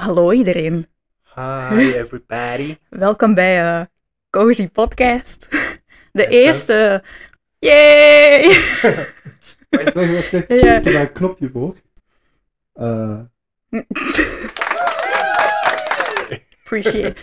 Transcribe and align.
Hallo 0.00 0.32
iedereen. 0.32 0.86
Hi 1.34 1.92
everybody. 2.02 2.76
Welkom 2.88 3.34
bij 3.34 3.62
eh 3.62 3.84
Cozy 4.30 4.68
Podcast. 4.68 5.48
De 6.18 6.26
eerste. 6.26 7.02
Yay! 7.58 8.42
Wacht, 9.70 9.92
wacht, 9.92 9.94
wacht. 9.94 10.30
wacht. 10.30 10.48
Ja. 10.48 10.76
Ik 10.76 10.84
heb 10.84 10.94
een 10.94 11.12
knopje 11.12 11.50
voor. 11.52 11.76
Eh, 12.72 13.18
Appreciate. 16.62 17.14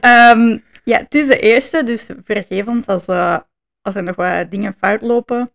Ehm, 0.00 0.58
ja, 0.84 0.98
het 0.98 1.14
is 1.14 1.26
de 1.26 1.38
eerste, 1.38 1.84
dus 1.84 2.08
vergeef 2.24 2.66
ons 2.66 2.86
als, 2.86 3.06
eh, 3.06 3.38
als 3.82 3.94
er 3.94 4.02
nog 4.02 4.16
wat 4.16 4.50
dingen 4.50 4.74
fout 4.74 5.00
lopen. 5.00 5.52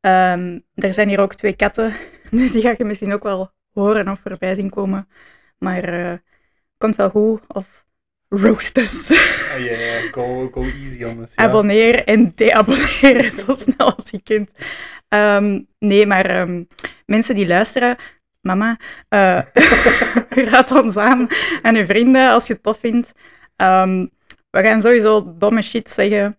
Ehm, 0.00 0.58
er 0.74 0.92
zijn 0.92 1.08
hier 1.08 1.20
ook 1.20 1.34
twee 1.34 1.56
katten, 1.56 1.94
dus 2.30 2.52
die 2.52 2.62
ga 2.62 2.74
je 2.78 2.84
misschien 2.84 3.12
ook 3.12 3.22
wel 3.22 3.50
horen 3.72 4.08
of 4.08 4.20
voorbij 4.20 4.54
zien 4.54 4.70
komen. 4.70 5.08
Maar 5.62 5.84
eh 5.84 6.18
komt 6.78 6.96
wel 6.96 7.10
goed, 7.10 7.40
of 7.48 7.84
roast 8.28 8.78
us. 8.78 9.10
Oh 9.10 9.58
yeah, 9.58 10.12
go, 10.12 10.48
go 10.52 10.62
easy 10.62 11.04
on 11.04 11.22
us. 11.22 11.30
Ja. 11.34 11.44
Abonneer 11.44 12.04
en 12.04 12.32
deabonneer 12.34 13.32
zo 13.46 13.54
snel 13.54 13.94
als 13.96 14.10
je 14.10 14.20
kunt. 14.22 14.50
Ehm, 15.08 15.60
nee, 15.78 16.06
maar 16.06 16.26
ehm, 16.26 16.64
mensen 17.06 17.34
die 17.34 17.46
luisteren, 17.46 17.96
mama, 18.40 18.78
eh 19.08 19.40
raad 20.50 20.70
ons 20.70 20.96
aan 20.96 21.28
aan 21.62 21.74
je 21.74 21.86
vrienden 21.86 22.30
als 22.30 22.46
je 22.46 22.52
het 22.52 22.62
tof 22.62 22.78
vindt. 22.78 23.12
Ehm, 23.56 24.06
we 24.50 24.62
gaan 24.62 24.80
sowieso 24.80 25.34
domme 25.38 25.62
shit 25.62 25.90
zeggen. 25.90 26.36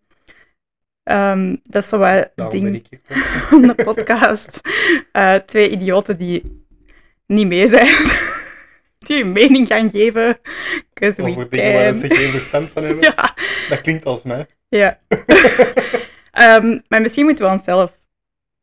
Dat 1.63 1.83
is 1.83 1.87
zo 1.87 1.97
wat 1.97 2.51
ding 2.51 2.85
van 3.49 3.61
de 3.61 3.75
podcast. 3.83 4.59
Eh, 5.11 5.35
twee 5.35 5.69
idioten 5.69 6.17
die 6.17 6.65
niet 7.25 7.47
mee 7.47 7.67
zijn. 7.67 7.95
die 9.07 9.23
hun 9.23 9.31
mening 9.31 9.67
gaan 9.67 9.89
geven. 9.89 10.39
we 10.93 11.13
Over 11.17 11.49
dingen 11.49 11.73
waar 11.73 11.93
ze 11.93 12.07
geen 12.07 12.31
verstand 12.31 12.69
van 12.69 12.83
hebben. 12.83 13.03
Ja. 13.15 13.35
Dat 13.69 13.81
klinkt 13.81 14.05
als 14.05 14.23
mij. 14.23 14.45
Ja. 14.69 14.99
Ehm, 16.31 16.79
maar 16.87 17.01
misschien 17.01 17.25
moeten 17.25 17.45
we 17.45 17.51
onszelf 17.51 17.99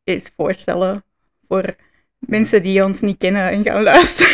eens 0.03 0.31
voorstellen 0.35 1.03
voor 1.47 1.75
mensen 2.19 2.61
die 2.61 2.83
ons 2.83 3.01
niet 3.01 3.17
kennen 3.17 3.49
en 3.49 3.63
gaan 3.63 3.83
luisteren. 3.83 4.31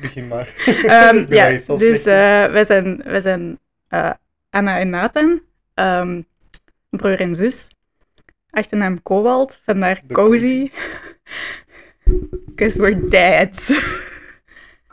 Begin 0.00 0.28
maar. 0.28 0.54
Ehm, 0.66 1.26
ja, 1.28 1.60
dus 1.76 2.02
eh 2.02 2.46
wij 2.52 2.64
zijn, 2.64 3.02
wij 3.04 3.20
zijn 3.20 3.58
eh, 3.88 4.10
Anna 4.50 4.78
en 4.78 4.90
Nathan, 4.90 5.42
ehm, 5.74 6.22
broer 6.90 7.20
en 7.20 7.34
zus. 7.34 7.68
Achternaam 8.50 9.02
Kowald, 9.02 9.60
vandaar 9.64 10.02
Cozy. 10.12 10.70
Because 12.46 12.78
we're 12.78 13.08
dads. 13.08 13.72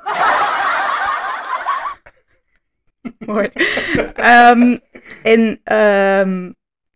Mooi. 3.26 3.50
Ehm, 4.14 4.78
en 5.23 5.59
ehm, 5.64 6.52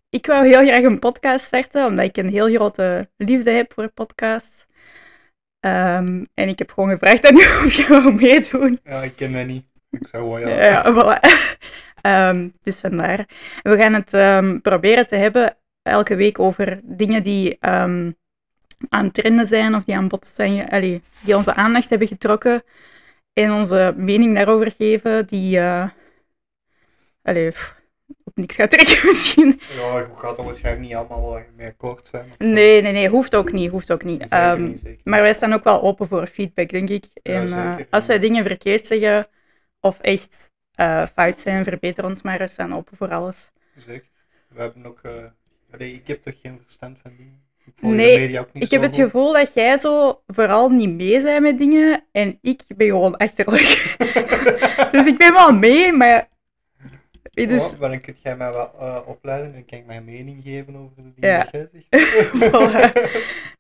ik 0.10 0.26
wou 0.26 0.48
heel 0.48 0.66
graag 0.66 0.84
een 0.84 1.00
podcast 1.00 1.46
starten, 1.46 1.86
omdat 1.86 2.06
ik 2.06 2.18
een 2.18 2.30
heel 2.30 2.50
grote 2.50 3.10
liefde 3.18 3.52
heb 3.52 3.74
voor 3.74 3.90
podcasts. 3.90 4.66
Ehm, 5.60 6.26
en 6.34 6.48
ik 6.48 6.60
heb 6.60 6.72
gewoon 6.72 6.90
gevraagd 6.90 7.26
aan 7.26 7.38
u 7.42 7.46
of 7.66 7.74
je 7.74 7.88
wou 7.88 8.14
meedoen. 8.14 8.80
Ja, 8.84 9.04
ik 9.04 9.16
ken 9.16 9.34
dat 9.34 9.46
niet. 9.46 9.66
Ik 9.92 10.08
zou 10.08 10.30
wel 10.30 10.40
ja. 10.40 10.66
Ja, 10.66 10.94
voilà. 10.94 11.20
Dus 12.64 12.80
vandaar. 12.80 13.26
We 13.62 13.78
gaan 13.78 13.94
het 13.94 14.10
proberen 14.62 15.08
te 15.08 15.16
hebben 15.16 15.58
elke 15.82 16.16
week 16.16 16.40
over 16.40 16.80
dingen 16.84 17.24
die 17.24 17.58
aan 18.90 19.12
trenden 19.12 19.48
zijn 19.48 19.76
of 19.76 19.84
die 19.84 19.96
aan 19.96 20.08
bod 20.08 20.28
zijn, 20.28 20.70
allee, 20.70 21.02
die 21.22 21.36
onze 21.36 21.54
aandacht 21.54 21.90
hebben 21.90 22.08
getrokken. 22.08 22.64
En 23.38 23.52
onze 23.52 23.94
mening 23.98 24.36
daarover 24.36 24.72
geven, 24.78 25.28
die 25.28 25.58
uh, 25.58 25.90
allee, 27.22 27.52
pff, 27.52 27.76
op 28.24 28.36
niks 28.36 28.56
gaat 28.56 28.72
trekken 28.72 29.06
misschien. 29.12 29.62
Ja, 29.76 29.98
je 29.98 30.08
gaat 30.16 30.38
er 30.38 30.44
waarschijnlijk 30.44 30.88
niet 30.88 30.96
allemaal 30.96 31.38
eh, 31.38 31.44
mee 31.56 31.68
akkoord 31.68 32.08
zijn. 32.08 32.34
Nee, 32.38 32.82
nee, 32.82 32.92
nee, 32.92 33.10
hoeft 33.10 33.36
ook 33.36 33.52
niet, 33.52 33.70
hoeft 33.70 33.92
ook 33.92 34.04
niet. 34.04 34.22
Zeker 34.22 34.38
Ehm, 34.38 34.64
niet, 34.64 34.80
zeker. 34.80 35.02
maar 35.04 35.22
wij 35.22 35.34
staan 35.34 35.54
ook 35.54 35.64
wel 35.64 35.82
open 35.82 36.08
voor 36.08 36.28
feedback, 36.28 36.70
denk 36.70 36.90
ik. 36.90 37.06
En 37.24 37.48
eh, 37.48 37.76
als 37.90 38.06
wij 38.06 38.20
dingen 38.20 38.46
verkeerd 38.46 38.88
zeggen 38.88 39.28
of 39.80 40.00
echt 40.00 40.52
eh, 40.72 41.08
fout 41.08 41.40
zijn, 41.40 41.64
verbeter 41.64 42.06
ons 42.06 42.22
maar. 42.22 42.38
We 42.38 42.48
staan 42.48 42.76
open 42.76 42.98
voor 42.98 43.10
alles. 43.12 43.52
Zeker. 43.76 44.10
We 44.48 44.62
hebben 44.62 44.86
ook... 44.86 45.02
allee, 45.72 45.94
ik 45.94 46.08
heb 46.08 46.24
toch 46.24 46.40
geen 46.42 46.60
verstand 46.64 46.98
van 47.02 47.12
dingen. 47.18 47.47
Volg 47.76 47.94
Nee, 47.94 48.40
ook 48.40 48.54
niet 48.54 48.64
Ik 48.64 48.72
heb 48.72 48.82
het 48.82 48.96
gevoel 48.96 49.34
dat 49.34 49.54
jij 49.54 49.78
zo 49.78 50.22
vooral 50.28 50.70
niet 50.70 50.90
mee 50.90 51.22
bent 51.22 51.42
met 51.42 51.58
dingen 51.58 52.04
en 52.12 52.38
ik 52.42 52.62
ben 52.76 52.88
gewoon 52.88 53.18
achterlijk. 53.18 53.96
dus 54.92 55.06
ik 55.06 55.18
ben 55.18 55.34
wel 55.34 55.54
mee, 55.54 55.94
maar... 55.94 56.28
Dus, 57.32 57.76
Ja, 57.80 57.88
dan 57.88 58.02
kun 58.02 58.16
jij 58.24 58.38
mij 58.38 58.52
wel 58.52 58.72
eh, 58.80 58.98
opleiden 59.06 59.54
en 59.56 59.66
kan 59.66 59.78
ik 59.80 59.86
mijn 59.86 60.06
mening 60.06 60.44
geven 60.44 60.76
over 60.76 60.96
de 60.96 61.14
dingen 61.16 61.30
Ja. 61.30 61.48
dat 61.52 61.52
jij 61.52 61.84
zegt. 61.90 62.40
Voilà. 62.52 62.92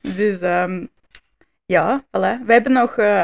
dus 0.17 0.41
ehm, 0.41 0.85
ja, 1.65 2.03
voilà. 2.07 2.45
We 2.45 2.53
hebben 2.53 2.71
nog 2.71 2.97
eh, 2.97 3.23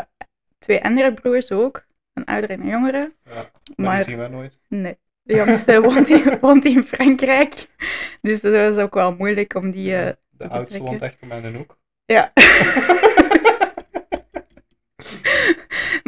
twee 0.60 0.84
andere 0.84 1.14
broers 1.14 1.52
ook. 1.52 1.86
Een 2.14 2.26
oudere 2.26 2.54
en 2.54 2.62
een 2.62 2.68
jongere. 2.68 3.12
Ja, 3.26 3.50
maar, 3.76 3.96
die 3.96 4.06
zien 4.06 4.18
wij 4.18 4.28
nooit. 4.28 4.58
Nee. 4.68 4.98
De 5.22 5.36
jongste 5.36 5.82
woont 5.82 6.10
in, 6.10 6.38
woont 6.42 6.66
in 6.66 6.84
Frankrijk. 6.84 7.68
Dus 8.22 8.42
dat 8.42 8.76
is 8.76 8.82
ook 8.84 8.94
wel 8.94 9.16
moeilijk 9.16 9.56
om 9.56 9.72
die... 9.72 9.96
eh, 9.96 10.12
de 10.44 10.50
te 10.50 10.56
oudste 10.56 10.80
woont 10.80 11.00
mij 11.22 11.38
in 11.38 11.44
een 11.46 11.56
hoek. 11.56 11.78
ja. 12.06 12.32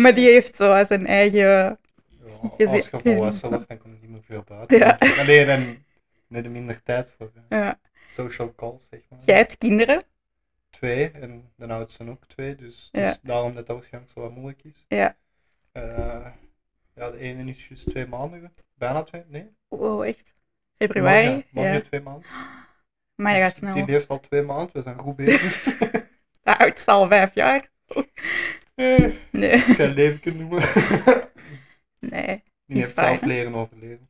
maar 0.01 0.13
die 0.13 0.27
heeft 0.29 0.55
zo 0.55 0.83
zijn 0.85 1.07
eigen... 1.07 1.79
Ja, 2.57 2.71
als 2.71 2.89
volwassen 2.89 3.49
wordt, 3.49 3.67
dan 3.67 3.77
kom 3.77 3.91
je 3.91 3.97
niet 4.01 4.09
meer 4.09 4.23
veel 4.23 4.43
buiten. 4.47 4.77
Ja. 4.77 4.97
Alleen 5.19 5.47
dan 5.47 5.77
net 6.27 6.45
er 6.45 6.51
minder 6.51 6.83
tijd 6.83 7.13
voor 7.17 7.31
Ja. 7.49 7.79
social 8.07 8.55
calls, 8.55 8.87
zeg 8.89 8.99
maar. 9.09 9.19
Jij 9.25 9.35
hebt 9.37 9.57
kinderen. 9.57 10.03
Twee, 10.69 11.11
en 11.11 11.51
de 11.55 11.67
oudste 11.67 12.09
ook 12.09 12.25
twee, 12.25 12.55
dus, 12.55 12.89
Ja. 12.91 13.03
dus 13.03 13.19
daarom 13.21 13.55
dat 13.55 13.67
dat 13.67 13.75
waarschijnlijk 13.75 14.13
zo 14.13 14.21
wat 14.21 14.31
moeilijk 14.35 14.63
is. 14.63 14.85
Ja. 14.87 15.15
Eh, 15.71 16.27
ja, 16.95 17.11
de 17.11 17.17
ene 17.17 17.49
is 17.49 17.67
juist 17.67 17.89
twee 17.89 18.07
maanden, 18.07 18.53
bijna 18.73 19.03
twee, 19.03 19.23
nee? 19.27 19.49
Wow, 19.67 20.03
echt? 20.03 20.33
Februari? 20.77 21.25
Morgen, 21.25 21.45
morgen 21.51 21.73
ja. 21.73 21.81
twee 21.81 22.01
maanden. 22.01 22.27
Maar 23.15 23.33
dat 23.33 23.41
Dus 23.41 23.43
gaat 23.49 23.57
snel. 23.57 23.73
Die 23.73 23.85
leeft 23.85 24.07
al 24.07 24.19
twee 24.19 24.41
maanden, 24.41 24.69
we 24.73 24.81
zijn 24.81 24.99
goed 24.99 25.15
bezig. 25.15 25.63
De 26.43 26.57
oudste 26.57 26.91
al 26.91 27.07
vijf 27.07 27.33
jaar. 27.33 27.69
Eh, 28.75 29.05
Nee. 29.31 29.63
Jij 29.77 29.87
leven 29.87 30.19
kunt 30.19 30.39
noemen. 30.39 30.63
Nee. 31.99 32.43
Die 32.65 32.77
heeft 32.77 32.95
zelf 32.95 33.21
leren 33.21 33.55
overleven. 33.55 34.09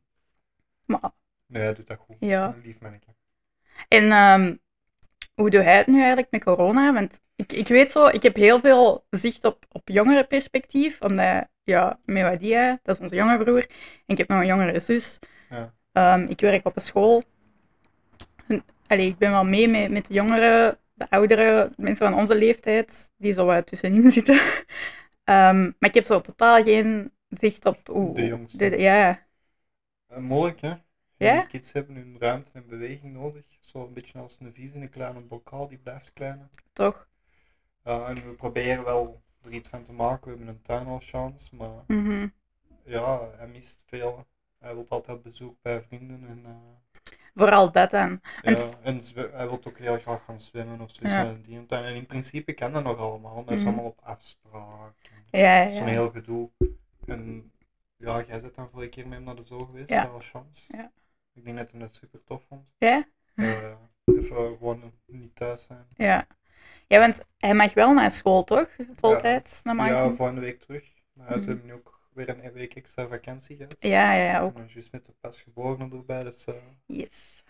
Maar, 0.84 1.10
Nee, 1.46 1.62
hij 1.62 1.74
doet 1.74 1.86
dat 1.86 1.98
goed. 1.98 2.16
Ja. 2.20 2.46
Een 2.46 2.60
lief 2.64 2.80
mannetje. 2.80 3.10
en 3.88 4.10
ehm, 4.12 4.56
hoe 5.34 5.50
doe 5.50 5.62
jij 5.62 5.76
het 5.76 5.86
nu 5.86 5.98
eigenlijk 5.98 6.30
met 6.30 6.44
corona? 6.44 6.92
Want 6.92 7.20
ik, 7.36 7.52
ik 7.52 7.68
weet 7.68 7.92
zo, 7.92 8.06
ik 8.06 8.22
heb 8.22 8.36
heel 8.36 8.60
veel 8.60 9.06
zicht 9.10 9.44
op, 9.44 9.64
op 9.68 9.88
jongerenperspectief. 9.88 11.00
Omdat, 11.00 11.46
ja, 11.62 11.98
Mewadia, 12.04 12.78
dat 12.82 12.94
is 12.96 13.02
onze 13.02 13.14
jongere 13.14 13.44
broer. 13.44 13.60
En 13.60 13.68
ik 14.06 14.18
heb 14.18 14.28
nog 14.28 14.40
een 14.40 14.46
jongere 14.46 14.80
zus. 14.80 15.18
Ja. 15.50 15.74
Ehm, 15.92 16.26
ik 16.28 16.40
werk 16.40 16.66
op 16.66 16.76
een 16.76 16.82
school. 16.82 17.22
Allee, 18.88 19.06
ik 19.08 19.18
ben 19.18 19.30
wel 19.30 19.44
mee 19.44 19.68
met, 19.68 19.90
met 19.90 20.06
de 20.06 20.14
jongeren, 20.14 20.78
de 20.94 21.10
ouderen, 21.10 21.72
mensen 21.76 22.06
van 22.10 22.18
onze 22.18 22.34
leeftijd, 22.34 23.12
die 23.16 23.32
zo 23.32 23.44
wat 23.44 23.66
tussenin 23.66 24.10
zitten. 24.18 24.40
Ehm, 25.24 25.62
maar 25.62 25.88
ik 25.88 25.94
heb 25.94 26.04
zo 26.04 26.20
totaal 26.20 26.62
geen 26.62 27.12
zicht 27.28 27.66
op 27.66 27.86
hoe... 27.86 28.14
De 28.14 28.26
jongste. 28.26 28.58
de- 28.70 28.78
ja, 28.78 29.26
Uh, 30.12 30.18
moeilijk, 30.18 30.60
hè? 30.60 30.74
Ja? 31.16 31.40
Die 31.40 31.46
kids 31.46 31.72
hebben 31.72 31.94
hun 31.96 32.16
ruimte 32.18 32.50
en 32.52 32.66
beweging 32.66 33.12
nodig. 33.12 33.44
Zo 33.60 33.84
een 33.86 33.92
beetje 33.92 34.18
als 34.18 34.36
een 34.40 34.52
vies 34.54 34.74
in 34.74 34.82
een 34.82 34.90
kleine 34.90 35.20
bokaal, 35.20 35.68
die 35.68 35.78
blijft 35.78 36.12
kleiner. 36.12 36.48
toch? 36.72 37.08
Ja, 37.84 38.06
en 38.06 38.14
we 38.14 38.32
proberen 38.34 38.84
wel 38.84 39.22
er 39.42 39.52
iets 39.52 39.68
van 39.68 39.84
te 39.84 39.92
maken. 39.92 40.24
We 40.30 40.36
hebben 40.36 40.48
een 40.54 40.62
tuin 40.62 40.86
al 40.86 41.00
chance, 41.00 41.56
maar 41.56 41.84
Mhm. 41.86 42.28
ja, 42.84 43.30
hij 43.36 43.48
mist 43.48 43.82
veel. 43.86 44.26
Hij 44.58 44.74
wil 44.74 44.86
altijd 44.88 45.16
op 45.18 45.22
bezoek 45.24 45.56
bij 45.62 45.82
vrienden 45.82 46.26
en, 46.28 46.44
eh, 46.46 46.52
Vooral 47.36 47.72
dat 47.72 47.90
dan. 47.90 48.20
En 48.42 48.56
ja, 48.56 48.68
en 48.82 49.00
hij 49.32 49.46
wil 49.48 49.60
ook 49.66 49.78
heel 49.78 49.98
graag 49.98 50.24
gaan 50.24 50.40
zwemmen 50.40 50.80
of 50.80 50.90
zoiets. 50.92 51.14
Ja. 51.68 51.76
En 51.82 51.94
in 51.94 52.06
principe 52.06 52.52
kan 52.52 52.72
dat 52.72 52.82
nog 52.84 52.98
allemaal, 52.98 53.34
maar 53.34 53.44
het 53.44 53.52
is 53.52 53.58
Mhm. 53.60 53.66
allemaal 53.68 53.84
op 53.90 54.00
afspraak. 54.02 54.94
Ja, 55.30 55.62
ja, 55.62 55.70
Zo'n 55.70 55.86
heel 55.86 56.10
gedoe. 56.10 56.50
En 57.06 57.52
ja, 57.96 58.22
jij 58.28 58.40
bent 58.40 58.54
dan 58.54 58.68
vorige 58.72 58.88
keer 58.90 59.04
met 59.08 59.14
hem 59.16 59.24
naar 59.26 59.36
de 59.36 59.44
zoo 59.44 59.64
geweest, 59.64 59.90
Ja. 59.90 60.02
ja. 60.02 60.08
al 60.08 60.20
chance. 60.20 60.64
Ja. 60.76 60.92
Ik 61.34 61.44
denk 61.44 61.56
dat 61.56 61.70
hij 61.70 61.80
het 61.80 61.96
super 61.96 62.24
tof 62.24 62.42
vond. 62.48 62.64
Ja? 62.78 63.06
Even 64.04 64.56
gewoon 64.56 64.92
niet 65.06 65.36
thuis 65.36 65.62
zijn. 65.66 65.86
Ja. 65.96 66.26
Ja, 66.86 66.98
want 66.98 67.20
hij 67.38 67.54
mag 67.54 67.74
wel 67.74 67.92
naar 67.92 68.10
school, 68.10 68.44
toch? 68.44 68.68
Voltijds, 69.00 69.62
normaal 69.62 69.86
Ja, 69.86 70.08
volgende 70.14 70.40
week 70.40 70.60
terug. 70.60 70.84
Maar 71.12 71.26
hij 71.28 71.36
Mhm. 71.36 71.48
heeft 71.48 71.64
nu 71.64 71.72
ook 71.72 71.95
weer 72.16 72.28
een 72.28 72.52
week 72.52 72.74
extra 72.74 73.08
vakantie 73.08 73.56
gehad. 73.56 73.76
Ja, 73.78 74.12
ja, 74.14 74.22
ja, 74.32 74.40
ook. 74.40 74.56
En 74.56 74.68
juist 74.72 74.92
met 74.92 75.06
de 75.06 75.12
pasgeborene 75.20 75.96
erbij, 75.96 76.22
dus 76.22 76.44
eh, 76.44 76.54
Yes. 76.86 77.42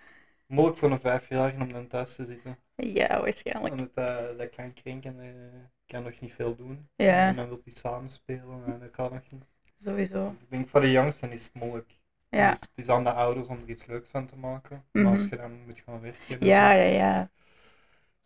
moeilijk 0.47 0.79
voor 0.79 0.91
een 0.91 1.01
vijfjarige 1.01 1.63
om 1.63 1.73
dan 1.73 1.87
thuis 1.87 2.15
te 2.15 2.25
zitten. 2.25 2.59
Ja, 2.77 3.21
waarschijnlijk. 3.21 3.73
Omdat 3.75 3.95
dat, 3.95 4.39
dat 4.39 4.51
kan 4.51 4.73
krenken. 4.73 5.21
eh, 5.21 5.61
kan 5.87 6.03
nog 6.03 6.21
niet 6.21 6.33
veel 6.33 6.57
doen. 6.57 6.89
Ja. 6.97 7.29
En 7.29 7.37
dan 7.37 7.49
wil 7.49 7.61
hij 7.65 7.73
samenspelen 7.77 8.65
en 8.67 8.79
dat 8.81 8.89
gaat 8.95 9.13
nog 9.13 9.31
niet. 9.31 9.45
Sowieso. 9.79 10.31
Dus 10.31 10.41
ik 10.43 10.51
denk 10.51 10.69
voor 10.69 10.81
de 10.81 10.91
jongsten 10.91 11.33
is 11.33 11.45
het 11.45 11.55
moeilijk. 11.55 11.99
Ja. 12.29 12.51
Dus 12.51 12.61
het 12.61 12.71
is 12.75 12.89
aan 12.89 13.05
de 13.05 13.13
ouders 13.13 13.47
om 13.47 13.59
er 13.63 13.69
iets 13.69 13.87
leuks 13.87 14.09
van 14.09 14.27
te 14.27 14.37
maken. 14.37 14.85
Maar 14.93 15.03
Mhm. 15.03 15.13
als 15.13 15.25
je 15.29 15.37
dan 15.37 15.65
moet 15.67 15.81
gaan 15.81 16.01
werken. 16.01 16.41
en 16.41 16.47
Ja, 16.47 16.73
ja, 16.73 16.85
ja. 16.85 17.31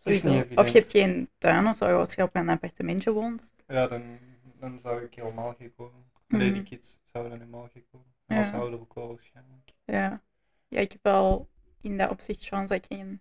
is 0.05 0.23
niet. 0.23 0.59
Of 0.59 0.69
je 0.69 0.79
hebt 0.79 0.91
geen 0.91 1.29
tuin 1.39 1.67
of 1.67 1.77
zo, 1.77 1.99
als 1.99 2.15
je 2.15 2.23
op 2.23 2.35
een 2.37 2.49
appartementje 2.49 3.13
woont. 3.13 3.51
Ja, 3.67 3.87
dan, 3.87 4.19
dan 4.59 4.79
zou 4.79 5.05
ik 5.05 5.15
helemaal 5.15 5.55
gek 5.59 5.73
Nee, 6.39 6.53
die 6.53 6.61
Mhm. 6.61 6.69
kids 6.71 6.99
zouden 7.13 7.33
helemaal 7.33 7.69
gek 7.73 7.85
worden. 7.91 8.13
En 8.27 8.37
Ja. 8.37 8.43
als 8.43 8.53
ouder 8.53 8.81
ook 8.81 8.95
wel 8.95 9.09
waarschijnlijk. 9.09 9.71
Ja. 9.85 10.23
Ja, 10.69 10.81
ik 10.81 10.93
heb 10.93 11.03
wel 11.03 11.49
in 11.81 11.99
dat 11.99 12.11
opzicht 12.11 12.47
chance 12.47 12.67
dat 12.75 12.85
ik 12.85 12.97
geen 12.97 13.21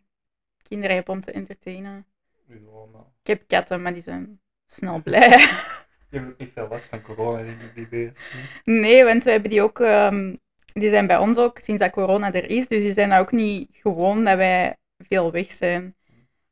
kinderen 0.63 0.95
heb 0.95 1.09
om 1.09 1.21
te 1.21 1.31
entertainen. 1.31 2.06
Ja, 2.47 2.56
maar 2.91 3.01
Ik 3.21 3.27
heb 3.27 3.47
katten, 3.47 3.81
maar 3.81 3.94
die 3.94 4.01
zijn 4.01 4.41
snel 4.65 5.01
blij. 5.03 5.29
je 5.29 6.17
hebt 6.17 6.27
ook 6.31 6.38
niet 6.38 6.51
veel 6.53 6.67
last 6.67 6.88
van 6.88 7.01
corona, 7.01 7.44
denk 7.44 7.61
ik, 7.61 7.75
die 7.75 7.88
beesten. 7.88 8.39
Nee, 8.63 9.03
want 9.03 9.23
we 9.23 9.31
hebben 9.31 9.50
die 9.50 9.61
ook, 9.61 9.79
ehm, 9.79 10.35
die 10.73 10.89
zijn 10.89 11.07
bij 11.07 11.17
ons 11.17 11.38
ook 11.38 11.59
sinds 11.59 11.81
dat 11.81 11.91
corona 11.91 12.33
er 12.33 12.50
is, 12.50 12.67
dus 12.67 12.83
die 12.83 12.94
zijn 12.94 13.11
ook 13.11 13.31
niet 13.31 13.69
gewoon 13.71 14.23
dat 14.23 14.38
wij 14.38 14.77
veel 14.97 15.31
weg 15.31 15.51
zijn. 15.51 15.95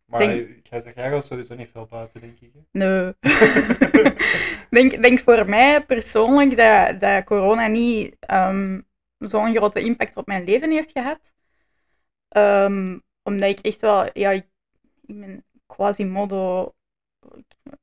Maar 0.08 0.20
Denk- 0.20 0.68
jij 0.70 0.94
gaat 0.94 1.26
sowieso 1.26 1.56
niet 1.56 1.70
veel 1.72 1.86
buiten, 1.86 2.22
denk 2.22 2.40
ik. 2.40 2.52
hè. 2.54 2.60
Nee. 2.72 3.14
denk, 4.70 5.04
denk 5.04 5.20
voor 5.20 5.50
mij 5.50 5.86
persoonlijk 5.86 6.58
dat, 6.58 7.00
dat 7.00 7.24
corona 7.24 7.68
niet 7.68 8.16
ehm, 8.20 8.82
zo'n 9.18 9.56
grote 9.56 9.82
impact 9.82 10.16
op 10.18 10.28
mijn 10.28 10.44
leven 10.44 10.72
heeft 10.72 10.92
gehad. 10.92 11.34
Ehm, 12.28 13.00
omdat 13.24 13.50
ik 13.50 13.60
echt 13.60 13.82
wel, 13.82 14.10
ja, 14.14 14.32
ik, 14.32 14.46
ik 15.06 15.20
ben 15.20 15.46
quasi-modo 15.66 16.74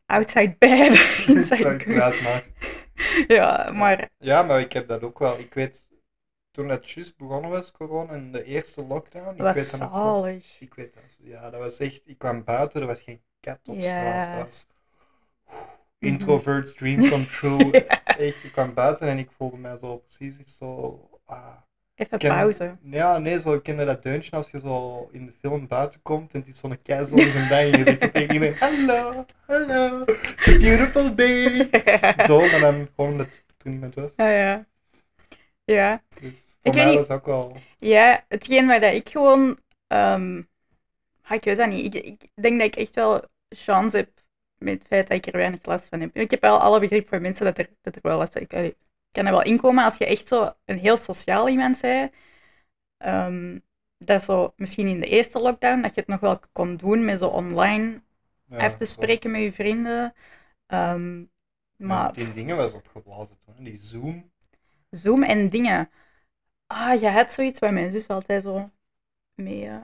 outside 0.07 0.57
bed, 0.59 1.25
inside. 1.27 2.65
Ja, 3.27 3.71
maar 3.73 4.11
Ja, 4.19 4.43
maar 4.43 4.61
ik 4.61 4.73
heb 4.73 4.89
dat 4.89 5.03
ook 5.03 5.19
wel. 5.19 5.39
Ik 5.39 5.55
weet, 5.55 5.84
toen 6.55 6.69
het 6.69 6.91
juist 6.91 7.17
begonnen 7.17 7.51
was, 7.51 7.71
corona, 7.73 8.13
en 8.13 8.33
de 8.33 8.45
eerste 8.45 8.85
lockdown, 8.85 9.37
ik 9.37 9.43
dat 9.43 9.55
weet 9.55 9.71
was 9.71 9.81
dat 9.81 10.03
nog. 10.03 10.25
Ik 10.59 10.75
weet 10.75 10.95
dat. 10.95 11.17
Ja, 11.19 11.51
dat 11.51 11.61
was 11.61 11.79
echt, 11.79 12.01
ik 12.05 12.19
kwam 12.19 12.45
buiten, 12.45 12.81
er 12.81 12.87
was 12.87 13.03
geen 13.03 13.23
kat 13.41 13.69
op 13.69 13.83
straat. 13.83 14.29
Dat 14.31 14.41
was 14.45 14.67
Mhm. 16.01 16.09
introvert 16.11 16.77
dream 16.77 17.05
come 17.11 17.27
true. 17.27 17.73
Ja, 17.73 18.03
Echt, 18.17 18.45
ik 18.45 18.53
kwam 18.53 18.75
buiten 18.75 19.09
en 19.09 19.19
ik 19.19 19.31
voelde 19.31 19.57
mij 19.57 19.77
zo 19.77 19.97
precies 19.99 20.57
zo... 20.59 21.01
Ah, 21.25 21.57
even 21.97 22.19
ken- 22.19 22.29
pauze. 22.29 22.79
Ja, 22.83 23.19
nee, 23.19 23.39
zo, 23.41 23.61
kende 23.61 23.85
dat 23.85 24.03
deuntje 24.03 24.31
als 24.37 24.51
je 24.51 24.61
zo 24.61 25.09
in 25.13 25.27
de 25.27 25.33
film 25.33 25.67
buiten 25.69 26.03
komt 26.03 26.35
en 26.35 26.41
het 26.41 26.49
is 26.49 26.59
zo'n 26.59 26.83
keizelige 26.83 27.47
dag 27.47 27.59
en 27.61 27.77
je 27.77 27.85
zegt 27.85 28.13
tegen 28.13 28.33
iedereen, 28.33 28.57
hallo, 28.59 29.25
hallo, 29.47 30.03
it's 30.05 30.49
a 30.49 30.57
beautiful 30.59 31.15
day. 31.15 31.69
Zo, 32.27 32.49
maar 32.49 32.61
dan 32.61 32.89
gewoon 32.95 33.19
dat 33.19 33.43
toen 33.57 33.71
niemand 33.73 33.95
was. 33.95 34.13
ja, 34.17 34.25
ja. 34.29 34.67
Ja, 35.67 36.03
Dus 36.19 36.44
voor 36.73 36.85
weet 36.85 36.99
niet- 36.99 37.11
ook 37.11 37.27
wel... 37.27 37.57
Ja, 37.79 38.25
hetgeen 38.29 38.67
waar 38.67 38.81
dat 38.81 38.93
ik 38.93 39.09
gewoon. 39.09 39.59
ah, 41.23 41.37
ik 41.37 41.45
weet 41.45 41.57
dat 41.57 41.69
niet. 41.69 41.95
Ik, 41.95 42.05
ik 42.05 42.29
denk 42.35 42.59
dat 42.59 42.67
ik 42.67 42.77
echt 42.77 42.95
wel 42.95 43.25
chance 43.49 43.97
heb 43.97 44.11
met 44.59 44.79
het 44.79 44.87
feit 44.87 45.09
dat 45.09 45.17
ik 45.17 45.27
er 45.27 45.33
weinig 45.33 45.65
last 45.65 45.89
van 45.89 46.01
heb. 46.01 46.17
Ik 46.17 46.31
heb 46.31 46.41
wel 46.41 46.61
alle 46.61 46.81
begrip 46.81 47.09
voor 47.09 47.21
mensen 47.21 47.45
dat 47.45 47.59
er, 47.59 47.69
dat 47.83 47.95
er 47.95 48.01
wel 48.03 48.19
last 48.19 48.33
van 48.33 48.43
ik, 48.43 48.53
ik 48.53 48.77
kan 49.13 49.27
er 49.27 49.33
wel 49.33 49.43
inkomen 49.43 49.85
als 49.85 49.97
je 49.97 50.07
echt 50.07 50.29
zo 50.29 50.53
een 50.65 50.79
heel 50.79 50.97
sociaal 50.97 51.49
iemand 51.49 51.81
bent. 51.81 52.13
Ehm, 52.97 53.59
dat 53.99 54.25
zo 54.25 54.53
misschien 54.57 54.87
in 54.89 55.01
de 55.01 55.07
eerste 55.07 55.41
lockdown, 55.41 55.81
dat 55.83 55.95
je 55.95 56.01
het 56.01 56.09
nog 56.09 56.21
wel 56.21 56.41
kon 56.53 56.77
doen 56.77 57.05
met 57.05 57.19
zo 57.19 57.27
online 57.27 58.03
Ja, 58.49 58.59
even 58.59 58.79
te 58.79 58.85
spreken 58.85 59.31
met 59.31 59.43
je 59.43 59.53
vrienden. 59.53 60.15
Ehm, 60.67 61.19
Ja, 61.77 61.87
maar 61.87 62.13
die 62.13 62.33
dingen 62.33 62.57
was 62.57 62.73
opgeblazen 62.73 63.37
toen, 63.45 63.65
die 63.65 63.79
Zoom. 63.79 64.31
Zoom 64.91 65.23
en 65.23 65.49
dingen. 65.49 65.91
Ah, 66.67 67.01
je 67.01 67.09
had 67.09 67.33
zoiets 67.33 67.59
waar 67.59 67.73
mijn 67.73 67.93
zus 67.93 68.09
altijd 68.09 68.43
zo 68.43 68.71
mee. 69.35 69.67
eh, 69.67 69.83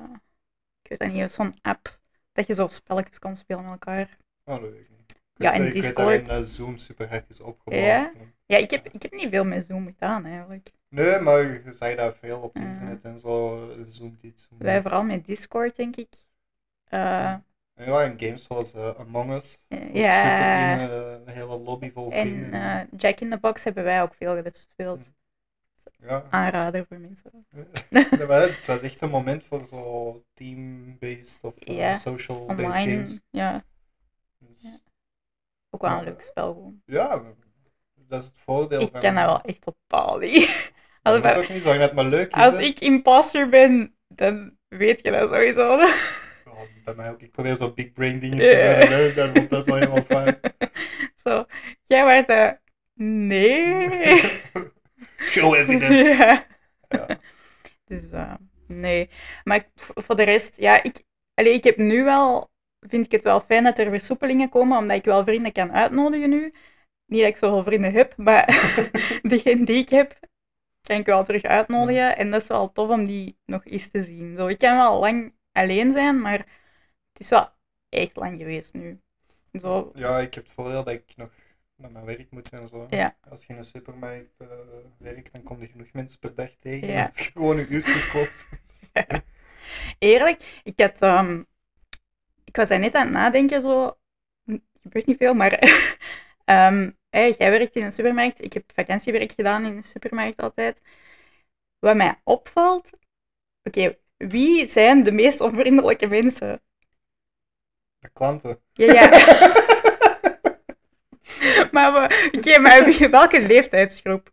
ik 0.82 0.88
weet 0.88 0.98
dat 0.98 1.12
niet, 1.12 1.32
zo'n 1.32 1.54
app. 1.62 1.98
Dat 2.32 2.46
je 2.46 2.54
zo 2.54 2.66
spelletjes 2.68 3.18
kon 3.18 3.36
spelen 3.36 3.62
met 3.62 3.72
elkaar. 3.72 4.16
Oh, 4.44 4.60
dat 4.60 4.70
weet 4.70 4.80
ik 4.80 4.88
niet. 4.90 5.10
Ik 5.10 5.16
Ja, 5.36 5.52
en 5.52 5.66
ik 5.66 5.72
weet 5.72 5.82
Discord. 5.82 6.06
alleen 6.06 6.24
dat 6.24 6.46
Zoom 6.46 6.76
super 6.78 7.24
is 7.28 7.40
opgeblazen. 7.40 8.12
Ja? 8.18 8.26
Ja, 8.46 8.56
ik 8.56 8.70
heb, 8.70 8.86
ik 8.92 9.02
heb 9.02 9.12
niet 9.12 9.28
veel 9.30 9.44
met 9.44 9.66
Zoom 9.68 9.86
gedaan 9.86 10.24
eigenlijk. 10.24 10.70
Nee, 10.88 11.18
maar 11.18 11.42
je 11.42 11.72
zei 11.78 11.96
dat 11.96 12.16
veel 12.16 12.40
op 12.40 12.54
het 12.54 12.62
Ja. 12.62 12.68
internet 12.68 13.04
en 13.04 13.18
zo. 13.18 13.70
eh, 13.70 13.76
Zoom 13.86 14.16
dit, 14.20 14.46
Zoom 14.48 14.58
Wij 14.58 14.82
vooral 14.82 15.04
met 15.04 15.24
Discord, 15.24 15.76
denk 15.76 15.96
ik. 15.96 16.08
Eh, 16.84 17.34
Ja, 17.74 18.02
en 18.02 18.18
games 18.20 18.44
zoals 18.44 18.72
eh, 18.72 18.98
Among 18.98 19.32
Us. 19.32 19.58
eh, 19.68 19.94
ja. 19.94 20.36
super 20.36 20.54
in, 20.54 20.90
eh, 20.90 21.12
een 21.26 21.28
hele 21.28 21.58
lobby 21.58 21.90
vol 21.90 22.10
En 22.10 22.28
vrienden. 22.28 22.52
eh, 22.52 22.98
Jack 23.00 23.20
in 23.20 23.30
the 23.30 23.38
Box 23.38 23.64
hebben 23.64 23.84
wij 23.84 24.02
ook 24.02 24.14
veel 24.14 24.42
gespeeld. 24.42 25.00
Ja. 26.02 26.26
Aanrader 26.30 26.86
voor 26.86 26.98
mensen. 26.98 27.46
Ja, 27.90 28.26
maar 28.26 28.40
het 28.40 28.66
was 28.66 28.80
echt 28.80 29.02
een 29.02 29.10
moment 29.10 29.44
voor 29.44 29.66
zo 29.66 30.24
team-based 30.34 31.38
of 31.42 31.56
eh, 31.58 31.94
social-based 31.94 32.72
games. 32.72 33.18
Ja, 33.30 33.64
Dus, 34.38 34.60
Ja. 34.62 34.78
ook 35.70 35.80
wel 35.82 35.90
een 35.98 36.04
leuk 36.04 36.20
spel 36.20 36.52
gewoon. 36.52 36.82
ja, 36.84 37.22
dat 37.94 38.20
is 38.20 38.26
het 38.26 38.38
voordeel 38.38 38.80
Ik 38.80 38.90
van... 38.90 39.00
ken 39.00 39.14
dat 39.14 39.24
wel 39.24 39.40
echt 39.42 39.60
totaal 39.62 40.18
niet. 40.18 40.72
Dat 41.02 41.22
Als, 41.22 41.22
moet 41.34 41.42
ook 41.42 41.48
niet, 41.48 41.62
zolang 41.62 41.80
dat 41.80 41.92
maar 41.94 42.04
leuk 42.04 42.28
is. 42.36 42.42
als 42.42 42.56
hè. 42.56 42.62
ik 42.62 42.80
imposter 42.80 43.48
ben, 43.48 43.96
dan 44.08 44.56
weet 44.68 45.00
je 45.02 45.10
dat 45.10 45.28
sowieso. 45.28 45.78
Ja, 45.78 45.94
bij 46.84 46.94
mij 46.94 47.10
ook. 47.10 47.20
Ik 47.22 47.30
probeer 47.30 47.56
zo 47.56 47.72
big 47.72 47.92
brain 47.92 48.18
dingen 48.20 48.38
te 48.38 48.44
hè, 48.44 49.14
dan 49.14 49.32
wordt 49.32 49.50
dat 49.50 49.64
zo 49.64 49.74
helemaal 49.74 50.02
fout. 50.02 50.38
Zo, 51.24 51.44
jij 51.84 52.04
werd 52.04 52.26
de... 52.26 52.58
Nee. 53.04 54.42
Show 55.20 55.54
evidence. 55.54 55.94
ja. 56.18 56.46
Ja. 56.88 57.18
Dus, 57.84 58.10
eh, 58.10 58.34
nee. 58.66 59.10
Maar 59.44 59.56
ik- 59.56 59.70
voor 59.76 60.16
de 60.16 60.22
rest, 60.22 60.56
ja, 60.56 60.82
ik, 60.82 61.02
allee, 61.34 61.52
ik 61.54 61.64
heb 61.64 61.76
nu 61.76 62.04
wel... 62.04 62.50
Vind 62.88 63.04
ik 63.04 63.12
het 63.12 63.22
wel 63.22 63.40
fijn 63.40 63.64
dat 63.64 63.78
er 63.78 63.90
versoepelingen 63.90 64.48
komen, 64.48 64.78
omdat 64.78 64.96
ik 64.96 65.04
wel 65.04 65.24
vrienden 65.24 65.52
kan 65.52 65.72
uitnodigen 65.72 66.30
nu. 66.30 66.54
Niet 67.06 67.20
dat 67.20 67.28
ik 67.28 67.36
zoveel 67.36 67.62
vrienden 67.62 67.92
heb, 67.92 68.16
maar 68.16 68.46
degene 69.22 69.64
die 69.64 69.76
ik 69.76 69.88
heb, 69.88 70.18
kan 70.80 70.96
ik 70.96 71.06
wel 71.06 71.24
terug 71.24 71.42
uitnodigen. 71.42 72.16
En 72.16 72.30
dat 72.30 72.42
is 72.42 72.48
wel 72.48 72.72
tof 72.72 72.88
om 72.88 73.06
die 73.06 73.38
nog 73.46 73.64
eens 73.64 73.88
te 73.90 74.02
zien. 74.02 74.36
Zo, 74.36 74.46
ik 74.46 74.58
kan 74.58 74.76
wel 74.76 75.00
lang 75.00 75.34
alleen 75.52 75.92
zijn, 75.92 76.20
maar 76.20 76.38
het 77.12 77.20
is 77.20 77.28
wel 77.28 77.48
echt 77.88 78.16
lang 78.16 78.38
geweest 78.38 78.74
nu. 78.74 79.00
Zo, 79.52 79.90
Ja, 79.94 80.18
ik 80.18 80.34
heb 80.34 80.44
het 80.44 80.52
voordeel 80.52 80.84
dat 80.84 80.94
ik 80.94 81.12
nog 81.16 81.30
naar 81.80 81.90
mijn 81.90 82.04
werk 82.04 82.30
moet 82.30 82.48
en 82.48 82.68
zo. 82.68 82.86
Ja. 82.90 83.16
Als 83.28 83.46
je 83.46 83.52
in 83.52 83.58
een 83.58 83.64
supermarkt 83.64 84.34
eh, 84.38 84.46
werkt, 84.98 85.32
dan 85.32 85.42
kom 85.42 85.60
je 85.60 85.66
genoeg 85.66 85.92
mensen 85.92 86.18
per 86.18 86.34
dag 86.34 86.50
tegen. 86.60 86.88
Ja. 86.88 87.06
Als 87.06 87.18
je 87.26 87.30
gewoon 87.32 87.58
een 87.58 87.72
uurtjes 87.74 88.10
koopt. 88.10 88.46
Eerlijk, 89.98 90.60
ik 90.64 90.80
had, 90.80 91.00
ehm, 91.00 91.42
ik 92.44 92.56
was 92.56 92.68
daar 92.68 92.78
net 92.78 92.94
aan 92.94 93.04
het 93.04 93.12
nadenken, 93.12 93.62
zo, 93.62 93.98
Hm, 94.44 94.52
er 94.52 94.60
gebeurt 94.82 95.06
niet 95.06 95.16
veel, 95.16 95.34
maar 95.34 95.52
ehm, 96.44 96.90
hey, 97.10 97.34
jij 97.38 97.50
werkt 97.50 97.76
in 97.76 97.84
een 97.84 97.92
supermarkt, 97.92 98.42
ik 98.42 98.52
heb 98.52 98.72
vakantiewerk 98.74 99.32
gedaan 99.32 99.64
in 99.66 99.76
een 99.76 99.84
supermarkt 99.84 100.40
altijd. 100.40 100.80
Wat 101.78 101.96
mij 101.96 102.20
opvalt, 102.24 102.90
oké, 103.62 103.96
wie 104.16 104.66
zijn 104.66 105.02
de 105.02 105.12
meest 105.12 105.40
onvriendelijke 105.40 106.06
mensen? 106.06 106.62
De 107.98 108.08
klanten. 108.08 108.60
Ja, 108.72 108.92
ja. 108.92 109.08
maar 111.72 111.92
we- 111.92 112.30
oké, 112.38 112.58
maar 112.58 113.10
welke 113.10 113.40
leeftijdsgroep? 113.46 114.32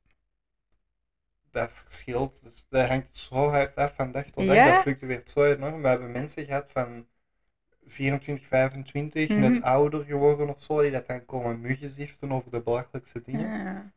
dat 1.52 1.70
verschilt. 1.74 2.40
Dus 2.44 2.66
dat 2.70 2.88
hangt 2.88 3.18
zo 3.18 3.50
hard 3.50 3.76
af 3.76 3.94
van 3.96 4.12
dag 4.12 4.24
tot 4.26 4.46
dag. 4.46 4.56
Ja? 4.56 4.72
Dat 4.72 4.82
fluctueert 4.82 5.30
zo 5.30 5.44
enorm. 5.44 5.82
We 5.82 5.88
hebben 5.88 6.12
mensen 6.12 6.46
gehad 6.46 6.72
van 6.72 7.06
24, 7.88 8.48
25, 8.48 9.30
Mhm. 9.30 9.40
net 9.40 9.62
ouder 9.62 10.04
geworden 10.04 10.50
of 10.50 10.62
zo, 10.62 10.82
die 10.82 10.92
dat 10.92 11.08
dan 11.08 11.26
komen 11.26 11.62
muggenziften 11.62 12.32
over 12.32 12.52
de 12.52 12.60
belachelijkste 12.62 13.22
dingen. 13.26 13.64
Ja. 13.64 13.92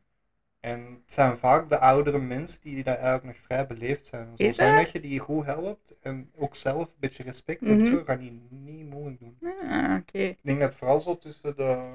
En 0.60 0.80
het 1.04 1.14
zijn 1.14 1.38
vaak 1.38 1.68
de 1.68 1.78
oudere 1.78 2.18
mensen 2.18 2.60
die 2.62 2.84
daar 2.84 2.94
eigenlijk 2.96 3.24
nog 3.24 3.36
vrij 3.36 3.66
beleefd 3.66 4.06
zijn. 4.06 4.28
Zo 4.36 4.50
zijn 4.50 4.76
dat? 4.76 4.90
je 4.90 5.00
die 5.00 5.18
goed 5.18 5.44
helpt 5.44 5.94
en 6.02 6.30
ook 6.36 6.56
zelf 6.56 6.84
een 6.86 6.94
beetje 6.98 7.22
respect 7.22 7.60
Mhm. 7.60 7.70
hebt, 7.78 7.88
zo 7.88 8.04
ga 8.04 8.12
je 8.12 8.38
niet 8.50 8.90
moeilijk 8.90 9.18
doen. 9.20 9.38
Ah, 9.70 9.96
oké. 10.00 10.18
Ik 10.18 10.38
denk 10.42 10.60
dat 10.60 10.74
vooral 10.74 11.00
zo 11.00 11.18
tussen 11.18 11.56
de, 11.56 11.88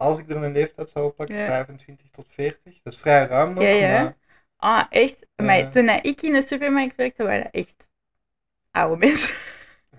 als 0.00 0.18
ik 0.18 0.30
er 0.30 0.36
een 0.36 0.52
leeftijd 0.52 0.88
zou 0.90 1.10
plakken, 1.10 1.36
Ja. 1.36 1.46
25 1.46 2.10
tot 2.10 2.26
40, 2.30 2.80
dat 2.82 2.92
is 2.92 2.98
vrij 2.98 3.26
ruim 3.26 3.54
nog, 3.54 3.62
Ja, 3.62 3.68
ja. 3.68 4.02
maar 4.02 4.16
Ah, 4.56 4.84
echt? 4.90 5.26
Maar 5.36 5.58
Ja. 5.58 5.68
toen 5.68 5.88
ik 5.88 6.22
in 6.22 6.32
de 6.32 6.42
supermarkt 6.42 6.94
werkte, 6.94 7.22
waren 7.24 7.42
dat 7.42 7.52
echt 7.52 7.88
oude 8.70 8.96
mensen. 8.96 9.34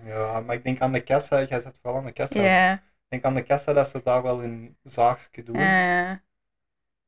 Ja, 0.04 0.40
maar 0.40 0.54
ik 0.54 0.64
denk 0.64 0.80
aan 0.80 0.92
de 0.92 1.00
kassa, 1.02 1.42
jij 1.42 1.60
zit 1.60 1.74
vooral 1.82 2.00
aan 2.00 2.06
de 2.06 2.12
kassa. 2.12 2.40
Ja. 2.42 2.72
Ik 2.74 2.80
denk 3.08 3.24
aan 3.24 3.34
de 3.34 3.42
kassa 3.42 3.72
dat 3.72 3.88
ze 3.88 4.00
daar 4.02 4.22
wel 4.22 4.42
een 4.42 4.76
zaagje 4.82 5.42
doen, 5.42 5.56
eh, 5.56 6.12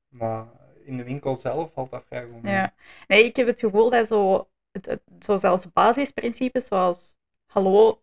maar 0.08 0.46
in 0.84 0.96
de 0.96 1.04
winkel 1.04 1.36
zelf 1.36 1.72
valt 1.72 1.90
dat 1.90 2.04
vrij 2.06 2.24
goed. 2.26 2.42
mee. 2.42 2.52
ja. 2.52 2.74
Nee, 3.06 3.24
ik 3.24 3.36
heb 3.36 3.46
het 3.46 3.60
gevoel 3.60 3.90
dat 3.90 4.06
zo, 4.06 4.48
het, 4.72 4.86
het- 4.86 5.02
zo 5.20 5.36
zelfs 5.36 5.72
basisprincipes 5.72 6.66
zoals 6.66 7.16
hallo 7.46 8.02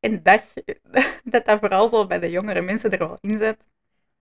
En 0.00 0.22
dat, 0.22 0.42
dat 1.24 1.44
dat 1.44 1.58
vooral 1.58 1.88
zo 1.88 2.06
bij 2.06 2.18
de 2.18 2.30
jongere 2.30 2.60
mensen 2.60 2.90
er 2.90 2.98
wel 2.98 3.18
in 3.20 3.38
zit. 3.38 3.66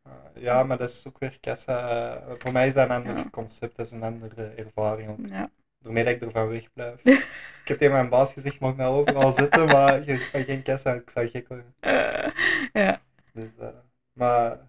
Uh, 0.07 0.13
ja, 0.43 0.63
maar 0.63 0.77
dat 0.77 0.89
is 0.89 1.03
ook 1.07 1.19
weer 1.19 1.37
kassa. 1.41 2.11
Uh, 2.27 2.31
voor 2.37 2.51
mij 2.51 2.67
is 2.67 2.73
dat 2.73 2.89
een 2.89 2.95
ander 2.95 3.15
Ja. 3.15 3.29
concept, 3.31 3.75
dat 3.75 3.85
is 3.85 3.91
een 3.91 4.03
andere 4.03 4.45
ervaring. 4.47 5.09
ook. 5.11 5.27
Ja. 5.27 5.49
Daarmee 5.79 6.03
dat 6.03 6.13
ik 6.13 6.21
ervan 6.21 6.47
wegblijf. 6.47 7.01
ik 7.61 7.67
heb 7.67 7.77
tegen 7.77 7.93
mijn 7.93 8.09
baas 8.09 8.33
gezegd, 8.33 8.59
mag 8.59 8.75
mij 8.75 8.85
overal 8.85 9.31
zitten, 9.31 9.65
maar 9.65 10.05
je 10.05 10.17
geen 10.17 10.63
kassa, 10.63 10.93
ik 10.93 11.09
zou 11.09 11.27
gek 11.29 11.47
worden. 11.47 11.73
Eh, 11.79 12.31
ja. 12.73 13.01
Dus, 13.33 13.49
eh, 13.59 13.67
maar 14.13 14.59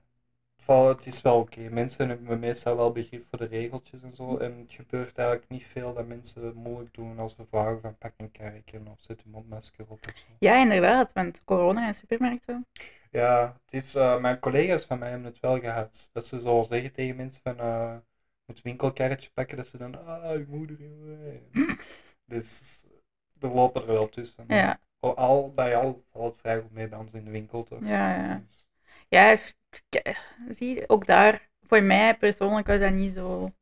het, 0.67 0.97
het 0.97 1.07
is 1.07 1.23
wel 1.23 1.39
oké. 1.39 1.61
Mensen 1.61 2.09
hebben 2.09 2.39
meestal 2.39 2.77
wel 2.77 2.93
begrip 2.93 3.25
voor 3.31 3.39
de 3.39 3.45
regeltjes 3.45 4.03
en 4.03 4.15
zo. 4.15 4.37
En 4.37 4.59
het 4.59 4.73
gebeurt 4.73 5.19
eigenlijk 5.19 5.49
niet 5.51 5.67
veel 5.67 5.95
dat 5.95 6.07
mensen 6.07 6.55
moeilijk 6.55 6.95
doen 6.95 7.19
als 7.19 7.37
we 7.37 7.45
vragen 7.51 7.81
van 7.81 7.97
pak 7.99 8.13
een 8.17 8.31
kijken 8.33 8.87
of 8.91 8.99
zet 9.01 9.23
een 9.25 9.31
mondmasker 9.31 9.85
op 9.89 9.91
of 10.09 10.17
zo. 10.17 10.25
ja, 10.39 10.61
inderdaad, 10.61 11.13
want 11.13 11.41
corona 11.45 11.87
in 11.87 11.95
supermarkten. 11.95 12.67
Ja, 13.13 13.61
het 13.65 13.85
is, 13.85 13.95
eh, 13.95 14.21
mijn 14.21 14.39
collega's 14.39 14.85
van 14.85 14.99
mij 14.99 15.09
hebben 15.11 15.27
het 15.27 15.41
wel 15.41 15.61
gehad. 15.61 16.11
Dat 16.13 16.27
ze 16.27 16.41
zo 16.41 16.63
zeggen 16.63 16.93
tegen 16.93 17.17
mensen 17.17 17.43
van 17.43 17.59
eh 17.59 17.97
moet 18.47 18.63
winkelkarretje 18.63 19.31
pakken, 19.35 19.57
dat 19.57 19.67
ze 19.67 19.79
dan 19.79 20.07
ah, 20.07 20.33
je 20.39 20.45
moeder. 20.49 20.77
jongen." 20.81 21.51
dus 22.25 22.61
er 23.41 23.49
lopen 23.49 23.81
er 23.81 23.87
wel 23.87 24.09
tussen. 24.09 24.45
Ja, 24.49 24.81
Al, 25.01 25.53
bij 25.55 25.77
al 25.77 26.05
valt 26.11 26.33
het 26.33 26.41
vrij 26.41 26.61
goed 26.61 26.73
mee 26.73 26.89
bij 26.89 26.99
ons 26.99 27.13
in 27.13 27.25
de 27.25 27.31
winkel 27.31 27.63
toch? 27.65 27.81
ja, 27.81 28.15
ja. 28.15 28.43
Dus, 28.49 28.65
Ja, 29.09 29.39
zie 30.49 30.89
ook 30.89 31.07
daar, 31.07 31.49
voor 31.67 31.83
mij 31.83 32.17
persoonlijk 32.17 32.67
was 32.67 32.79
dat 32.79 32.93
niet 32.93 33.15
zo 33.15 33.53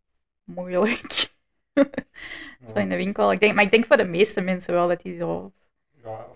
moeilijk. 0.45 1.29
Zo 2.67 2.79
in 2.79 2.89
de 2.89 2.97
winkel. 2.97 3.33
Ik 3.33 3.41
denk, 3.41 3.55
maar 3.55 3.65
ik 3.65 3.71
denk 3.71 3.85
voor 3.85 3.97
de 3.97 4.05
meeste 4.05 4.41
mensen 4.41 4.75
wel 4.75 4.89
dat 4.89 5.03
die 5.03 5.17
zo... 5.19 5.53
Ja, 6.03 6.27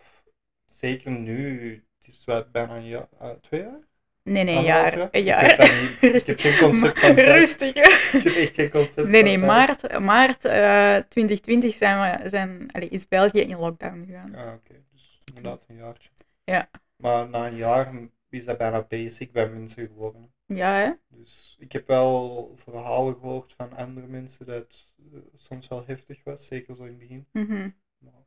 zeker 0.68 1.10
nu. 1.10 1.84
Het 2.24 2.34
wat, 2.34 2.52
bijna 2.52 2.76
een 2.76 2.86
jaar, 2.86 3.08
eh, 3.20 3.30
twee 3.30 3.60
jaar? 3.60 3.80
Nee, 4.22 4.44
nee, 4.44 4.56
Anderhalf 4.56 4.94
jaar. 4.94 5.08
Een 5.10 5.22
jaar. 5.22 5.60
Ik 6.00 6.26
heb 6.26 6.38
geen 6.38 6.58
concept 6.58 7.00
van. 7.00 7.14
Rustig. 7.14 7.74
Ik 8.12 8.22
heb 8.22 8.34
echt 8.34 8.54
geen 8.54 8.70
concept 8.70 9.08
Nee, 9.08 9.22
nee, 9.22 9.38
maart, 9.38 9.98
maart 9.98 10.44
eh 10.44 10.96
2020 11.08 11.74
zijn 11.74 12.22
we, 12.22 12.28
zijn, 12.28 12.68
allee, 12.72 12.88
is 12.88 13.08
België 13.08 13.40
in 13.40 13.58
lockdown 13.58 14.04
gegaan. 14.06 14.34
Ah, 14.34 14.54
oké. 14.54 14.74
Dus 14.92 15.22
inderdaad 15.24 15.64
een 15.68 15.76
jaartje. 15.76 16.10
Ja. 16.44 16.70
Maar 16.96 17.28
na 17.28 17.46
een 17.46 17.56
jaar 17.56 17.92
is 18.28 18.44
dat 18.44 18.58
bijna 18.58 18.82
basic 18.82 19.32
bij 19.32 19.48
mensen 19.48 19.86
geworden. 19.86 20.32
Ja, 20.46 20.74
hè? 20.74 20.92
Dus 21.08 21.56
ik 21.58 21.72
heb 21.72 21.86
wel 21.86 22.52
verhalen 22.56 23.14
gehoord 23.14 23.52
van 23.56 23.76
andere 23.76 24.06
mensen 24.06 24.46
dat 24.46 24.56
het 24.56 24.92
eh, 25.12 25.18
soms 25.36 25.68
wel 25.68 25.84
heftig 25.86 26.24
was, 26.24 26.46
zeker 26.46 26.76
zo 26.76 26.82
in 26.82 26.88
het 26.88 26.98
begin. 26.98 27.26
Mhm. 27.32 27.70
Maar 27.98 28.24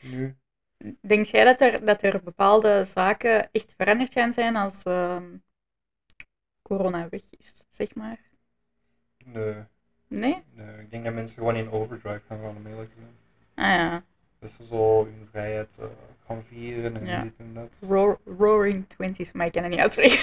nu, 0.00 0.36
Denk 1.00 1.26
jij 1.26 1.44
dat 1.44 1.60
er, 1.60 1.84
dat 1.84 2.02
er 2.02 2.22
bepaalde 2.22 2.84
zaken 2.88 3.48
echt 3.52 3.74
veranderd 3.76 4.12
gaan 4.12 4.32
zijn 4.32 4.56
als 4.56 4.82
ehm, 4.82 5.24
corona 6.62 7.08
weg 7.08 7.20
is, 7.30 7.64
zeg 7.70 7.94
maar? 7.94 8.18
nee, 9.24 9.54
Nee? 10.08 10.42
nee. 10.52 10.78
Ik 10.80 10.90
denk 10.90 11.04
dat 11.04 11.14
mensen 11.14 11.38
gewoon 11.38 11.56
in 11.56 11.70
overdrive 11.70 12.20
gaan 12.28 12.38
gaan, 12.40 12.56
om 12.56 12.66
eerlijk 12.66 12.90
te 12.90 12.96
zijn. 12.98 13.14
Ah 13.54 13.74
ja. 13.74 14.04
Dat 14.38 14.50
ze 14.50 14.64
zo 14.64 15.04
hun 15.04 15.28
vrijheid 15.30 15.68
eh, 15.78 15.84
gaan 16.26 16.44
vieren 16.48 16.96
en 16.96 17.06
Ja. 17.06 17.22
dit 17.22 17.32
en 17.36 17.54
dat. 17.54 17.78
Roar- 17.80 18.18
roaring 18.38 18.88
Twenties, 18.88 19.32
maar 19.32 19.46
ik 19.46 19.52
kan 19.52 19.62
het 19.62 19.70
niet 19.72 19.80
uitspreken. 19.80 20.18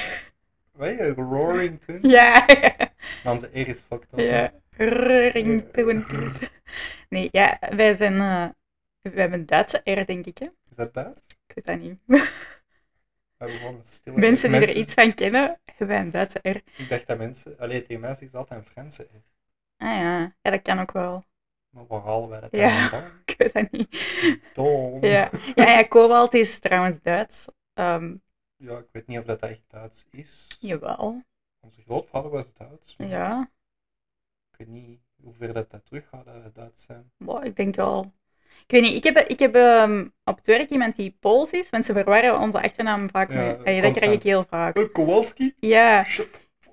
Weet 0.72 0.98
je, 0.98 1.14
Roaring 1.14 1.80
Twenties? 1.84 2.12
ja, 2.12 2.46
Dan 3.24 3.40
ze 3.40 3.52
is 3.52 3.80
fucked 3.88 4.08
up. 4.14 4.20
ja. 4.20 4.52
Roaring 4.78 5.64
Twenties. 5.72 6.50
Nee, 7.10 7.30
ja, 7.32 7.60
wij 7.76 7.94
zijn... 7.94 8.20
eh, 8.20 8.50
we 9.02 9.20
hebben 9.20 9.40
een 9.40 9.46
Duitse 9.46 9.82
R, 9.84 10.06
denk 10.06 10.26
ik, 10.26 10.38
hè? 10.38 10.46
Is 10.70 10.76
dat 10.76 10.94
Duits? 10.94 11.20
Ik 11.48 11.56
weet 11.56 11.66
dat 11.66 11.80
niet. 11.80 12.00
Stille 13.82 14.18
Mensen 14.20 14.50
die 14.50 14.60
er 14.60 14.66
Mensen- 14.66 14.78
iets 14.80 14.94
van 14.94 15.14
kennen, 15.14 15.60
hebben 15.76 15.98
een 15.98 16.12
Duitse 16.12 16.40
R. 16.50 16.56
Ik 16.82 16.90
dacht 16.90 17.08
dat 17.08 17.18
mensen, 17.18 17.58
alleen 17.60 17.86
tegen 17.86 18.02
zeggen 18.08 18.30
ze 18.30 18.38
altijd 18.38 18.60
een 18.60 18.66
Franse 18.72 19.04
R. 19.04 19.16
Ah 19.78 19.88
ja, 19.98 20.36
ja, 20.42 20.52
dat 20.52 20.62
kan 20.62 20.80
ook 20.80 20.92
wel. 20.92 21.24
Maar 21.70 22.02
halen 22.02 22.30
wij 22.30 22.40
dat 22.40 22.52
Ja. 22.52 22.90
dan? 22.90 23.04
Ik 23.26 23.36
weet 23.38 23.54
dat 23.54 23.72
niet. 23.72 24.42
Dom. 24.54 25.06
Ja, 25.06 25.30
ja, 25.56 25.70
ja 25.70 25.84
kobalt 25.84 26.34
is 26.34 26.60
trouwens 26.60 27.02
Duits. 27.02 27.48
Ehm, 27.74 28.16
Ja, 28.56 28.78
ik 28.78 28.88
weet 28.92 29.08
niet 29.08 29.20
of 29.20 29.26
dat 29.26 29.40
echt 29.42 29.62
Duits 29.68 30.06
is. 30.12 30.58
jawel. 30.60 31.24
Onze 31.60 31.82
grootvader 31.82 32.32
was 32.32 32.54
Duits. 32.54 32.96
maar 32.98 33.08
Ja, 33.08 33.52
Ik 34.52 34.58
weet 34.58 34.68
niet 34.68 35.00
hoe 35.22 35.34
ver 35.34 35.54
dat, 35.54 35.72
dat 35.72 35.86
terug 35.86 36.08
gaat 36.10 36.26
dat 36.26 36.56
Duits 36.56 36.84
zijn. 36.84 37.12
Wow, 37.18 37.46
ik 37.46 37.56
denk 37.56 37.76
wel. 37.76 38.14
Ik 38.68 38.80
weet 38.80 38.82
niet, 38.82 39.06
ik 39.06 39.14
heb, 39.14 39.28
ik 39.28 39.40
heb 39.40 39.56
ehm, 39.56 40.06
op 40.24 40.38
het 40.38 40.46
werk 40.46 40.70
iemand 40.70 40.96
die 40.96 41.18
Pools 41.20 41.52
is. 41.52 41.72
Mensen 41.72 41.94
verwarren 41.94 42.40
onze 42.40 42.62
achternaam 42.62 43.10
vaak 43.10 43.32
Ja, 43.32 43.36
mee. 43.36 43.56
Allee, 43.56 43.82
dat 43.82 43.92
krijg 43.92 44.12
ik 44.12 44.24
heel 44.24 44.46
vaak. 44.50 44.78
Uh, 44.78 44.84
Kowalski? 44.92 45.54
Ja, 45.60 46.06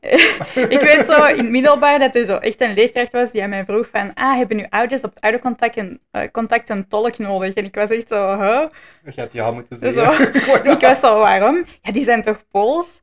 ik 0.69 0.81
weet 0.81 1.07
zo 1.07 1.25
in 1.25 1.37
het 1.37 1.51
middelbaar 1.51 1.99
dat 1.99 2.15
er 2.15 2.25
zo 2.25 2.37
echt 2.37 2.61
een 2.61 2.75
leerkracht 2.75 3.13
was 3.13 3.31
die 3.31 3.43
aan 3.43 3.49
mij 3.49 3.65
vroeg 3.65 3.89
van 3.89 4.15
ah, 4.15 4.37
hebben 4.37 4.59
uw 4.59 4.67
ouders 4.69 5.03
op 5.03 5.15
het 5.15 5.23
oude 5.23 5.39
contact 5.39 5.77
een, 5.77 6.01
eh, 6.11 6.23
contact 6.33 6.69
een 6.69 6.89
tolk 6.89 7.19
nodig? 7.19 7.55
En 7.55 7.65
ik 7.65 7.75
was 7.75 7.91
echt 7.91 8.09
zo, 8.09 8.39
huh? 8.39 8.63
Je 9.15 9.21
had 9.21 9.33
ja 9.33 9.51
moeten 9.51 9.79
zeggen. 9.79 10.33
Ja. 10.63 10.73
Ik 10.75 10.81
was 10.81 11.01
zo, 11.01 11.19
waarom? 11.19 11.65
Ja, 11.83 11.93
die 11.93 12.05
zijn 12.05 12.23
toch 12.23 12.45
Pools? 12.51 13.03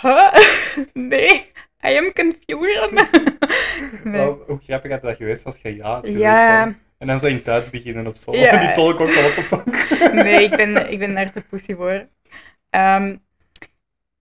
Huh? 0.00 0.32
Nee, 0.92 1.50
I 1.86 1.96
am 1.96 2.12
confusion. 2.12 2.98
Nee. 4.04 4.28
Oh, 4.28 4.46
hoe 4.46 4.58
grappig 4.62 4.90
had 4.90 5.02
dat 5.02 5.16
geweest 5.16 5.44
als 5.44 5.56
je 5.62 5.76
ja 5.76 5.94
had 5.94 6.08
Ja. 6.08 6.74
En 6.98 7.06
dan 7.06 7.18
zo 7.18 7.26
in 7.26 7.40
Duits 7.42 7.70
beginnen 7.70 8.06
of 8.06 8.16
zo. 8.16 8.36
Ja. 8.36 8.56
Die 8.66 8.72
tolk 8.72 9.00
ook 9.00 9.10
zo, 9.10 9.20
what 9.20 9.34
the 9.34 9.42
fuck. 9.42 10.12
nee, 10.12 10.42
ik 10.42 10.56
ben, 10.56 10.90
ik 10.90 10.98
ben 10.98 11.14
daar 11.14 11.32
te 11.32 11.40
pussy 11.40 11.74
voor. 11.74 12.08
Ehm, 12.70 13.16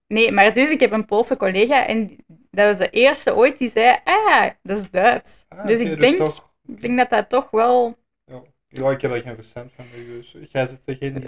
nee, 0.08 0.32
maar 0.32 0.54
dus 0.54 0.70
ik 0.70 0.80
heb 0.80 0.92
een 0.92 1.06
Poolse 1.06 1.38
collega 1.38 1.88
en 1.88 2.18
dat 2.52 2.66
was 2.66 2.78
de 2.78 2.90
eerste 2.90 3.36
ooit 3.36 3.58
die 3.58 3.70
zei, 3.70 3.98
ah, 4.04 4.50
dat 4.64 4.78
is 4.78 4.90
Duits. 4.90 5.46
Ah, 5.50 5.68
dus 5.68 5.80
ik 5.80 6.00
denk, 6.00 6.18
toch, 6.18 6.54
ik 6.68 6.82
denk 6.82 6.98
dat 6.98 7.10
dat 7.10 7.30
toch 7.30 7.50
wel... 7.50 7.98
ja. 8.26 8.42
ja, 8.68 8.92
ik 8.92 9.02
heb 9.02 9.12
er 9.12 9.22
geen 9.22 9.36
verstand 9.36 9.72
van. 9.76 9.86
Dus 9.94 10.36
jij 10.50 10.66
zit 10.66 10.82
geen... 10.86 11.24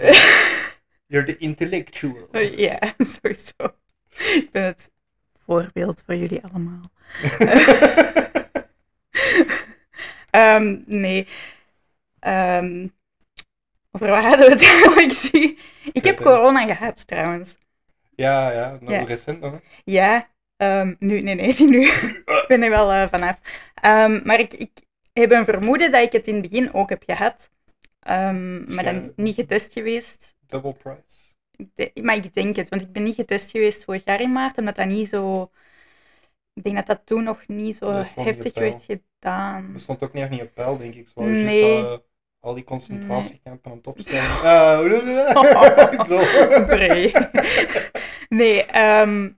You're 1.06 1.26
the 1.26 1.36
intellectual. 1.38 2.28
ja, 2.38 2.78
sowieso. 3.20 3.74
Ik 4.08 4.48
ben 4.52 4.62
het 4.62 4.90
voorbeeld 5.44 6.02
voor 6.06 6.14
jullie 6.14 6.42
allemaal. 6.42 6.80
Ehm, 10.30 10.78
nee. 10.86 11.26
Ehm, 12.20 12.86
over 13.90 14.08
waar 14.08 14.22
hadden 14.22 14.46
we 14.46 14.52
het 14.52 14.62
eigenlijk? 14.72 15.12
Zie? 15.12 15.58
Ik 15.92 16.04
heb 16.04 16.16
corona 16.16 16.66
gehad 16.74 17.06
trouwens. 17.06 17.56
ja, 18.14 18.50
ja, 18.52 18.78
nog 18.80 18.90
Ja. 18.90 19.02
recent 19.02 19.40
nog. 19.40 19.52
hè? 19.52 19.58
Ja, 19.84 20.28
ehm, 20.56 20.94
nu, 20.98 21.20
nee, 21.20 21.34
nee, 21.34 21.46
niet 21.58 21.58
nu. 21.70 21.86
ik 21.86 22.44
ben 22.48 22.62
er 22.62 22.70
wel 22.70 22.92
eh, 22.92 23.08
vanaf. 23.10 23.38
Maar 24.24 24.38
ik, 24.40 24.54
ik 24.54 24.70
heb 25.12 25.30
een 25.30 25.44
vermoeden 25.44 25.92
dat 25.92 26.02
ik 26.02 26.12
het 26.12 26.26
in 26.26 26.34
het 26.34 26.50
begin 26.50 26.74
ook 26.74 26.88
heb 26.88 27.02
gehad. 27.06 27.50
Maar 28.66 28.84
dan 28.84 29.12
niet 29.16 29.34
getest 29.34 29.72
geweest. 29.72 30.34
Double 30.46 30.72
price. 30.72 31.34
De- 31.74 31.90
maar 32.02 32.16
ik 32.16 32.34
denk 32.34 32.56
het, 32.56 32.68
want 32.68 32.82
ik 32.82 32.92
ben 32.92 33.02
niet 33.02 33.14
getest 33.14 33.50
geweest 33.50 33.84
vorig 33.84 34.04
jaar 34.04 34.20
in 34.20 34.32
maart, 34.32 34.58
omdat 34.58 34.76
dat 34.76 34.86
niet 34.86 35.08
zo... 35.08 35.50
Ik 36.60 36.66
denk 36.66 36.76
dat 36.76 36.86
dat 36.86 37.06
toen 37.06 37.24
nog 37.24 37.46
niet 37.46 37.76
zo 37.76 37.92
Dat 37.92 38.16
niet 38.16 38.26
heftig 38.26 38.54
werd 38.54 38.84
gedaan. 38.84 39.70
Er 39.74 39.80
stond 39.80 40.02
ook 40.02 40.12
niet 40.12 40.22
echt 40.22 40.32
niet 40.32 40.42
op 40.42 40.54
peil, 40.54 40.78
denk 40.78 40.94
ik. 40.94 41.08
Zo. 41.08 41.22
Nee. 41.22 41.74
Just, 41.74 41.84
eh, 41.84 41.98
al 42.40 42.54
die 42.54 42.64
concentratiekampen 42.64 43.70
aan 43.70 43.76
het 43.76 43.86
opstellen. 43.86 44.36
Eh, 44.36 44.78
dat? 46.08 46.28
Nee, 48.28 48.64
ehm, 48.64 49.30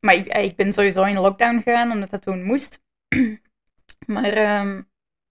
maar 0.00 0.14
ik, 0.14 0.36
ik 0.36 0.56
ben 0.56 0.72
sowieso 0.72 1.02
in 1.02 1.18
lockdown 1.18 1.60
gegaan, 1.62 1.90
omdat 1.92 2.10
dat 2.10 2.22
toen 2.22 2.42
moest. 2.42 2.82
maar 4.14 4.32
ehm, 4.32 4.82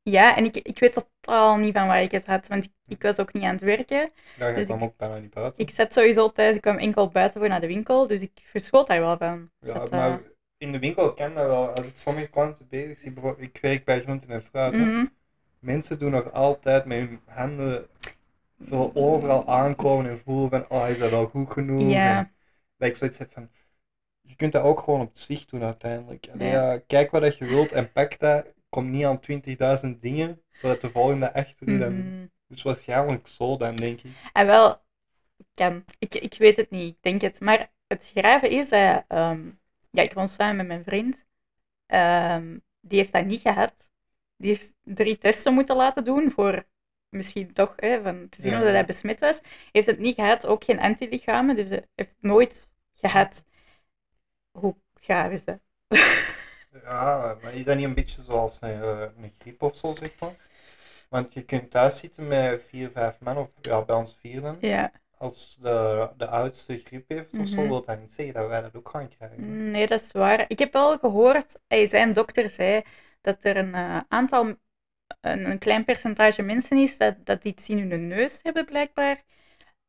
ja, 0.01 0.35
en 0.35 0.45
ik, 0.45 0.55
ik 0.57 0.79
weet 0.79 0.93
totaal 0.93 1.57
niet 1.57 1.77
van 1.77 1.87
waar 1.87 2.01
ik 2.01 2.11
het 2.11 2.25
had, 2.25 2.47
want 2.47 2.65
ik, 2.65 2.71
ik 2.87 3.01
was 3.01 3.19
ook 3.19 3.33
niet 3.33 3.43
aan 3.43 3.53
het 3.53 3.61
werken. 3.61 4.11
Ja, 4.37 4.47
je 4.47 4.55
Dus 4.55 4.65
kwam 4.65 4.77
ik- 4.77 4.83
ook 4.83 4.97
bijna 4.97 5.17
niet 5.17 5.33
buiten. 5.33 5.61
Ik 5.61 5.69
zat 5.69 5.93
sowieso 5.93 6.31
thuis, 6.31 6.55
ik 6.55 6.61
kwam 6.61 6.77
enkel 6.77 7.09
buiten 7.09 7.39
voor 7.39 7.49
naar 7.49 7.61
de 7.61 7.67
winkel, 7.67 8.07
dus 8.07 8.21
ik 8.21 8.31
verschoot 8.43 8.87
daar 8.87 8.99
wel 8.99 9.17
van. 9.17 9.51
Ja, 9.59 9.73
dat, 9.73 9.89
eh, 9.89 9.97
maar 9.99 10.21
in 10.63 10.71
de 10.71 10.79
winkel 10.79 11.13
kan 11.13 11.33
dat 11.33 11.45
wel. 11.45 11.69
Als 11.69 11.85
ik 11.85 11.97
sommige 11.97 12.27
klanten 12.27 12.67
bezig 12.69 12.99
zie, 12.99 13.11
bijvoorbeeld, 13.11 13.49
ik 13.49 13.61
werk 13.61 13.85
bij 13.85 14.01
groenten 14.01 14.29
en 14.29 14.43
fruit. 14.43 14.77
Mhm. 14.77 15.05
Mensen 15.59 15.99
doen 15.99 16.11
nog 16.11 16.31
altijd 16.31 16.85
met 16.85 16.97
hun 16.97 17.19
handen 17.25 17.87
zo 18.65 18.91
overal 18.93 19.47
aankomen 19.47 20.09
en 20.09 20.19
voelen 20.19 20.49
van, 20.49 20.65
oh, 20.69 20.89
is 20.89 20.97
dat 20.97 21.09
wel 21.09 21.25
goed 21.25 21.51
genoeg? 21.51 21.91
Ja. 21.91 22.17
En 22.17 22.31
dat 22.77 22.89
ik 22.89 22.95
zoiets 22.95 23.17
heb 23.17 23.31
van, 23.31 23.49
je 24.21 24.35
kunt 24.35 24.51
dat 24.51 24.63
ook 24.63 24.79
gewoon 24.79 25.01
op 25.01 25.09
het 25.09 25.19
zicht 25.19 25.49
doen 25.49 25.63
uiteindelijk. 25.63 26.29
Ja. 26.37 26.77
kijk 26.87 27.11
wat 27.11 27.21
dat 27.21 27.37
je 27.37 27.45
wilt 27.45 27.71
en 27.71 27.91
pak 27.91 28.19
dat. 28.19 28.45
Kom 28.69 28.89
niet 28.89 29.05
aan 29.05 29.19
20.000 29.85 29.99
dingen, 29.99 30.41
zodat 30.51 30.81
de 30.81 30.89
volgende 30.89 31.33
achter 31.33 31.71
je 31.71 31.77
dan... 31.77 31.97
Mhm. 31.97 32.25
Dus 32.47 32.61
waarschijnlijk 32.61 33.27
zo 33.27 33.57
dan, 33.57 33.75
denk 33.75 34.01
ik. 34.01 34.11
En 34.33 34.45
wel, 34.45 34.81
kan. 35.53 35.85
Ik, 35.99 36.15
ik 36.15 36.35
weet 36.37 36.55
het 36.55 36.69
niet, 36.69 36.93
ik 36.93 36.97
denk 37.01 37.21
het. 37.21 37.39
Maar 37.39 37.71
het 37.87 38.11
grave 38.15 38.49
is 38.49 38.69
dat, 38.69 39.03
ehm, 39.07 39.49
ja, 39.93 40.03
ik 40.03 40.13
woon 40.13 40.29
samen 40.29 40.55
met 40.57 40.67
mijn 40.67 40.83
vriend. 40.83 41.17
Ehm, 41.85 42.57
die 42.81 42.99
heeft 42.99 43.13
dat 43.13 43.25
niet 43.25 43.41
gehad. 43.41 43.89
Die 44.37 44.49
heeft 44.49 44.73
drie 44.83 45.17
testen 45.17 45.53
moeten 45.53 45.75
laten 45.75 46.03
doen 46.03 46.31
voor 46.31 46.65
misschien 47.09 47.53
toch, 47.53 47.73
hè, 47.77 48.01
van 48.01 48.29
te 48.29 48.41
zien 48.41 48.51
Ja. 48.51 48.57
of 48.57 48.63
dat 48.63 48.73
hij 48.73 48.85
besmet 48.85 49.19
was, 49.19 49.41
heeft 49.71 49.87
het 49.87 49.99
niet 49.99 50.15
gehad, 50.15 50.45
ook 50.45 50.63
geen 50.63 50.79
antilichamen, 50.79 51.55
dus 51.55 51.69
heeft 51.69 51.87
het 52.11 52.21
nooit 52.21 52.69
gehad. 52.93 53.43
Hoe 54.51 54.75
gaaf 55.01 55.31
is 55.31 55.45
dat? 55.45 55.59
Ja, 56.83 57.37
maar 57.41 57.53
is 57.53 57.65
dat 57.65 57.75
niet 57.75 57.85
een 57.85 57.93
beetje 57.93 58.23
zoals 58.23 58.57
een, 58.61 58.81
eh, 58.81 58.99
een 59.17 59.33
griep 59.39 59.61
of 59.61 59.75
zo, 59.77 59.95
zeg 59.95 60.19
maar? 60.19 60.35
Want 61.09 61.33
je 61.33 61.43
kunt 61.45 61.71
thuis 61.71 61.99
zitten 61.99 62.27
met 62.27 62.63
vier, 62.63 62.91
vijf 62.91 63.19
man, 63.19 63.37
of 63.37 63.49
ja, 63.61 63.81
bij 63.81 63.95
ons 63.95 64.15
vier 64.19 64.41
dan. 64.41 64.57
Ja, 64.61 64.91
Als 65.23 65.57
de, 65.61 66.09
de 66.17 66.27
oudste 66.27 66.77
griep 66.77 67.09
heeft 67.09 67.37
of 67.39 67.47
zo, 67.47 67.55
Mhm. 67.59 67.67
wil 67.67 67.83
dat 67.85 67.99
niet 67.99 68.13
zeggen 68.13 68.33
dat 68.33 68.47
wij 68.47 68.61
dat 68.61 68.75
ook 68.75 68.89
gaan 68.89 69.07
krijgen. 69.09 69.71
nee, 69.71 69.87
dat 69.87 70.01
is 70.01 70.11
waar. 70.11 70.45
Ik 70.47 70.59
heb 70.59 70.73
wel 70.73 70.97
gehoord, 70.97 71.59
hij, 71.67 71.87
zijn 71.87 72.13
dokter 72.13 72.49
zei 72.49 72.81
dat 73.21 73.37
er 73.41 73.57
een 73.57 73.73
eh, 73.75 73.99
aantal, 74.07 74.45
een, 75.21 75.45
een 75.49 75.57
klein 75.59 75.83
percentage 75.85 76.41
mensen 76.41 76.77
is 76.77 76.97
dat, 76.97 77.25
dat 77.25 77.43
iets 77.43 77.69
in 77.69 77.89
hun 77.91 78.07
neus 78.07 78.39
hebben, 78.41 78.65
blijkbaar. 78.65 79.23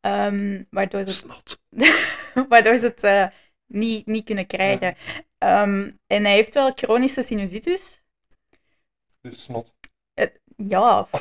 Ehm, 0.01 0.63
waardoor 0.71 1.03
ze 1.03 1.11
Snot. 1.11 1.61
waardoor 2.49 2.79
ze 2.79 2.87
het 2.87 3.03
eh, 3.03 3.27
niet, 3.67 4.07
niet 4.07 4.25
kunnen 4.25 4.47
krijgen. 4.47 4.97
Ehm, 5.39 5.91
en 6.07 6.25
hij 6.25 6.35
heeft 6.35 6.55
wel 6.55 6.73
chronische 6.75 7.23
sinusitis. 7.23 8.03
Dus 9.21 9.43
snot. 9.43 9.75
Ja. 10.57 11.09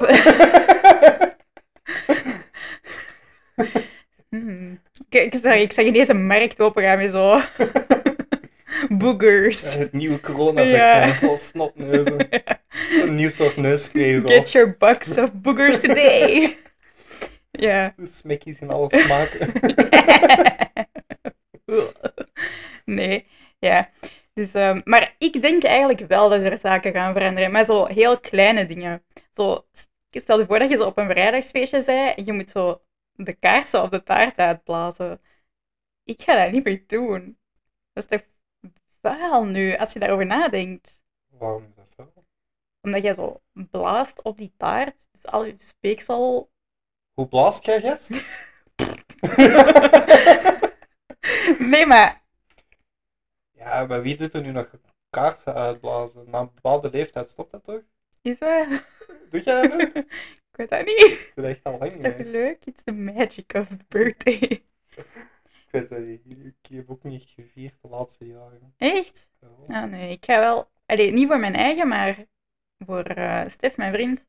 Hmm. 4.33 4.79
Kijk, 5.09 5.33
sorry, 5.41 5.61
ik 5.61 5.71
zag 5.71 5.85
ineens 5.85 6.07
een 6.07 6.25
markt 6.25 6.59
opengaan 6.59 6.97
met 6.97 7.11
zo... 7.11 7.39
Boogers. 8.97 9.61
Ja, 9.73 9.79
het 9.79 9.93
nieuwe 9.93 10.19
corona 10.19 10.61
Ja. 10.61 11.13
vol 11.13 11.37
snotneuzen. 11.37 12.27
Een 12.91 13.15
nieuw 13.15 13.29
soort 13.29 13.57
neuscream. 13.57 14.21
zo. 14.21 14.27
Get 14.27 14.51
your 14.51 14.75
bucks 14.77 15.17
of 15.17 15.33
boogers 15.33 15.79
today. 15.79 16.57
ja. 17.51 17.93
De 17.97 18.07
smekkies 18.07 18.59
in 18.59 18.69
alle 18.69 18.87
smaken. 18.91 19.51
nee, 22.85 23.27
ja. 23.59 23.89
Dus, 24.33 24.53
ehm, 24.53 24.81
maar 24.83 25.15
ik 25.17 25.41
denk 25.41 25.63
eigenlijk 25.63 26.07
wel 26.07 26.29
dat 26.29 26.41
er 26.41 26.57
zaken 26.57 26.91
gaan 26.93 27.13
veranderen. 27.13 27.51
Maar 27.51 27.65
zo 27.65 27.85
heel 27.85 28.19
kleine 28.19 28.65
dingen. 28.65 29.03
Zo, 29.33 29.65
stel 30.11 30.39
je 30.39 30.45
voor 30.45 30.59
dat 30.59 30.69
je 30.69 30.77
zo 30.77 30.85
op 30.85 30.97
een 30.97 31.05
verjaardagsfeestje 31.05 31.83
bent 31.85 32.15
en 32.17 32.25
je 32.25 32.33
moet 32.33 32.49
zo 32.49 32.81
de 33.15 33.33
kaarsen 33.33 33.83
op 33.83 33.91
de 33.91 34.03
taart 34.03 34.37
uitblazen. 34.37 35.21
Ik 36.03 36.21
ga 36.21 36.43
dat 36.43 36.51
niet 36.51 36.63
meer 36.63 36.83
doen. 36.87 37.37
Dat 37.93 38.03
is 38.03 38.05
toch 38.05 38.27
vuil 39.01 39.45
nu, 39.45 39.75
als 39.75 39.93
je 39.93 39.99
daarover 39.99 40.25
nadenkt. 40.25 41.01
Waarom 41.27 41.63
is 41.63 41.75
dat 41.75 41.87
vuil? 41.95 42.25
Omdat 42.81 43.03
jij 43.03 43.13
zo 43.13 43.41
blaast 43.53 44.21
op 44.21 44.37
die 44.37 44.53
taart, 44.57 45.07
dus 45.11 45.25
al 45.25 45.45
je 45.45 45.55
speeksel... 45.57 46.51
Hoe 47.13 47.27
blaast 47.27 47.65
jij 47.65 47.81
gast? 47.81 48.09
Nee, 51.59 51.85
maar... 51.85 52.23
ja, 53.51 53.85
maar 53.85 54.01
wie 54.01 54.17
doet 54.17 54.33
er 54.33 54.41
nu 54.41 54.51
nog 54.51 54.69
kaarsen 55.09 55.53
uitblazen? 55.53 56.29
Na 56.29 56.39
een 56.39 56.51
bepaalde 56.53 56.89
leeftijd 56.89 57.29
stopt 57.29 57.51
dat 57.51 57.63
toch? 57.63 57.81
Is 58.21 58.39
dat... 58.39 58.67
Doe 59.29 59.43
jij 59.43 59.67
dat 59.67 59.77
nu? 59.77 59.91
Ik 60.53 60.59
weet 60.59 60.69
dat 60.69 60.85
niet. 60.85 60.97
Ik 61.11 61.31
dat 61.35 61.45
echt 61.45 61.63
al 61.63 61.77
lang 61.77 61.91
Is 61.93 62.01
toch 62.01 62.17
leuk? 62.17 62.65
It's 62.65 62.83
the 62.83 62.91
magic 62.91 63.53
of 63.53 63.67
the 63.67 63.85
birthday. 63.87 64.37
Ik 64.39 65.69
weet 65.71 65.89
het 65.89 66.25
niet. 66.25 66.45
Ik 66.45 66.75
heb 66.75 66.89
ook 66.89 67.03
niet 67.03 67.23
gevierd 67.35 67.73
de 67.81 67.87
laatste 67.87 68.25
jaren. 68.27 68.73
Echt? 68.77 69.29
Ja. 69.39 69.81
Ah, 69.81 69.89
nee, 69.89 70.11
ik 70.11 70.25
ga 70.25 70.39
wel... 70.39 70.71
Allee, 70.85 71.11
niet 71.11 71.27
voor 71.27 71.39
mijn 71.39 71.55
eigen, 71.55 71.87
maar 71.87 72.25
voor 72.85 73.03
eh 73.03 73.47
Stef, 73.47 73.77
mijn 73.77 73.93
vriend. 73.93 74.25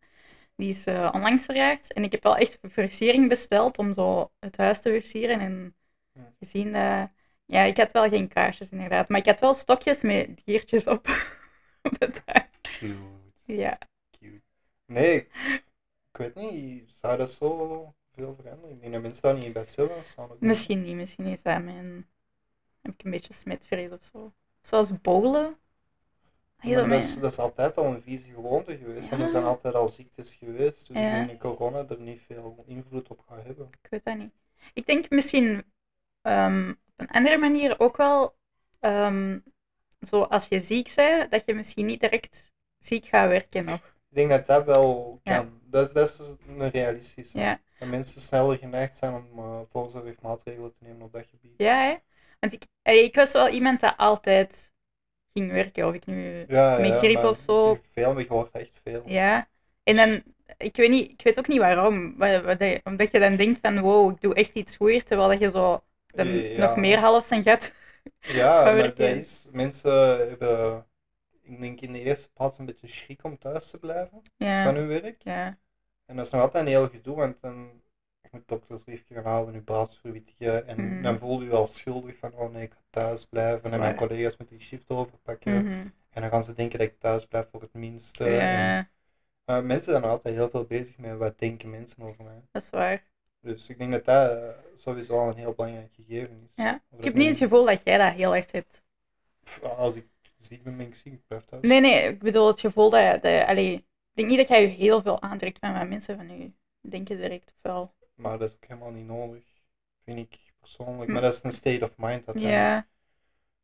Die 0.57 0.69
is 0.69 0.85
eh, 0.87 1.11
onlangs 1.15 1.45
verjaard. 1.45 1.93
En 1.93 2.03
ik 2.05 2.13
heb 2.13 2.23
wel 2.23 2.37
echt 2.37 2.59
versiering 2.63 3.29
besteld 3.29 3.79
om 3.79 3.93
zo 3.93 4.33
het 4.39 4.57
huis 4.57 4.81
te 4.81 4.91
versieren. 4.91 5.41
En 5.41 5.77
Ja. 6.13 6.33
gezien 6.39 6.73
dat... 6.73 7.11
Ja, 7.47 7.63
ik 7.63 7.77
had 7.77 7.93
wel 7.93 8.09
geen 8.09 8.29
kaarsjes 8.29 8.71
inderdaad. 8.71 9.09
Maar 9.09 9.19
ik 9.21 9.27
had 9.27 9.41
wel 9.41 9.55
stokjes 9.55 10.03
met 10.03 10.45
diertjes 10.45 10.87
op. 10.87 11.07
op 11.83 11.99
de 11.99 12.11
taart. 12.11 12.59
Cute. 12.61 12.97
Ja. 13.45 13.79
Cute. 14.11 14.43
Nee, 14.87 15.29
ik 16.15 16.17
weet 16.17 16.35
niet. 16.35 16.95
Zou 17.01 17.17
dat 17.17 17.31
zo 17.31 17.95
veel 18.15 18.35
veranderen? 18.35 18.75
Ik 18.75 18.81
denk 18.81 18.93
dat 18.93 19.03
mensen 19.03 19.23
daar 19.23 19.35
niet 19.35 19.53
bij 19.53 19.67
niet. 19.77 20.41
Misschien 20.41 20.83
niet. 20.83 20.95
Misschien 20.95 21.27
is 21.27 21.43
dat 21.43 21.63
mijn... 21.63 22.07
Heb 22.83 22.93
ik 22.93 23.05
een 23.05 23.11
beetje 23.11 23.35
smetvrees 23.35 23.91
of 23.91 24.03
zo. 24.13 24.33
Zoals 24.63 25.01
bowlen. 25.01 25.57
Maar 26.63 26.89
dat, 26.89 27.03
is, 27.03 27.19
dat 27.19 27.33
is 27.33 27.39
altijd 27.39 27.77
al 27.77 27.85
een 27.85 28.03
vieze 28.03 28.29
gewoonte 28.29 28.77
geweest. 28.77 29.11
En 29.11 29.21
er 29.21 29.29
zijn 29.29 29.45
altijd 29.45 29.75
al 29.75 29.89
ziektes 29.89 30.35
geweest. 30.35 30.87
Dus 30.89 30.97
Ja. 30.97 31.21
ik 31.21 31.27
denk 31.27 31.43
dat 31.43 31.57
corona 31.57 31.85
er 31.89 32.01
niet 32.01 32.21
veel 32.27 32.65
invloed 32.67 33.09
op 33.09 33.21
gaat 33.29 33.45
hebben. 33.45 33.69
Ik 33.83 33.91
weet 33.91 34.05
dat 34.05 34.17
niet. 34.17 34.33
Ik 34.75 34.87
denk 34.87 35.11
misschien 35.11 35.65
ehm, 36.23 36.71
op 36.71 36.77
een 36.97 37.09
andere 37.11 37.39
manier 37.39 37.81
ook 37.81 37.97
wel, 37.97 38.35
ehm, 38.81 39.39
zo 40.01 40.23
als 40.23 40.47
je 40.49 40.61
ziek 40.61 40.93
bent, 40.95 41.31
dat 41.31 41.43
je 41.47 41.55
misschien 41.55 41.87
niet 41.87 42.01
direct 42.01 42.53
ziek 42.79 43.05
gaat 43.07 43.29
werken 43.29 43.65
nog. 43.65 43.94
Ik 44.15 44.21
denk 44.29 44.31
dat 44.31 44.47
dat 44.47 44.65
wel 44.65 45.21
Ja. 45.23 45.37
kan. 45.37 45.61
Dat, 45.65 45.87
is, 45.87 45.93
dat 45.93 46.09
is 46.11 46.19
een 46.49 46.71
realistische. 46.71 47.39
Ja, 47.39 47.61
Dat 47.79 47.89
mensen 47.89 48.21
sneller 48.21 48.59
geneigd 48.59 48.97
zijn 48.97 49.15
om 49.15 49.39
uh, 49.39 49.61
voorzorgmaatregelen 49.71 50.71
te 50.79 50.85
nemen 50.85 51.03
op 51.03 51.13
dat 51.13 51.25
gebied. 51.31 51.53
ja 51.57 51.83
hè? 51.83 51.95
Want 52.41 52.53
ik, 52.53 52.63
eh, 52.83 53.03
ik 53.03 53.15
was 53.15 53.33
wel 53.33 53.49
iemand 53.49 53.81
dat 53.81 53.95
altijd 53.97 54.73
ging 55.33 55.51
werken, 55.53 55.87
of 55.89 55.95
ik 55.95 56.07
nu... 56.07 56.45
Ja, 56.49 56.79
Met 56.79 56.87
ja, 56.93 56.99
griep 56.99 57.25
of 57.25 57.37
zo. 57.37 57.81
Veel, 57.93 58.19
je 58.19 58.27
hoort 58.29 58.51
echt 58.51 58.81
veel. 58.85 59.03
Ja. 59.07 59.49
En 59.83 59.97
dan, 59.97 60.23
ik 60.57 60.77
weet, 60.77 60.91
niet, 60.91 61.11
ik 61.11 61.21
weet 61.23 61.39
ook 61.39 61.49
niet 61.49 61.59
waarom, 61.59 62.15
omdat 62.85 63.11
je 63.13 63.19
dan 63.19 63.37
denkt 63.37 63.59
van, 63.63 63.81
wow, 63.81 64.11
ik 64.11 64.21
doe 64.21 64.35
echt 64.35 64.55
iets 64.55 64.77
goed, 64.77 65.07
terwijl 65.07 65.29
dat 65.29 65.41
je 65.41 65.51
zo 65.51 65.83
dan 66.07 66.27
Ja. 66.29 66.59
nog 66.59 66.77
meer 66.77 66.99
half 66.99 67.27
zijn 67.27 67.43
gat. 67.43 67.73
Ja, 68.21 68.63
maar 68.65 68.77
dat 68.77 68.99
is, 68.99 69.47
mensen 69.51 70.29
hebben, 70.29 70.87
ik 71.45 71.61
denk 71.61 71.81
in 71.81 71.93
de 71.93 72.01
eerste 72.01 72.29
plaats 72.33 72.59
een 72.59 72.67
beetje 72.67 72.89
schrik 72.89 73.25
om 73.25 73.39
thuis 73.39 73.71
te 73.71 73.79
blijven 73.79 74.23
van 74.39 74.75
hun 74.75 74.87
werk. 74.89 75.23
ja, 75.23 75.59
En 76.07 76.17
dat 76.17 76.27
is 76.27 76.33
nog 76.33 76.41
altijd 76.41 76.65
een 76.65 76.71
heel 76.71 76.89
gedoe, 76.89 77.17
want 77.17 77.41
dan 77.41 77.83
je 78.21 78.29
moet 78.33 78.49
doktersbriefje 78.49 79.15
gaan 79.15 79.25
houden, 79.25 79.55
je 79.55 79.61
baas 79.61 79.99
verwittigen 79.99 80.67
en 80.67 80.77
Mhm. 80.77 81.03
dan 81.03 81.19
voel 81.19 81.41
je 81.41 81.47
je 81.49 81.55
al 81.55 81.67
schuldig 81.67 82.17
van, 82.19 82.33
oh 82.35 82.53
nee, 82.53 82.63
ik 82.63 82.73
ga 82.73 82.81
thuis 82.91 83.27
blijven 83.27 83.73
en 83.73 83.79
mijn 83.79 83.97
collega's 83.97 84.37
moeten 84.37 84.57
die 84.57 84.67
shift 84.67 84.89
overpakken. 84.91 85.53
mhm, 85.53 85.89
En 86.11 86.21
dan 86.21 86.31
gaan 86.31 86.45
ze 86.45 86.53
denken 86.53 86.79
dat 86.79 86.89
ik 86.89 86.99
thuis 86.99 87.27
blijf 87.27 87.49
voor 87.51 87.61
het 87.61 87.73
minste. 87.73 88.25
En, 88.25 88.89
ja, 89.47 89.61
mensen 89.61 89.91
zijn 89.93 90.05
altijd 90.05 90.35
heel 90.35 90.49
veel 90.51 90.65
bezig 90.65 90.99
met 90.99 91.17
wat 91.19 91.39
denken 91.39 91.71
mensen 91.71 92.03
over 92.03 92.25
mij. 92.25 92.43
dat 92.53 92.63
is 92.63 92.71
waar. 92.71 93.05
Dus 93.41 93.69
ik 93.69 93.79
denk 93.79 93.93
dat 93.93 94.05
dat 94.05 94.31
eh, 94.31 94.49
sowieso 94.77 95.19
al 95.21 95.29
een 95.29 95.37
heel 95.37 95.53
belangrijk 95.53 95.93
gegeven 95.95 96.41
is. 96.43 96.65
Ja. 96.65 96.83
Ik 96.99 97.05
heb 97.05 97.15
niet 97.15 97.29
het 97.29 97.39
gevoel 97.39 97.65
dat 97.65 97.81
jij 97.85 97.99
dat 97.99 98.13
heel 98.13 98.35
erg 98.37 98.53
hebt. 98.53 98.83
Als 99.77 99.95
ik 99.95 100.07
ziek 100.45 100.63
ben, 100.63 100.77
ben 100.77 100.87
ik 100.87 100.95
ziek, 100.95 101.13
ik 101.13 101.27
blijf 101.27 101.45
thuis. 101.45 101.69
Nee, 101.69 101.81
nee, 101.81 102.09
ik 102.09 102.19
bedoel 102.19 102.47
het 102.47 102.61
gevoel 102.61 102.91
dat, 102.91 103.23
dat 103.23 103.47
allee, 103.47 103.73
ik 103.75 103.85
denk 104.13 104.29
niet 104.29 104.39
dat 104.39 104.49
jij 104.49 104.63
je 104.63 104.67
heel 104.69 105.03
veel 105.03 105.23
aantrekt 105.23 105.59
van 105.59 105.73
wat 105.79 105.89
mensen 105.89 106.17
van 106.17 106.39
je 106.39 106.51
denken 106.81 107.17
direct 107.17 107.47
of 107.57 107.63
wel. 107.63 107.95
Maar 108.15 108.39
dat 108.39 108.49
is 108.49 108.55
ook 108.55 108.65
helemaal 108.65 108.91
niet 108.91 109.07
nodig, 109.07 109.45
vind 110.05 110.19
ik 110.19 110.53
persoonlijk. 110.61 111.07
Hm. 111.07 111.13
Maar 111.13 111.23
dat 111.23 111.35
is 111.35 111.43
een 111.43 111.53
state 111.53 111.85
of 111.85 111.95
mind 111.97 112.27
uiteindelijk. 112.27 112.43
Ja, 112.51 112.87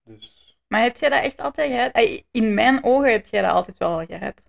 Dus 0.05 0.57
maar 0.69 0.83
heb 0.83 0.97
jij 0.97 1.09
dat 1.09 1.23
echt 1.23 1.41
altijd 1.41 1.71
gehad? 1.71 2.25
In 2.31 2.55
mijn 2.55 2.85
ogen 2.85 3.11
heb 3.13 3.27
jij 3.27 3.43
dat 3.43 3.51
altijd 3.51 3.79
wel 3.79 4.07
gehad. 4.07 4.49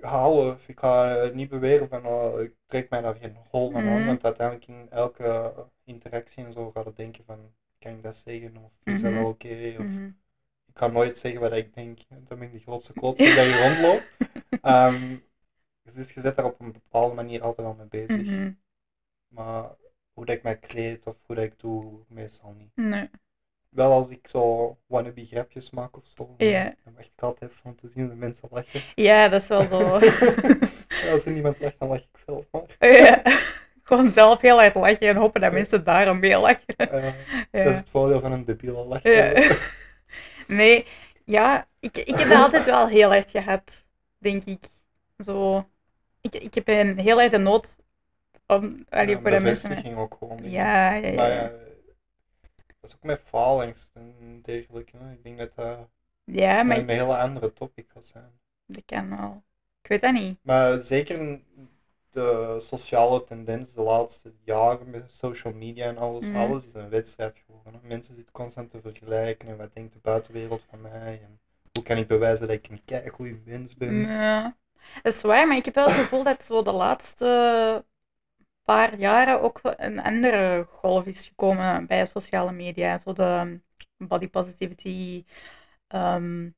half, 0.00 0.68
ik 0.68 0.78
ga 0.80 1.24
niet 1.34 1.48
beweren 1.48 1.88
van 1.88 2.06
oh, 2.06 2.40
ik 2.40 2.54
trek 2.66 2.90
mij 2.90 3.00
daar 3.00 3.14
geen 3.14 3.36
hol 3.50 3.70
van 3.70 3.88
aan, 3.88 3.96
Mhm. 3.98 4.06
want 4.06 4.24
uiteindelijk 4.24 4.66
in 4.68 4.90
elke 4.90 5.54
interactie 5.84 6.44
en 6.44 6.52
zo 6.52 6.70
gaat 6.70 6.84
het 6.84 6.96
denken 6.96 7.24
van 7.24 7.54
kan 7.78 7.92
ik 7.92 8.02
dat 8.02 8.16
zeggen 8.16 8.56
of 8.56 8.72
is 8.84 9.00
dat 9.00 9.12
Mhm. 9.12 9.20
wel 9.20 9.28
oké? 9.28 9.76
Of 9.78 9.84
Mhm. 9.86 10.10
Ik 10.70 10.76
kan 10.76 10.92
nooit 10.92 11.18
zeggen 11.18 11.40
wat 11.40 11.52
ik 11.52 11.74
denk. 11.74 11.98
Dan 12.08 12.38
ben 12.38 12.42
ik 12.42 12.52
de 12.52 12.58
grootste 12.58 12.92
klotser 12.92 13.34
dat 13.36 13.44
je 13.44 13.62
rondloopt. 13.68 14.10
Ehm, 14.62 15.16
dus 15.82 16.12
je 16.14 16.20
zit 16.20 16.36
daar 16.36 16.44
op 16.44 16.60
een 16.60 16.72
bepaalde 16.72 17.14
manier 17.14 17.42
altijd 17.42 17.66
wel 17.66 17.76
mee 17.78 18.06
bezig. 18.06 18.24
Mhm. 18.26 18.50
Maar 19.28 19.64
hoe 20.12 20.24
dat 20.26 20.36
ik 20.36 20.42
mij 20.42 20.56
kleed 20.56 21.06
of 21.06 21.16
hoe 21.26 21.34
dat 21.36 21.44
ik 21.44 21.54
doe, 21.56 21.98
meestal 22.08 22.54
niet. 22.58 22.70
Nee. 22.74 23.10
Wel 23.68 23.92
als 23.92 24.08
ik 24.10 24.28
zo 24.28 24.76
wannabe 24.86 25.26
grapjes 25.26 25.70
maak 25.70 25.96
of 25.96 26.04
zo, 26.16 26.34
Ja. 26.36 26.74
dan 26.84 26.94
wacht 26.94 27.10
ik 27.16 27.22
altijd 27.22 27.52
van 27.54 27.74
te 27.74 27.88
zien 27.88 28.08
dat 28.08 28.16
mensen 28.16 28.48
lachen. 28.50 28.80
Ja, 28.94 29.28
dat 29.28 29.42
is 29.42 29.48
wel 29.48 29.64
zo. 29.66 29.98
Ja, 30.04 31.10
als 31.12 31.24
er 31.26 31.32
niemand 31.32 31.60
lacht, 31.60 31.78
dan 31.78 31.88
lach 31.88 31.98
ik 32.00 32.18
zelf 32.26 32.44
maar. 32.50 32.90
ja. 32.92 33.22
Gewoon 33.82 34.10
zelf 34.10 34.40
heel 34.40 34.58
hard 34.58 34.74
lachen 34.74 35.08
en 35.08 35.16
hopen 35.16 35.40
dat 35.40 35.52
mensen 35.52 35.84
daarom 35.84 36.18
mee 36.18 36.38
lachen. 36.38 36.64
Ja. 36.76 37.14
Dat 37.50 37.66
is 37.72 37.76
het 37.76 37.88
voordeel 37.90 38.20
van 38.20 38.32
een 38.32 38.44
debiele 38.44 38.84
lach. 38.84 39.02
Ja. 39.02 39.32
Nee, 40.50 40.86
ja, 41.24 41.66
ik, 41.80 41.96
ik 41.96 42.18
heb 42.18 42.28
dat 42.28 42.42
altijd 42.44 42.66
wel 42.66 42.88
heel 42.88 43.14
erg 43.14 43.30
gehad, 43.30 43.84
denk 44.18 44.44
ik. 44.44 44.68
Zo, 45.24 45.68
ik, 46.20 46.34
ik 46.34 46.54
heb 46.54 46.68
een 46.68 46.98
heel 46.98 47.20
erg 47.20 47.30
de 47.30 47.38
nood 47.38 47.76
om, 48.46 48.84
allee, 48.88 49.14
Ja, 49.14 49.20
voor 49.20 49.30
de 49.30 49.40
mensen... 49.40 49.96
ook 49.96 50.14
gewoon. 50.18 50.50
Ja, 50.50 50.92
ja, 50.94 51.06
ja. 51.06 51.14
Maar 51.14 51.28
ja. 51.28 51.34
ja, 51.42 51.48
dat 52.80 52.90
is 52.90 52.94
ook 52.94 53.02
met 53.02 53.20
faalangst 53.24 53.90
en 53.94 54.40
dergelijke. 54.42 54.96
hè. 54.96 55.12
Ik 55.12 55.22
denk 55.22 55.38
dat 55.38 55.54
dat 55.54 55.88
Ja, 56.24 56.62
maar 56.62 56.78
een 56.78 56.88
hele 56.88 57.16
andere 57.16 57.52
topic 57.52 57.90
gaat 57.90 58.06
zijn. 58.06 58.30
dat 58.66 58.82
kan 58.86 59.16
wel. 59.16 59.42
Ik 59.82 59.88
weet 59.88 60.00
dat 60.00 60.12
niet. 60.12 60.38
Maar 60.42 60.80
zeker, 60.80 61.40
de 62.10 62.56
sociale 62.60 63.24
tendens 63.24 63.74
de 63.74 63.82
laatste 63.82 64.32
jaren 64.44 64.90
met 64.90 65.12
social 65.12 65.52
media 65.52 65.86
en 65.86 65.98
alles. 65.98 66.26
Mhm. 66.26 66.36
Alles 66.36 66.66
is 66.66 66.74
een 66.74 66.88
wedstrijd 66.88 67.42
geworden. 67.46 67.80
Mensen 67.82 68.14
zitten 68.14 68.32
constant 68.32 68.70
te 68.70 68.80
vergelijken 68.80 69.48
en 69.48 69.56
wat 69.56 69.74
denkt 69.74 69.92
de 69.92 69.98
buitenwereld 70.02 70.62
van 70.70 70.80
mij. 70.80 71.20
En 71.22 71.40
hoe 71.72 71.82
kan 71.82 71.96
ik 71.96 72.06
bewijzen 72.06 72.46
dat 72.46 72.56
ik 72.56 72.68
een 72.68 72.84
keigoede 72.84 73.38
mens 73.44 73.76
ben? 73.76 73.94
Ja, 73.94 74.56
dat 75.02 75.14
is 75.14 75.22
waar, 75.22 75.46
maar 75.46 75.56
ik 75.56 75.64
heb 75.64 75.74
wel 75.74 75.86
het 75.86 75.94
gevoel 75.94 76.22
dat 76.22 76.44
zo 76.44 76.62
de 76.62 76.72
laatste 76.72 77.84
paar 78.64 78.98
jaren 78.98 79.40
ook 79.40 79.60
een 79.62 80.00
andere 80.00 80.66
golf 80.70 81.06
is 81.06 81.26
gekomen 81.26 81.86
bij 81.86 82.06
sociale 82.06 82.52
media. 82.52 82.98
Zo 82.98 83.12
de 83.12 83.60
body 83.96 84.28
positivity, 84.28 85.24
ehm, 85.86 86.50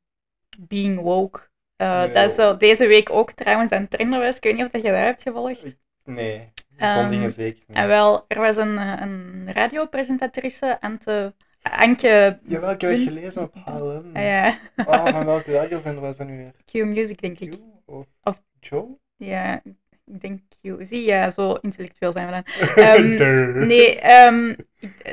being 0.58 1.00
woke. 1.00 1.50
Ja. 1.84 2.06
Dat 2.06 2.30
is 2.30 2.34
zo 2.36 2.56
deze 2.56 2.86
week 2.86 3.10
ook 3.10 3.32
trouwens 3.32 3.70
aan 3.70 3.88
trender 3.88 4.20
was. 4.20 4.36
Ik 4.36 4.42
weet 4.42 4.54
niet 4.56 4.64
of 4.64 4.70
dat 4.70 4.82
je 4.82 4.90
daar 4.90 5.04
hebt 5.04 5.22
gevolgd. 5.22 5.76
Nee, 6.04 6.52
zo'n 6.78 6.88
Ehm, 6.88 7.10
dingen 7.10 7.30
zeker 7.30 7.62
niet. 7.66 7.76
En 7.76 7.86
wel, 7.86 8.24
er 8.28 8.38
was 8.40 8.56
een, 8.56 8.78
eh, 8.78 8.92
een 9.00 9.52
radiopresentatrice, 9.52 10.80
Ante, 10.80 11.34
Anke... 11.62 12.38
Jawel, 12.44 12.70
ik 12.70 12.80
heb 12.80 12.90
het 12.90 13.00
gelezen 13.02 13.42
op 13.42 13.54
HLN. 13.64 14.10
Ah, 14.14 14.22
ja, 14.22 14.58
Ah, 14.76 15.06
van 15.06 15.24
welke 15.24 15.52
radiozender 15.52 16.02
was 16.02 16.16
dat 16.16 16.26
nu 16.26 16.36
weer? 16.36 16.52
Q 16.66 16.86
Music 16.86 17.20
denk 17.20 17.38
ik. 17.38 17.50
Q 17.50 17.54
of, 17.84 18.06
Of- 18.22 18.42
Joe? 18.60 18.86
Ja, 19.16 19.60
ik 20.04 20.20
denk 20.20 20.40
Q. 20.62 20.68
Zie, 20.86 21.04
ja, 21.04 21.30
zo 21.30 21.52
intellectueel 21.54 22.12
zijn 22.12 22.26
we 22.26 22.32
dan. 22.32 23.16
Durr. 23.18 23.66
Nee, 23.66 24.00
ehm, 24.00 24.54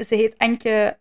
ze 0.05 0.15
heet 0.15 0.37
Anke 0.37 0.97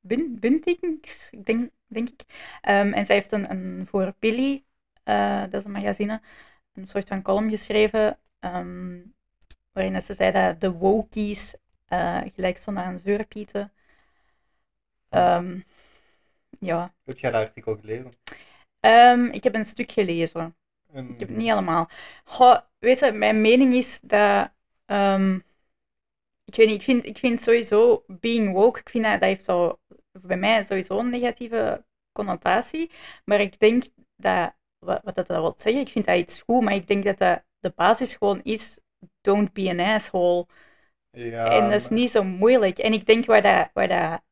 Bun 0.00 0.36
Buntings, 0.40 1.30
denk, 1.44 1.70
denk 1.86 2.08
ik. 2.08 2.22
En 2.60 3.06
zij 3.06 3.14
heeft 3.16 3.32
een, 3.32 3.50
een 3.50 3.86
voor 3.88 4.12
Billy, 4.18 4.62
eh, 5.04 5.40
dat 5.40 5.54
is 5.54 5.64
een 5.64 5.72
magazine, 5.72 6.20
een 6.74 6.88
soort 6.88 7.08
van 7.08 7.22
column 7.22 7.50
geschreven, 7.50 8.18
ehm, 8.38 8.98
waarin 9.72 10.02
ze 10.02 10.14
zei 10.14 10.32
dat 10.32 10.60
de 10.60 10.72
wokies 10.72 11.54
eh, 11.86 12.20
gelijk 12.34 12.56
stonden 12.56 12.84
aan 12.84 12.98
zeurpieten. 12.98 13.72
Ehm, 15.08 15.58
ja, 16.58 16.94
Heb 17.04 17.18
jij 17.18 17.30
dat 17.30 17.46
artikel 17.48 17.76
gelezen? 17.76 18.12
Ehm, 18.80 19.24
ik 19.24 19.44
heb 19.44 19.54
een 19.54 19.64
stuk 19.64 19.92
gelezen. 19.92 20.56
En- 20.92 21.08
Ik 21.10 21.18
heb 21.18 21.28
het 21.28 21.36
niet 21.36 21.50
allemaal. 21.50 21.88
Goh, 22.24 22.58
weet 22.78 22.98
je, 22.98 23.12
mijn 23.12 23.40
mening 23.40 23.74
is 23.74 24.00
dat. 24.02 24.50
ik 26.44 26.54
weet 26.54 26.66
niet, 26.66 26.76
ik 26.76 26.82
vind, 26.82 27.06
ik 27.06 27.18
vind 27.18 27.42
sowieso 27.42 28.04
being 28.06 28.52
woke, 28.52 28.80
ik 28.80 28.88
vind 28.88 29.04
dat, 29.04 29.12
dat 29.12 29.22
heeft 29.28 29.44
zo, 29.44 29.80
bij 30.12 30.36
mij 30.36 30.62
sowieso 30.62 30.98
een 30.98 31.10
negatieve 31.10 31.84
connotatie. 32.12 32.90
Maar 33.24 33.40
ik 33.40 33.58
denk 33.58 33.84
dat, 34.16 34.54
wat, 34.84 35.00
wat 35.04 35.14
dat 35.14 35.26
wil 35.26 35.54
zeggen, 35.56 35.82
ik 35.82 35.88
vind 35.88 36.04
dat 36.04 36.16
iets 36.16 36.40
goed, 36.40 36.62
maar 36.62 36.74
ik 36.74 36.86
denk 36.86 37.04
dat 37.04 37.18
dat 37.18 37.42
de 37.58 37.72
basis 37.76 38.14
gewoon 38.14 38.42
is, 38.42 38.78
don't 39.20 39.52
be 39.52 39.68
an 39.70 39.80
asshole. 39.80 40.46
Ja, 41.10 41.50
en 41.50 41.62
dat 41.70 41.80
is 41.80 41.88
maar- 41.88 41.98
niet 41.98 42.10
zo 42.10 42.24
moeilijk. 42.24 42.78
En 42.78 42.92
ik 42.92 43.06
denk 43.06 43.24
waar, 43.26 43.42
dat, 43.42 43.70
waar, 43.72 43.88
dat, 43.88 44.22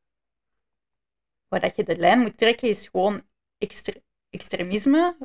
waar 1.49 1.61
dat 1.61 1.77
je 1.77 1.85
de 1.85 1.97
lijn 1.97 2.19
moet 2.21 2.39
trekken, 2.39 2.69
is 2.69 2.89
gewoon 2.89 3.23
extre- 3.59 4.03
extremisme. 4.31 5.17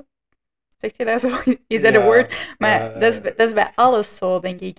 Zeg 0.77 0.97
je 0.97 1.05
dat 1.05 1.21
zo? 1.21 1.27
Is 1.67 1.81
dat 1.81 1.93
een 1.93 1.99
Ja, 1.99 2.05
woord? 2.05 2.55
Maar 2.57 2.79
ja, 2.79 2.99
dat, 2.99 3.13
is, 3.13 3.21
bij- 3.21 3.35
dat 3.35 3.47
is 3.47 3.53
bij 3.53 3.71
alles 3.75 4.15
zo, 4.15 4.39
denk 4.39 4.59
ik. 4.59 4.77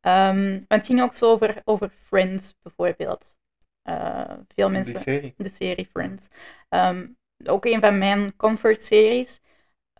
Ehm, 0.00 0.50
want 0.50 0.66
het 0.68 0.86
ging 0.86 1.02
ook 1.02 1.14
zo 1.14 1.30
over, 1.30 1.62
over 1.64 1.88
Friends, 1.90 2.54
bijvoorbeeld. 2.62 3.34
Eh, 3.82 4.32
veel 4.54 4.68
mensen... 4.68 4.94
Die 4.94 5.02
serie. 5.02 5.34
De 5.36 5.48
serie 5.48 5.86
Friends. 5.92 6.26
Ehm, 6.68 7.06
ook 7.44 7.64
een 7.64 7.80
van 7.80 7.98
mijn 7.98 8.36
comfort-series. 8.36 9.40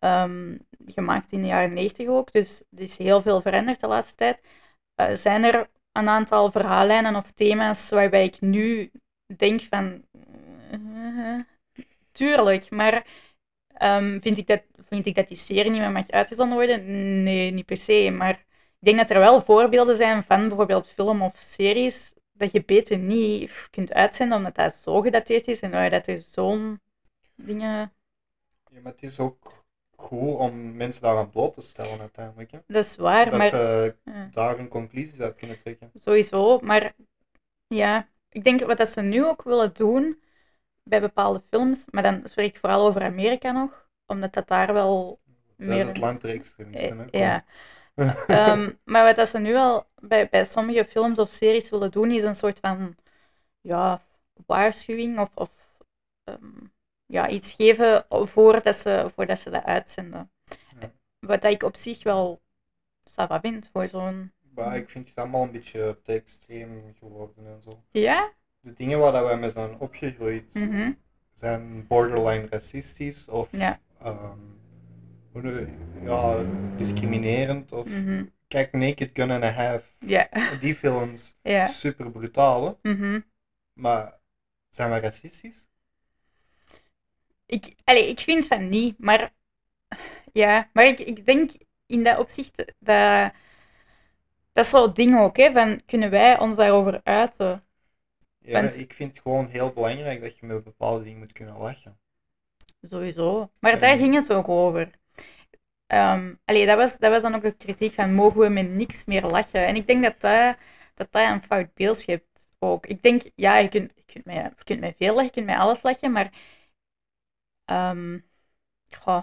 Ehm, 0.00 0.56
gemaakt 0.86 1.32
in 1.32 1.40
de 1.42 1.46
jaren 1.46 1.72
90 1.72 2.08
ook. 2.08 2.32
Dus 2.32 2.62
er 2.76 2.80
is 2.82 2.96
heel 2.98 3.22
veel 3.22 3.40
veranderd 3.40 3.80
de 3.80 3.86
laatste 3.86 4.14
tijd. 4.14 4.40
Eh, 4.94 5.14
zijn 5.14 5.44
er 5.44 5.70
een 5.92 6.08
aantal 6.08 6.50
verhaallijnen 6.50 7.16
of 7.16 7.30
thema's 7.32 7.90
waarbij 7.90 8.24
ik 8.24 8.40
nu 8.40 8.90
denk 9.36 9.60
van... 9.60 10.04
eh, 10.70 11.38
tuurlijk, 12.12 12.70
maar 12.70 13.06
ehm, 13.74 14.20
vind, 14.20 14.38
ik 14.38 14.46
dat, 14.46 14.62
vind 14.88 15.06
ik 15.06 15.14
dat 15.14 15.28
die 15.28 15.36
serie 15.36 15.70
niet 15.70 15.80
meer 15.80 15.90
mag 15.90 16.08
uitgezonden 16.10 16.56
worden? 16.56 16.84
Nee, 17.22 17.50
niet 17.50 17.66
per 17.66 17.76
se. 17.76 18.10
Maar 18.16 18.34
ik 18.78 18.86
denk 18.86 18.96
dat 18.98 19.10
er 19.10 19.18
wel 19.18 19.42
voorbeelden 19.42 19.96
zijn 19.96 20.22
van 20.22 20.48
bijvoorbeeld 20.48 20.88
film 20.88 21.22
of 21.22 21.36
series 21.38 22.12
dat 22.32 22.52
je 22.52 22.64
beter 22.64 22.98
niet 22.98 23.68
kunt 23.70 23.92
uitzenden 23.92 24.38
omdat 24.38 24.54
dat 24.54 24.74
zo 24.82 25.00
gedateerd 25.00 25.46
is 25.48 25.60
en 25.60 25.90
dat 25.90 26.06
er 26.06 26.22
zo'n 26.22 26.80
dingen... 27.34 27.92
Ja, 28.70 28.80
maar 28.82 28.92
het 28.92 29.02
is 29.02 29.18
ook 29.18 29.59
goed 30.00 30.38
om 30.38 30.76
mensen 30.76 31.02
daaraan 31.02 31.30
bloot 31.30 31.54
te 31.54 31.60
stellen 31.60 32.00
uiteindelijk. 32.00 32.50
Hè? 32.50 32.58
Dat 32.66 32.84
is 32.84 32.96
waar, 32.96 33.30
dat 33.30 33.38
maar... 33.38 33.48
ze 33.48 33.94
ja. 34.04 34.28
daar 34.32 34.56
hun 34.56 34.68
conclusies 34.68 35.20
uit 35.20 35.36
kunnen 35.36 35.58
trekken. 35.58 35.90
Sowieso, 35.98 36.58
maar 36.60 36.94
ja, 37.66 38.08
ik 38.28 38.44
denk 38.44 38.60
wat 38.60 38.78
dat 38.78 38.88
ze 38.88 39.00
nu 39.00 39.24
ook 39.26 39.42
willen 39.42 39.74
doen 39.74 40.22
bij 40.82 41.00
bepaalde 41.00 41.42
films, 41.50 41.84
maar 41.90 42.02
dan 42.02 42.22
spreek 42.24 42.54
ik 42.54 42.60
vooral 42.60 42.86
over 42.86 43.02
Amerika 43.02 43.52
nog, 43.52 43.88
omdat 44.06 44.32
dat 44.32 44.48
daar 44.48 44.72
wel 44.72 45.20
Dat 45.24 45.68
is 45.68 45.74
meer... 45.74 45.86
het 45.86 45.98
land 45.98 46.20
der 46.20 46.34
extremisten. 46.34 46.98
hè. 46.98 47.04
Eh, 47.04 47.20
ja. 47.20 47.44
Ehm, 48.26 48.70
maar 48.84 49.04
wat 49.04 49.16
dat 49.16 49.28
ze 49.28 49.38
nu 49.38 49.56
al 49.56 49.86
bij, 50.00 50.28
bij 50.28 50.44
sommige 50.44 50.84
films 50.84 51.18
of 51.18 51.30
series 51.30 51.70
willen 51.70 51.90
doen, 51.90 52.10
is 52.10 52.22
een 52.22 52.36
soort 52.36 52.58
van 52.58 52.96
ja, 53.60 54.02
waarschuwing 54.46 55.18
of, 55.18 55.30
of 55.34 55.50
ehm, 56.24 56.66
ja, 57.10 57.28
iets 57.28 57.52
geven 57.54 58.04
voordat 58.08 58.76
ze, 58.76 59.10
voordat 59.14 59.38
ze 59.38 59.50
dat 59.50 59.64
uitzenden. 59.64 60.30
Ja. 60.80 60.90
Wat 61.18 61.44
ik 61.44 61.62
op 61.62 61.76
zich 61.76 62.02
wel 62.02 62.40
sava 63.04 63.40
vind 63.40 63.68
voor 63.72 63.88
zo'n... 63.88 64.32
Maar 64.54 64.76
ik 64.76 64.88
vind 64.90 65.08
het 65.08 65.18
allemaal 65.18 65.42
een 65.42 65.50
beetje 65.50 65.98
te 66.02 66.12
extreem 66.12 66.94
geworden 66.98 67.46
en 67.46 67.60
zo. 67.62 67.82
Ja? 67.90 68.32
De 68.60 68.72
dingen 68.72 68.98
waar 68.98 69.12
dat 69.12 69.24
wij 69.24 69.38
mee 69.38 69.50
zijn 69.50 69.78
opgegroeid 69.78 70.54
Mhm. 70.54 70.92
zijn 71.34 71.86
borderline 71.86 72.46
racistisch 72.50 73.28
of 73.28 73.48
Ja. 73.50 73.80
ehm, 74.02 74.38
ja, 76.04 76.36
discriminerend. 76.76 77.72
Of 77.72 77.86
Mhm. 77.88 78.24
kijk, 78.48 78.72
Naked 78.72 79.10
Gun 79.12 79.30
and 79.30 79.44
a 79.44 79.50
Half. 79.50 79.94
Ja. 79.98 80.28
Die 80.60 80.74
films, 80.74 81.36
Ja. 81.42 81.66
super 81.66 82.10
brutaal, 82.10 82.78
hè. 82.82 82.90
Mhm. 82.92 83.20
maar 83.72 84.18
zijn 84.68 84.90
wij 84.90 85.00
racistisch? 85.00 85.68
Ik, 87.50 87.74
allee, 87.84 88.08
ik 88.08 88.20
vind 88.20 88.46
van 88.46 88.68
niet, 88.68 88.98
maar 88.98 89.32
ja, 90.32 90.70
maar 90.72 90.84
ik, 90.84 90.98
ik 90.98 91.26
denk 91.26 91.50
in 91.86 92.04
dat 92.04 92.18
opzicht 92.18 92.56
dat 92.78 93.32
dat 94.52 94.64
is 94.64 94.72
wel 94.72 94.82
het 94.86 94.96
ding 94.96 95.18
ook, 95.18 95.36
hè, 95.36 95.52
van 95.52 95.82
kunnen 95.86 96.10
wij 96.10 96.38
ons 96.38 96.56
daarover 96.56 97.00
uiten? 97.04 97.64
Ja, 98.38 98.60
Want- 98.60 98.78
ik 98.78 98.92
vind 98.92 99.10
het 99.12 99.22
gewoon 99.22 99.46
heel 99.46 99.72
belangrijk 99.72 100.20
dat 100.20 100.38
je 100.38 100.46
met 100.46 100.64
bepaalde 100.64 101.04
dingen 101.04 101.18
moet 101.18 101.32
kunnen 101.32 101.58
lachen. 101.58 101.98
Sowieso. 102.82 103.50
Maar 103.58 103.78
daar 103.78 103.96
ging 103.96 104.14
het 104.14 104.32
ook 104.32 104.48
over. 104.48 104.90
Allee, 106.44 106.66
dat, 106.66 106.76
was, 106.76 106.98
dat 106.98 107.10
was 107.10 107.22
dan 107.22 107.34
ook 107.34 107.42
de 107.42 107.52
kritiek 107.52 107.92
van 107.92 108.14
mogen 108.14 108.40
we 108.40 108.48
met 108.48 108.70
niks 108.70 109.04
meer 109.04 109.26
lachen? 109.26 109.66
En 109.66 109.76
ik 109.76 109.86
denk 109.86 110.02
dat 110.02 110.20
dat, 110.20 110.56
dat, 110.94 111.12
dat 111.12 111.30
een 111.30 111.42
fout 111.42 111.74
beeld 111.74 111.98
schept 111.98 112.46
ook. 112.58 112.86
Ik 112.86 113.02
denk, 113.02 113.22
ja, 113.34 113.56
je 113.58 113.68
kunt, 113.68 113.92
je 113.94 114.02
kunt, 114.12 114.24
met, 114.24 114.36
je 114.36 114.64
kunt 114.64 114.80
met 114.80 114.94
veel 114.96 115.08
lachen, 115.14 115.24
je 115.24 115.30
kunt 115.30 115.46
met 115.46 115.56
alles 115.56 115.82
lachen, 115.82 116.12
maar... 116.12 116.32
ehm 117.70 118.18
goh. 119.00 119.22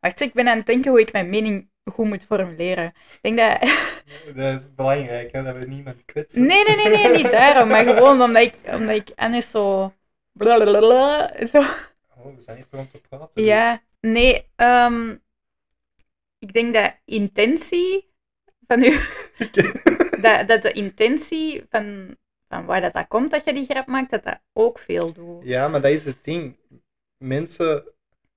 Wacht, 0.00 0.20
ik 0.20 0.32
ben 0.32 0.48
aan 0.48 0.56
het 0.56 0.66
denken 0.66 0.90
hoe 0.90 1.00
ik 1.00 1.12
mijn 1.12 1.28
mening 1.28 1.70
goed 1.92 2.06
moet 2.06 2.22
formuleren. 2.24 2.92
Ik 3.20 3.36
denk 3.36 3.38
dat... 3.38 3.70
Dat 4.36 4.60
is 4.60 4.74
belangrijk, 4.74 5.32
hè, 5.32 5.42
dat 5.42 5.56
we 5.56 5.64
niemand 5.66 6.04
kwetsen. 6.04 6.46
Nee, 6.46 6.64
nee, 6.64 6.76
nee, 6.76 6.88
nee, 6.96 7.12
niet 7.12 7.30
daarom, 7.30 7.68
maar 7.68 7.84
gewoon 7.86 8.22
omdat 8.22 8.42
ik, 8.42 8.54
omdat 8.72 8.94
ik 8.96 9.10
anders 9.16 9.50
zo... 9.50 9.92
blablabla, 10.32 11.32
zo 11.46 11.58
Oh, 12.16 12.36
we 12.36 12.42
zijn 12.42 12.56
hier 12.56 12.66
om 12.80 12.90
te 12.90 12.98
praten. 13.08 13.30
dus- 13.34 13.44
Ja, 13.44 13.82
nee, 14.00 14.46
ehm, 14.56 15.10
ik 16.38 16.52
denk 16.52 16.74
dat 16.74 16.94
intentie 17.04 18.12
van 18.66 18.82
u, 18.82 18.98
dat, 20.22 20.48
dat 20.48 20.62
de 20.62 20.72
intentie 20.72 21.64
van, 21.70 22.16
van 22.48 22.64
waar 22.64 22.80
dat, 22.80 22.92
dat 22.92 23.08
komt 23.08 23.30
dat 23.30 23.44
je 23.44 23.52
die 23.52 23.64
grap 23.66 23.86
maakt, 23.86 24.10
dat 24.10 24.24
dat 24.24 24.40
ook 24.52 24.78
veel 24.78 25.12
doet. 25.12 25.44
Ja, 25.44 25.68
maar 25.68 25.80
dat 25.80 25.90
is 25.90 26.04
het 26.04 26.24
ding. 26.24 26.56
Mensen, 27.16 27.84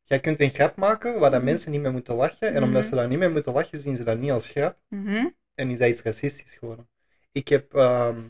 jij 0.03 0.19
kunt 0.19 0.39
een 0.39 0.49
grap 0.49 0.75
maken 0.75 1.19
waar 1.19 1.31
dat 1.31 1.39
Mhm. 1.41 1.49
mensen 1.49 1.71
niet 1.71 1.81
meer 1.81 1.91
moeten 1.91 2.15
lachen. 2.15 2.53
En 2.53 2.63
omdat 2.63 2.81
Mhm. 2.81 2.89
ze 2.89 2.95
daar 2.95 3.07
niet 3.07 3.19
meer 3.19 3.31
moeten 3.31 3.53
lachen, 3.53 3.79
zien 3.79 3.95
ze 3.95 4.03
dat 4.03 4.17
niet 4.19 4.31
als 4.31 4.49
grap. 4.49 4.77
Mhm, 4.87 5.25
En 5.55 5.69
is 5.69 5.79
dat 5.79 5.89
iets 5.89 6.01
racistisch 6.01 6.53
geworden. 6.55 6.89
Ik 7.31 7.47
heb 7.47 7.73
ehm, 7.73 8.21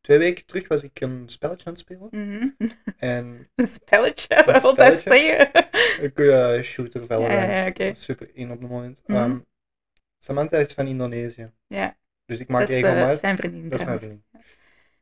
twee 0.00 0.18
weken 0.18 0.46
terug 0.46 0.68
was 0.68 0.82
ik 0.82 1.00
een 1.00 1.22
spelletje 1.28 1.66
aan 1.66 1.72
het 1.72 1.80
spelen. 1.82 2.08
mhm. 2.10 2.48
En 2.98 3.48
Een 3.54 3.66
spelletje, 3.66 4.42
wat 4.46 4.62
wil 4.62 4.74
dat 4.74 5.00
zeggen? 5.00 5.50
ik 6.02 6.18
uh, 6.18 6.62
shooter 6.62 7.06
Valorant. 7.06 7.76
Ja, 7.76 7.84
ja. 7.86 7.94
Super 7.94 8.30
in 8.34 8.50
op 8.50 8.60
het 8.60 8.70
moment. 8.70 9.00
Mhm. 9.06 9.16
Ehm, 9.18 9.38
Samantha 10.18 10.56
is 10.58 10.72
van 10.72 10.86
Indonesië. 10.86 11.50
Ja, 11.66 11.96
Dus 12.24 12.38
ik 12.38 12.48
maak 12.48 12.60
dat 12.60 12.68
is 12.70 12.76
eh, 12.76 12.82
regelmatig... 12.82 13.18
zijn 13.18 13.36
vriendin 13.36 13.68
Dat 13.68 13.80
is 13.80 13.86
mijn 13.86 13.98
vriendin. 13.98 14.24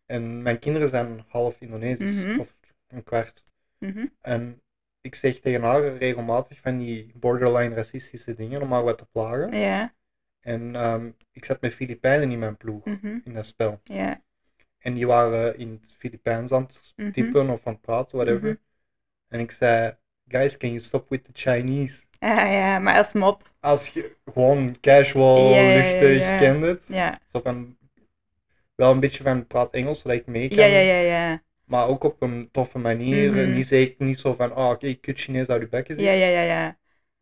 En 0.07 0.42
mijn 0.42 0.59
kinderen 0.59 0.88
zijn 0.88 1.25
half 1.29 1.61
Indonesisch, 1.61 2.23
Mhm. 2.23 2.40
of 2.40 2.57
een 2.88 3.03
kwart. 3.05 3.45
Mhm, 3.79 4.07
En 4.21 4.62
ik 5.02 5.14
zeg 5.14 5.38
tegen 5.40 5.62
haar 5.62 5.96
regelmatig 5.96 6.60
van 6.60 6.78
die 6.78 7.12
borderline 7.14 7.74
racistische 7.74 8.34
dingen 8.34 8.62
om 8.62 8.72
haar 8.72 8.82
wat 8.84 8.98
te 8.98 9.06
plagen. 9.12 9.58
Ja, 9.58 9.94
En 10.40 10.76
ehm, 10.76 11.10
ik 11.32 11.44
zat 11.44 11.60
met 11.60 11.74
Filipijnen 11.74 12.30
in 12.30 12.38
mijn 12.38 12.56
ploeg, 12.56 12.84
Mhm. 12.84 13.18
in 13.24 13.34
dat 13.34 13.46
spel. 13.46 13.80
Ja. 13.84 14.22
En 14.78 14.94
die 14.94 15.06
waren 15.06 15.58
in 15.58 15.78
het 15.82 15.94
Filipijns 15.98 16.52
aan 16.52 16.62
het 16.62 16.92
Mhm. 16.96 17.10
typen 17.10 17.50
of 17.50 17.66
aan 17.66 17.72
het 17.72 17.82
praten, 17.82 18.16
whatever. 18.18 18.48
Mhm. 18.48 18.56
En 19.28 19.40
ik 19.40 19.50
zei, 19.50 19.96
guys, 20.28 20.56
can 20.56 20.68
you 20.68 20.80
stop 20.80 21.08
with 21.08 21.24
the 21.24 21.30
Chinese? 21.34 22.02
Ja, 22.18 22.44
ja, 22.44 22.78
maar 22.78 22.96
als 22.96 23.12
mop. 23.12 23.50
Als 23.60 23.88
je 23.88 24.16
gewoon 24.32 24.80
casual, 24.80 25.50
luchtig, 25.50 26.38
kent 26.38 26.62
het. 26.62 26.80
Ja. 26.86 27.18
Zo 27.32 27.40
van, 27.40 27.76
wel 28.74 28.90
een 28.90 29.00
beetje 29.00 29.22
van 29.22 29.46
praat 29.46 29.72
Engels, 29.72 30.00
zodat 30.00 30.16
ik 30.16 30.26
mee 30.26 30.48
kan. 30.48 30.56
Ja, 30.58 30.64
ja, 30.66 30.80
ja, 30.80 30.98
ja. 31.00 31.42
Maar 31.72 31.88
ook 31.88 32.04
op 32.04 32.22
een 32.22 32.48
toffe 32.50 32.78
manier. 32.78 33.32
Mhm. 33.32 33.52
Niet, 33.52 33.66
zeker, 33.66 34.04
niet 34.06 34.20
zo 34.20 34.35
van, 34.35 34.56
oh, 34.56 34.68
oké, 34.70 34.94
kut 34.94 35.20
Chinees 35.20 35.48
uit 35.48 35.62
je 35.62 35.68
bek 35.68 35.88
is. 35.88 35.96
Ja, 35.96 36.12
ja, 36.12 36.26
ja, 36.26 36.40
ja. 36.40 36.78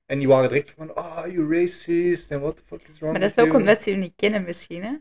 En 0.07 0.19
die 0.19 0.29
waren 0.29 0.49
direct 0.49 0.71
van, 0.71 0.97
oh, 0.97 1.23
you 1.27 1.61
racist, 1.61 2.31
en 2.31 2.41
what 2.41 2.57
the 2.57 2.63
fuck 2.67 2.81
is 2.89 2.99
wrong 2.99 3.13
Maar 3.13 3.21
dat 3.21 3.31
is 3.31 3.39
ook 3.39 3.47
you? 3.47 3.59
omdat 3.59 3.83
ze 3.83 3.91
je 3.91 3.97
niet 3.97 4.13
kennen 4.17 4.43
misschien, 4.45 4.83
hè? 4.83 4.93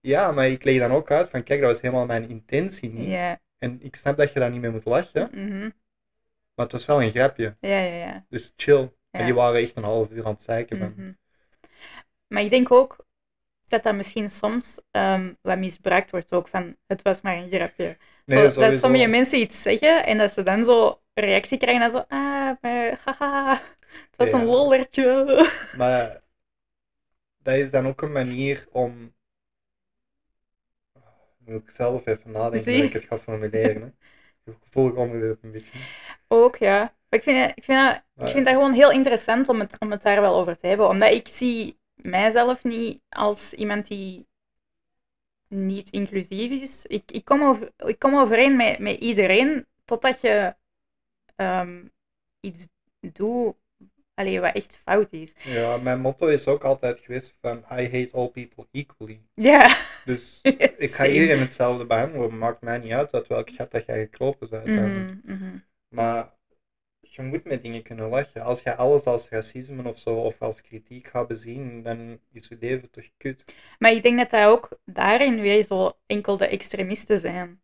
Ja, 0.00 0.32
maar 0.32 0.48
ik 0.48 0.64
leg 0.64 0.78
dan 0.78 0.90
ook 0.90 1.10
uit 1.10 1.30
van, 1.30 1.42
kijk, 1.42 1.60
dat 1.60 1.70
was 1.70 1.80
helemaal 1.80 2.06
mijn 2.06 2.28
intentie 2.28 2.90
niet. 2.92 3.08
Ja. 3.08 3.40
En 3.58 3.78
ik 3.82 3.96
snap 3.96 4.16
dat 4.16 4.32
je 4.32 4.40
daar 4.40 4.50
niet 4.50 4.60
mee 4.60 4.70
moet 4.70 4.84
lachen, 4.84 5.28
Mhm. 5.32 5.70
maar 6.54 6.64
het 6.64 6.72
was 6.72 6.86
wel 6.86 7.02
een 7.02 7.10
grapje. 7.10 7.56
Ja, 7.60 7.78
ja, 7.78 7.94
ja. 7.96 8.26
Dus 8.28 8.52
chill. 8.56 8.80
Ja. 8.80 8.90
En 9.10 9.24
die 9.24 9.34
waren 9.34 9.60
echt 9.60 9.76
een 9.76 9.82
half 9.84 10.10
uur 10.10 10.24
aan 10.26 10.32
het 10.32 10.42
zeiken 10.42 10.78
van, 10.78 10.92
Mhm. 10.96 11.12
Maar 12.26 12.42
ik 12.42 12.50
denk 12.50 12.72
ook 12.72 13.05
dat 13.68 13.82
dat 13.82 13.94
misschien 13.94 14.30
soms 14.30 14.78
ehm, 14.90 15.32
wat 15.40 15.58
misbruikt 15.58 16.10
wordt 16.10 16.32
ook 16.32 16.48
van 16.48 16.76
het 16.86 17.02
was 17.02 17.20
maar 17.20 17.36
een 17.36 17.50
grapje. 17.50 17.96
Nee, 18.24 18.50
zo, 18.50 18.60
dat 18.60 18.78
sommige 18.78 19.06
mensen 19.06 19.38
iets 19.38 19.62
zeggen 19.62 20.06
en 20.06 20.18
dat 20.18 20.32
ze 20.32 20.42
dan 20.42 20.64
zo 20.64 21.00
een 21.14 21.24
reactie 21.24 21.58
krijgen 21.58 21.82
en 21.82 21.90
zo, 21.90 22.04
ah, 22.08 22.50
maar 22.60 23.00
haha, 23.04 23.52
het 23.88 24.16
was 24.16 24.30
Ja. 24.30 24.38
een 24.38 24.44
lollertje. 24.44 25.24
Maar 25.76 26.22
dat 27.42 27.54
is 27.54 27.70
dan 27.70 27.86
ook 27.86 28.02
een 28.02 28.12
manier 28.12 28.66
om. 28.70 29.14
Moet 31.38 31.62
ik 31.68 31.70
zelf 31.74 32.06
even 32.06 32.30
nadenken 32.30 32.60
Zie. 32.62 32.76
hoe 32.76 32.84
ik 32.84 32.92
het 32.92 33.04
ga 33.04 33.18
formuleren. 33.18 33.82
Hè. 34.44 34.80
Onderwerp 34.80 35.42
een 35.42 35.50
beetje. 35.50 35.78
Ook, 36.28 36.56
ja. 36.56 36.78
Maar 36.78 37.18
ik 37.18 37.22
vind, 37.22 37.52
ik, 37.56 37.64
vind 37.64 37.78
dat, 37.78 38.26
ik 38.26 38.32
vind 38.32 38.44
dat 38.44 38.54
gewoon 38.54 38.72
heel 38.72 38.90
interessant 38.90 39.48
om 39.48 39.60
het, 39.60 39.76
om 39.78 39.90
het 39.90 40.02
daar 40.02 40.20
wel 40.20 40.34
over 40.34 40.56
te 40.58 40.66
hebben. 40.66 40.88
Omdat 40.88 41.12
ik 41.12 41.28
zie 41.28 41.78
mijzelf 41.96 42.64
niet 42.64 43.00
als 43.08 43.52
iemand 43.52 43.86
die 43.86 44.26
niet 45.48 45.90
inclusief 45.90 46.62
is. 46.62 46.86
Ik, 46.86 47.10
ik, 47.10 47.24
kom, 47.24 47.42
over, 47.42 47.72
ik 47.76 47.98
kom 47.98 48.16
overeen 48.16 48.56
met, 48.56 48.78
met 48.78 48.98
iedereen 49.00 49.66
totdat 49.84 50.20
je 50.20 50.54
ehm, 51.36 51.84
iets 52.40 52.66
doet 53.00 53.56
allee, 54.16 54.40
wat 54.40 54.54
echt 54.54 54.76
fout 54.76 55.12
is. 55.12 55.32
Ja, 55.42 55.76
mijn 55.76 56.00
motto 56.00 56.26
is 56.26 56.46
ook 56.46 56.64
altijd 56.64 56.98
geweest 56.98 57.34
van 57.40 57.58
I 57.58 57.82
hate 57.84 58.08
all 58.12 58.28
people 58.28 58.66
equally. 58.72 59.20
Ja. 59.34 59.76
Dus 60.04 60.40
ik 60.76 60.90
ga 60.90 61.06
iedereen 61.06 61.40
hetzelfde 61.40 61.86
behandelen. 61.86 62.38
Maakt 62.38 62.60
mij 62.60 62.78
niet 62.78 62.92
uit 62.92 63.12
uit 63.12 63.26
welk 63.26 63.50
gat 63.50 63.70
dat 63.70 63.86
jij 63.86 63.98
gekropen 63.98 64.48
bent. 64.48 65.24
mhm. 65.24 65.58
Maar 65.88 66.34
je 67.16 67.22
moet 67.22 67.44
met 67.44 67.62
dingen 67.62 67.82
kunnen 67.82 68.08
lachen. 68.08 68.42
Als 68.42 68.62
je 68.62 68.74
alles 68.76 69.04
als 69.04 69.28
racisme 69.28 69.88
of 69.88 69.98
zo 69.98 70.14
of 70.16 70.42
als 70.42 70.60
kritiek 70.60 71.06
gaat 71.06 71.26
bezien, 71.28 71.82
dan 71.82 72.18
is 72.32 72.48
je 72.48 72.56
leven 72.60 72.90
toch 72.90 73.04
kut. 73.16 73.44
Maar 73.78 73.92
ik 73.92 74.02
denk 74.02 74.18
dat 74.18 74.30
dat 74.30 74.46
ook 74.46 74.68
daarin 74.84 75.40
weer 75.40 75.64
zo 75.64 75.92
enkel 76.06 76.36
de 76.36 76.46
extremisten 76.46 77.18
zijn. 77.18 77.60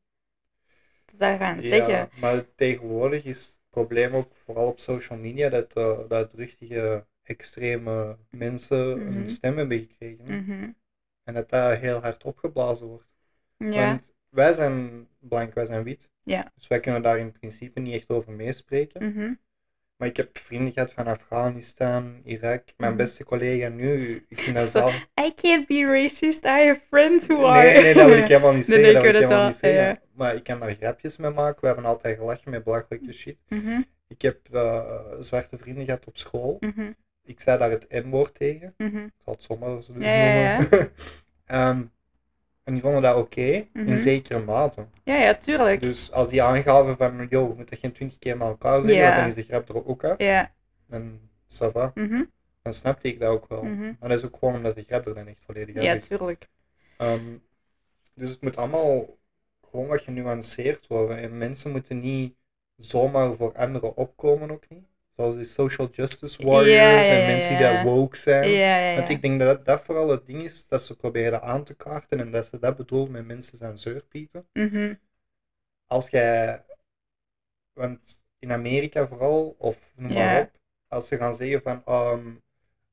Dat 1.12 1.38
gaan 1.38 1.62
zeggen. 1.62 1.92
Ja, 1.94 2.08
maar 2.20 2.44
tegenwoordig 2.54 3.24
is 3.24 3.38
het 3.38 3.54
probleem 3.70 4.14
ook 4.14 4.34
vooral 4.44 4.66
op 4.66 4.80
social 4.80 5.18
media 5.18 5.48
dat, 5.48 5.72
eh 5.72 5.98
dat 6.08 6.32
richtige 6.32 7.06
extreme 7.22 8.16
mensen 8.30 8.98
Mhm. 8.98 9.16
een 9.16 9.28
stem 9.28 9.56
hebben 9.56 9.78
gekregen. 9.78 10.24
Mhm. 10.24 10.70
En 11.24 11.34
dat 11.34 11.50
dat 11.50 11.78
heel 11.78 12.00
hard 12.00 12.24
opgeblazen 12.24 12.86
wordt. 12.86 13.06
Ja. 13.56 13.68
Want 13.86 14.11
wij 14.32 14.52
zijn 14.52 15.06
blank, 15.20 15.54
wij 15.54 15.64
zijn 15.64 15.82
wit. 15.82 16.10
Ja. 16.22 16.52
Dus 16.54 16.66
wij 16.68 16.80
kunnen 16.80 17.02
daar 17.02 17.18
in 17.18 17.32
principe 17.32 17.80
niet 17.80 17.94
echt 17.94 18.08
over 18.10 18.32
meespreken. 18.32 19.04
Mhm. 19.12 19.32
Maar 19.96 20.08
ik 20.10 20.16
heb 20.16 20.38
vrienden 20.38 20.72
gehad 20.72 20.92
van 20.92 21.06
Afghanistan, 21.06 22.20
Irak. 22.24 22.62
Mijn 22.76 22.92
Mhm. 22.92 23.00
beste 23.02 23.24
collega 23.24 23.68
nu, 23.68 24.24
ik 24.28 24.40
vind 24.40 24.56
dat 24.56 24.68
zelf... 24.78 25.06
I 25.20 25.34
can't 25.34 25.66
be 25.66 25.84
racist, 25.84 26.44
I 26.44 26.48
have 26.66 26.80
friends 26.88 27.26
who 27.26 27.44
are. 27.46 27.62
Nee, 27.72 27.82
nee, 27.82 27.94
dat 27.94 28.06
wil 28.06 28.16
ik 28.16 28.28
helemaal 28.34 28.52
niet 28.52 28.64
zeggen. 28.64 28.82
nee, 28.84 28.92
dat 28.92 29.04
ik 29.04 29.10
wil 29.10 29.20
het 29.20 29.28
helemaal 29.28 29.38
wel, 29.44 29.48
niet 29.52 29.58
zeggen. 29.58 29.82
ja. 29.82 29.98
Maar 30.14 30.34
ik 30.34 30.44
kan 30.44 30.60
daar 30.60 30.74
grapjes 30.74 31.16
mee 31.16 31.30
maken. 31.30 31.60
We 31.60 31.66
hebben 31.66 31.84
altijd 31.84 32.18
gelachen 32.18 32.50
met 32.50 32.64
belachelijke 32.64 33.12
shit. 33.12 33.36
Mhm, 33.48 33.80
Ik 34.08 34.22
heb 34.22 34.38
eh, 34.52 35.00
zwarte 35.20 35.56
vrienden 35.58 35.84
gehad 35.84 36.06
op 36.06 36.16
school. 36.18 36.56
mhm, 36.60 36.90
Ik 37.24 37.40
zei 37.40 37.58
daar 37.58 37.70
het 37.70 37.86
N-woord 37.90 38.34
tegen. 38.34 38.74
mhm. 38.76 38.96
Ik 38.96 39.12
zal 39.24 39.32
het 39.34 39.42
zomaar 39.42 39.82
zo 39.82 39.92
Ja, 39.98 40.24
ja, 40.24 40.58
noemen. 40.60 40.92
En 42.64 42.72
die 42.72 42.82
vonden 42.82 43.02
dat 43.02 43.16
oké, 43.16 43.66
Mhm. 43.72 43.88
in 43.88 43.98
zekere 43.98 44.38
mate. 44.38 44.86
Ja, 45.04 45.14
ja, 45.16 45.34
tuurlijk. 45.34 45.80
Dus 45.80 46.12
als 46.12 46.30
die 46.30 46.42
aangaven 46.42 46.96
van, 46.96 47.26
yo, 47.30 47.48
we 47.48 47.54
moeten 47.54 47.76
geen 47.76 47.92
twintig 47.92 48.18
keer 48.18 48.36
naar 48.36 48.48
elkaar 48.48 48.80
zeggen, 48.80 48.96
Ja. 48.98 49.16
dan 49.16 49.26
is 49.26 49.34
de 49.34 49.42
grap 49.42 49.68
er 49.68 49.86
ook 49.86 50.04
uit. 50.04 50.22
Ja. 50.22 50.52
En 50.90 51.30
ça 51.48 51.72
va. 51.72 51.90
mhm, 51.94 52.22
Dan 52.62 52.72
snapte 52.72 53.08
ik 53.08 53.20
dat 53.20 53.28
ook 53.30 53.48
wel. 53.48 53.62
mhm. 53.62 53.92
Maar 54.00 54.08
dat 54.08 54.18
is 54.18 54.24
ook 54.24 54.36
gewoon 54.38 54.54
omdat 54.54 54.74
de 54.74 54.82
grap 54.84 55.06
er 55.06 55.14
dan 55.14 55.26
echt 55.26 55.40
volledig 55.44 55.74
uit 55.76 55.84
Ja, 55.84 55.92
is. 55.92 56.06
tuurlijk. 56.06 56.48
Ehm, 56.96 57.24
dus 58.14 58.30
het 58.30 58.40
moet 58.42 58.56
allemaal 58.56 59.16
gewoon 59.70 59.86
wat 59.86 60.00
genuanceerd 60.00 60.86
worden. 60.86 61.16
En 61.18 61.38
mensen 61.38 61.70
moeten 61.70 62.00
niet 62.00 62.34
zomaar 62.76 63.34
voor 63.34 63.52
anderen 63.56 63.96
opkomen 63.96 64.50
ook 64.50 64.64
niet. 64.68 64.84
Zoals 65.16 65.34
die 65.36 65.44
social 65.44 65.88
justice 65.92 66.44
warriors 66.44 67.08
en 67.08 67.26
mensen 67.26 67.48
die 67.48 67.58
daar 67.58 67.84
woke 67.84 68.16
zijn. 68.16 68.50
Ja, 68.50 68.76
ja, 68.78 68.96
Want 68.96 69.08
ik 69.08 69.22
denk 69.22 69.40
dat 69.40 69.64
dat 69.64 69.82
vooral 69.84 70.08
het 70.08 70.26
ding 70.26 70.42
is 70.42 70.66
dat 70.68 70.82
ze 70.82 70.96
proberen 70.96 71.42
aan 71.42 71.64
te 71.64 71.74
kaarten 71.74 72.20
en 72.20 72.30
dat 72.30 72.46
ze 72.46 72.58
dat 72.58 72.76
bedoelen 72.76 73.10
met 73.10 73.26
mensen 73.26 73.58
zijn 73.58 73.78
zeurpieten. 73.78 74.46
Mhm, 74.52 74.94
Als 75.86 76.08
jij, 76.08 76.64
want 77.72 78.24
in 78.38 78.52
Amerika 78.52 79.06
vooral, 79.08 79.54
of 79.58 79.92
noem 79.96 80.12
maar 80.12 80.40
op, 80.40 80.50
als 80.88 81.08
ze 81.08 81.16
gaan 81.16 81.34
zeggen 81.34 81.62
van 81.62 81.82
ehm 81.84 82.34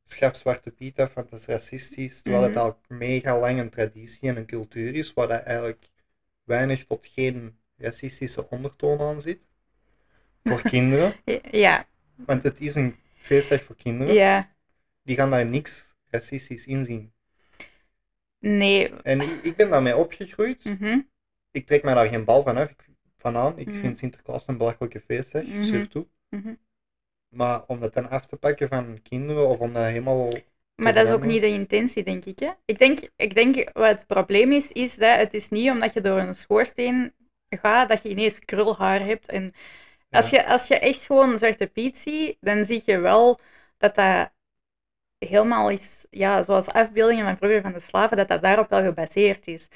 schaf 0.04 0.36
Zwarte 0.36 0.72
Piet 0.72 1.00
af, 1.00 1.14
want 1.14 1.30
dat 1.30 1.40
is 1.40 1.46
racistisch, 1.46 2.22
terwijl 2.22 2.44
het 2.44 2.54
Mhm. 2.56 2.62
al 2.64 2.78
mega 2.88 3.40
lang 3.40 3.60
een 3.60 3.70
traditie 3.70 4.30
en 4.30 4.38
een 4.38 4.46
cultuur 4.46 4.96
is, 4.96 5.14
waar 5.14 5.28
dat 5.28 5.44
eigenlijk 5.44 5.90
weinig 6.44 6.86
tot 6.86 7.06
geen 7.06 7.60
racistische 7.78 8.50
ondertoon 8.50 9.00
aan 9.02 9.22
zit. 9.22 9.40
Voor 10.44 10.62
kinderen, 10.74 11.14
Ja, 11.52 11.88
want 12.26 12.44
het 12.44 12.60
is 12.60 12.76
een 12.76 12.96
feestdag 13.16 13.64
voor 13.64 13.76
kinderen, 13.76 14.14
ja. 14.14 14.50
die 15.04 15.16
gaan 15.16 15.30
daar 15.32 15.46
niks 15.46 15.96
racistisch 16.10 16.66
in 16.68 16.84
zien. 16.84 17.12
Nee. 18.40 18.94
En 19.04 19.22
ik, 19.22 19.44
ik 19.44 19.56
ben 19.56 19.70
daarmee 19.70 19.96
opgegroeid. 19.98 20.64
Mhm, 20.64 21.00
Ik 21.52 21.68
trek 21.68 21.84
mij 21.84 21.94
daar 21.94 22.08
geen 22.08 22.24
bal 22.26 22.44
van, 22.44 22.58
af, 22.58 22.70
ik, 22.70 22.86
van 23.18 23.36
aan. 23.38 23.58
Ik 23.60 23.68
Mhm. 23.68 23.78
vind 23.80 23.98
Sinterklaas 23.98 24.48
een 24.48 24.58
belachelijke 24.58 25.00
feestdag, 25.00 25.44
surtout. 25.60 26.08
mhm. 26.30 26.54
Maar 27.30 27.64
om 27.68 27.80
dat 27.80 27.94
dan 27.94 28.10
af 28.10 28.26
te 28.26 28.36
pakken 28.36 28.68
van 28.68 29.02
kinderen 29.04 29.48
of 29.48 29.60
om 29.60 29.74
dat 29.74 29.84
helemaal. 29.84 30.32
Maar 30.76 30.94
dat 30.94 31.08
is 31.08 31.14
ook 31.14 31.26
niet 31.26 31.42
de 31.42 31.48
intentie, 31.48 32.04
denk 32.04 32.26
ik. 32.26 32.40
Hè? 32.40 32.50
Ik, 32.66 32.80
denk, 32.80 33.00
ik 33.16 33.34
denk 33.36 33.70
wat 33.74 33.90
het 34.00 34.08
probleem 34.08 34.52
is, 34.52 34.72
is 34.72 34.96
dat 34.96 35.18
het 35.18 35.34
is 35.34 35.50
niet 35.50 35.70
omdat 35.70 35.94
je 35.94 36.02
door 36.02 36.20
een 36.20 36.36
schoorsteen 36.36 37.14
gaat 37.50 37.90
dat 37.90 38.04
je 38.04 38.10
ineens 38.10 38.40
krulhaar 38.40 39.06
hebt. 39.06 39.28
En 39.30 39.52
als, 40.12 40.30
je, 40.30 40.46
als 40.46 40.68
je 40.68 40.80
echt 40.80 41.06
gewoon 41.06 41.38
Zwarte 41.38 41.68
Piet 41.68 41.98
ziet, 41.98 42.38
dan 42.40 42.64
zie 42.64 42.82
je 42.86 43.00
wel 43.00 43.40
dat 43.78 43.96
dat 43.96 44.32
helemaal 45.18 45.70
is, 45.70 46.06
ja, 46.10 46.42
zoals 46.44 46.68
afbeeldingen 46.68 47.26
van 47.26 47.38
vroeger 47.38 47.62
van 47.62 47.74
de 47.74 47.80
slaven, 47.80 48.18
dat 48.18 48.28
dat 48.28 48.42
daarop 48.42 48.70
wel 48.70 48.84
gebaseerd 48.84 49.48
is. 49.48 49.68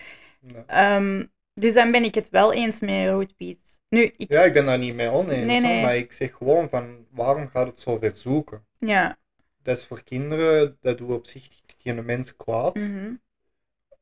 Ja. 0.41 0.63
Ehm, 0.67 1.26
dus 1.54 1.74
dan 1.74 1.91
ben 1.91 2.04
ik 2.04 2.15
het 2.15 2.30
wel 2.30 2.54
eens 2.54 2.80
met 2.80 3.08
Rood 3.08 3.36
Piet. 3.36 3.60
Nu, 3.89 4.13
ik, 4.17 4.32
Ja, 4.32 4.43
ik 4.43 4.54
ben 4.54 4.65
daar 4.65 4.78
niet 4.78 4.96
mee 4.96 5.10
oneens, 5.10 5.46
Nee, 5.46 5.62
hè, 5.62 5.67
nee. 5.67 5.82
maar 5.84 5.96
ik 5.98 6.12
zeg 6.12 6.34
gewoon 6.34 6.69
van 6.69 7.06
waarom 7.12 7.50
gaat 7.50 7.67
het 7.67 7.80
zo 7.80 7.98
ver 7.98 8.15
zoeken? 8.15 8.65
ja. 8.80 9.17
Dat 9.62 9.78
is 9.78 9.86
voor 9.86 10.04
kinderen, 10.04 10.78
dat 10.82 10.98
doet 10.98 11.12
op 11.12 11.28
zich 11.28 11.50
geen 11.78 12.06
mens 12.06 12.36
kwaad. 12.36 12.76
mhm. 12.76 13.13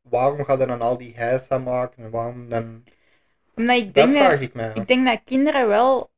Waarom 0.01 0.43
gaat 0.45 0.59
er 0.59 0.67
dan 0.67 0.81
al 0.81 0.97
die 0.97 1.15
heisa 1.15 1.57
maken 1.57 2.03
en 2.03 2.09
waarom 2.09 2.49
dan. 2.49 2.83
Omdat 3.55 3.77
ik 3.77 3.83
Dat 3.83 3.93
denk 3.93 4.13
dat, 4.13 4.25
vraag 4.25 4.41
ik 4.41 4.53
mij. 4.53 4.71
Ik 4.73 4.87
denk 4.87 5.05
dat 5.07 5.21
kinderen 5.23 5.67
wel 5.67 6.11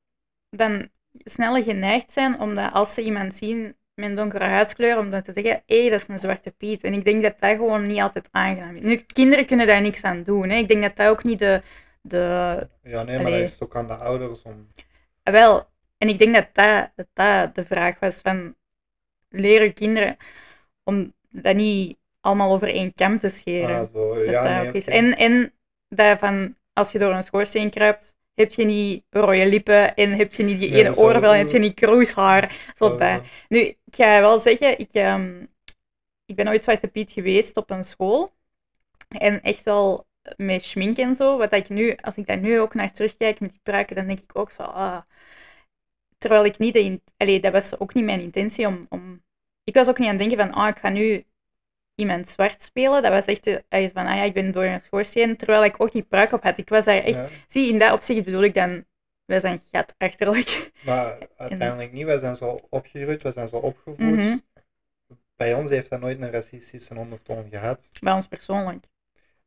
dan 0.58 0.90
sneller 1.10 1.64
geneigd 1.64 2.12
zijn, 2.12 2.40
omdat 2.40 2.74
als 2.74 2.94
ze 2.94 3.02
iemand 3.02 3.36
zien 3.36 3.76
met 3.94 4.10
een 4.10 4.16
donkere 4.16 4.44
huidskleur, 4.44 4.98
om 4.98 5.10
dan 5.10 5.22
te 5.22 5.32
zeggen, 5.32 5.64
hé, 5.66 5.90
dat 5.90 6.00
is 6.00 6.08
een 6.08 6.20
zwarte 6.20 6.52
Piet. 6.52 6.84
En 6.84 6.94
ik 6.94 7.06
denk 7.06 7.22
dat 7.24 7.40
dat 7.40 7.56
gewoon 7.56 7.88
niet 7.88 8.00
altijd 8.00 8.28
aangenaam 8.32 8.76
is. 8.76 8.82
Nu, 8.82 8.96
kinderen 8.96 9.46
kunnen 9.46 9.68
daar 9.68 9.82
niks 9.82 10.04
aan 10.04 10.24
doen. 10.24 10.50
Hè. 10.50 10.56
Ik 10.56 10.68
denk 10.68 10.82
dat 10.82 10.96
dat 10.96 11.08
ook 11.08 11.24
niet 11.24 11.40
de... 11.40 11.62
de 12.02 12.18
Ja, 12.84 13.04
nee, 13.04 13.18
maar 13.18 13.26
Allee. 13.26 13.40
dat 13.40 13.50
is 13.50 13.62
ook 13.62 13.76
aan 13.76 13.88
de 13.88 13.96
ouders 13.96 14.42
om. 14.42 14.68
wel, 15.24 15.68
en 15.98 16.10
ik 16.10 16.18
denk 16.20 16.34
dat 16.34 16.48
dat, 16.54 16.92
dat 16.96 17.08
dat 17.14 17.56
de 17.56 17.66
vraag 17.66 18.00
was 18.00 18.22
van 18.22 18.56
leren 19.30 19.74
kinderen 19.74 20.18
om 20.84 21.14
dat 21.30 21.56
niet 21.56 21.98
allemaal 22.20 22.54
over 22.54 22.68
één 22.68 22.94
kam 22.94 23.18
te 23.18 23.30
scheren. 23.30 23.80
Ah, 23.80 23.94
zo. 23.94 24.24
Ja, 24.24 24.44
dat 24.44 24.52
nee, 24.52 24.68
ook 24.68 24.76
is. 24.76 24.88
En, 24.88 25.18
en 25.18 25.54
dat 25.88 26.20
van, 26.20 26.56
als 26.74 26.92
je 26.92 27.00
door 27.00 27.14
een 27.14 27.24
schoorsteen 27.24 27.70
kruipt, 27.70 28.16
heb 28.34 28.52
je 28.52 28.66
niet 28.66 29.04
rode 29.10 29.46
lippen 29.46 29.96
en 29.96 30.12
heb 30.12 30.34
je 30.34 30.44
niet 30.44 30.60
die 30.60 30.76
ene 30.76 30.94
zo- 30.94 31.02
oorbel 31.02 31.32
en 31.32 31.38
heb 31.40 31.50
je 31.50 31.60
niet 31.60 31.74
kroeshaar. 31.74 32.74
Zo, 32.76 32.96
bij. 32.96 33.22
Nu, 33.50 33.60
ik 33.60 33.78
ga 33.92 34.20
wel 34.22 34.40
zeggen, 34.40 34.80
ik, 34.80 34.90
ehm, 34.92 35.46
ik 36.26 36.36
ben 36.36 36.48
ooit 36.48 36.64
Zwarte 36.64 36.88
Piet 36.88 37.12
geweest 37.12 37.58
op 37.58 37.70
een 37.70 37.84
school. 37.84 38.32
En 39.08 39.42
echt 39.42 39.64
wel 39.64 40.08
met 40.36 40.66
schmink 40.66 40.98
en 40.98 41.16
zo. 41.16 41.38
Wat 41.38 41.54
ik 41.54 41.70
nu, 41.70 41.96
als 42.02 42.16
ik 42.16 42.28
daar 42.28 42.38
nu 42.40 42.60
ook 42.60 42.74
naar 42.74 42.92
terugkijk 42.92 43.40
met 43.40 43.52
die 43.52 43.60
pruiken, 43.64 43.96
dan 43.96 44.08
denk 44.08 44.20
ik 44.20 44.38
ook 44.38 44.52
zo, 44.52 44.64
ah. 44.64 45.02
Terwijl 46.18 46.46
ik 46.46 46.58
niet 46.58 46.74
de... 46.74 46.80
in- 46.84 47.04
Allee, 47.18 47.40
dat 47.40 47.52
was 47.52 47.80
ook 47.80 47.94
niet 47.94 48.04
mijn 48.06 48.22
intentie 48.22 48.68
om... 48.68 48.86
om... 48.90 49.24
Ik 49.64 49.74
was 49.74 49.88
ook 49.88 49.98
niet 49.98 50.10
aan 50.10 50.20
het 50.20 50.30
denken 50.30 50.46
van, 50.46 50.56
ah, 50.64 50.68
ik 50.68 50.78
ga 50.78 50.90
nu 50.90 51.26
iemand 51.96 52.28
zwart 52.28 52.62
spelen. 52.62 53.02
Dat 53.02 53.12
was 53.12 53.26
echt 53.26 53.48
eh, 53.48 53.90
van, 53.94 54.06
ah 54.06 54.16
ja, 54.16 54.24
ik 54.24 54.34
ben 54.34 54.52
door 54.52 54.64
een 54.64 54.82
schoorsteen. 54.82 55.38
Terwijl 55.38 55.64
ik 55.64 55.82
ook 55.82 55.92
die 55.92 56.04
pruik 56.04 56.32
op 56.32 56.44
had. 56.44 56.58
Ik 56.58 56.70
was 56.70 56.86
daar 56.86 57.04
echt... 57.04 57.20
Ja. 57.20 57.28
Zie, 57.48 57.72
in 57.72 57.80
dat 57.80 57.92
opzicht 57.92 58.24
bedoel 58.24 58.44
ik 58.44 58.54
dan... 58.54 58.86
Wij 59.26 59.40
zijn 59.40 59.60
gat 59.72 59.96
achterlijk. 59.98 60.72
Maar 60.86 61.18
uiteindelijk 61.38 61.92
niet. 61.92 62.06
Wij 62.06 62.18
zijn 62.18 62.36
zo 62.36 62.60
opgegroeid, 62.70 63.22
wij 63.22 63.32
zijn 63.32 63.48
zo 63.48 63.58
opgevoed. 63.58 63.98
Mhm. 63.98 64.38
Bij 65.36 65.54
ons 65.54 65.70
heeft 65.70 65.90
dat 65.90 66.00
nooit 66.00 66.22
een 66.22 66.32
racistische 66.32 66.96
ondertoon 66.96 67.50
gehad. 67.50 67.90
Bij 68.00 68.14
ons 68.14 68.28
persoonlijk. 68.28 68.86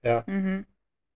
Ja. 0.01 0.23
Mhm. 0.27 0.63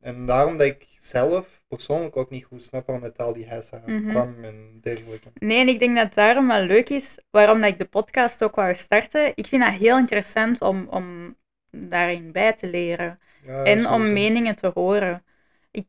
En 0.01 0.27
daarom 0.27 0.57
dat 0.57 0.67
ik 0.67 0.87
zelf 0.99 1.63
persoonlijk 1.69 2.17
ook 2.17 2.31
niet 2.31 2.45
goed 2.45 2.63
snap 2.63 2.87
waarom 2.87 3.05
met 3.05 3.19
al 3.19 3.33
die 3.33 3.47
heisa 3.47 3.83
Mhm. 3.87 4.09
kwam 4.09 4.45
en 4.45 4.79
dergelijke. 4.81 5.29
Nee, 5.35 5.61
en 5.61 5.69
ik 5.69 5.79
denk 5.79 5.95
dat 5.97 6.05
het 6.05 6.15
daarom 6.15 6.49
wel 6.49 6.63
leuk 6.63 6.89
is, 6.89 7.19
waarom 7.31 7.61
dat 7.61 7.69
ik 7.71 7.79
de 7.79 7.85
podcast 7.85 8.45
ook 8.45 8.55
wou 8.55 8.75
starten. 8.75 9.33
Ik 9.35 9.47
vind 9.47 9.63
dat 9.63 9.73
heel 9.73 9.99
interessant 9.99 10.61
om, 10.61 10.87
om 10.89 11.37
daarin 11.71 12.33
bij 12.33 12.53
te 12.53 12.71
leren. 12.71 13.21
Ja, 13.47 13.65
en 13.65 13.89
om 13.89 14.13
meningen 14.13 14.55
te 14.55 14.71
horen. 14.75 15.25
Ik, 15.71 15.87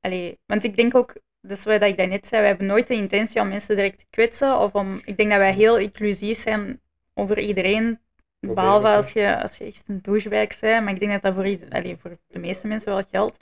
allee, 0.00 0.38
want 0.46 0.64
ik 0.64 0.76
denk 0.76 0.94
ook, 0.94 1.14
dat 1.40 1.56
is 1.58 1.64
wat 1.64 1.82
ik 1.82 1.96
daarnet 1.96 2.26
zei, 2.26 2.40
we 2.42 2.48
hebben 2.48 2.66
nooit 2.66 2.86
de 2.86 2.94
intentie 2.94 3.40
om 3.40 3.48
mensen 3.48 3.76
direct 3.76 3.98
te 3.98 4.04
kwetsen. 4.10 4.58
Of 4.58 4.72
om, 4.72 5.00
ik 5.04 5.16
denk 5.16 5.30
dat 5.30 5.38
wij 5.38 5.52
heel 5.52 5.78
inclusief 5.78 6.38
zijn 6.38 6.80
over 7.14 7.38
iedereen. 7.38 8.00
Behalve 8.46 8.88
als 8.88 9.12
je, 9.12 9.42
als 9.42 9.56
je 9.58 9.64
echt 9.64 9.88
een 9.88 9.98
douchebag 10.02 10.60
bent. 10.60 10.84
Maar 10.84 10.92
ik 10.92 10.98
denk 10.98 11.12
dat 11.12 11.22
dat 11.22 11.34
voor, 11.34 11.46
ieder- 11.46 11.70
allee, 11.70 11.96
voor 11.96 12.18
de 12.28 12.38
meeste 12.38 12.66
mensen 12.66 12.92
wel 12.94 13.04
geldt. 13.10 13.36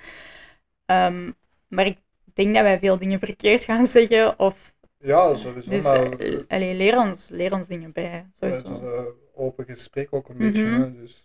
Ehm, 0.84 1.30
maar 1.68 1.86
ik 1.86 1.98
denk 2.34 2.54
dat 2.54 2.62
wij 2.62 2.78
veel 2.78 2.98
dingen 2.98 3.18
verkeerd 3.18 3.64
gaan 3.64 3.86
zeggen. 3.96 4.38
Of, 4.38 4.74
Ja, 4.98 5.34
sowieso. 5.34 5.70
dus 5.70 5.82
maar 5.82 6.12
eh, 6.12 6.38
allee, 6.48 6.74
leer, 6.74 6.98
ons, 6.98 7.28
leer 7.28 7.52
ons 7.52 7.66
dingen 7.66 7.92
bij. 7.92 8.26
het 8.38 8.52
is 8.52 8.60
Sowieso. 8.60 8.96
een 8.98 9.14
open 9.34 9.64
gesprek 9.64 10.08
ook 10.14 10.28
een 10.28 10.36
Mhm. 10.36 10.44
beetje. 10.44 10.64
Hè? 10.66 10.92
Dus, 11.00 11.24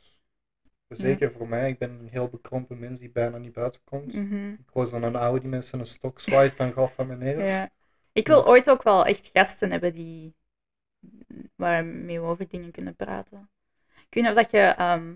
zeker 0.87 1.31
voor 1.31 1.47
mij, 1.47 1.69
ik 1.69 1.77
ben 1.77 1.89
een 1.89 2.07
heel 2.09 2.27
bekrompen 2.27 2.79
mens 2.79 2.99
die 2.99 3.09
bijna 3.09 3.37
niet 3.37 3.53
buiten 3.53 3.81
komt. 3.83 4.13
Mhm. 4.13 4.49
Ik 4.51 4.69
was 4.73 4.91
dan 4.91 5.03
een 5.03 5.15
oude 5.15 5.39
die 5.39 5.49
mensen 5.49 5.79
een 5.79 5.85
stok 5.85 6.19
zwaait 6.19 6.53
van 6.53 6.73
gaf 6.73 6.93
van 6.93 7.07
meneer. 7.07 7.45
Ja. 7.45 7.69
Ik 8.11 8.27
wil 8.27 8.47
ooit 8.47 8.69
ook 8.69 8.83
wel 8.83 9.05
echt 9.05 9.29
gasten 9.33 9.71
hebben 9.71 9.93
die 9.93 10.35
waarmee 11.55 12.19
we 12.19 12.25
over 12.27 12.47
dingen 12.47 12.71
kunnen 12.71 12.95
praten. 12.95 13.49
Ik 14.07 14.13
weet 14.13 14.23
niet 14.23 14.27
of 14.27 14.41
dat 14.43 14.51
je, 14.51 14.57
ehm, 14.57 15.15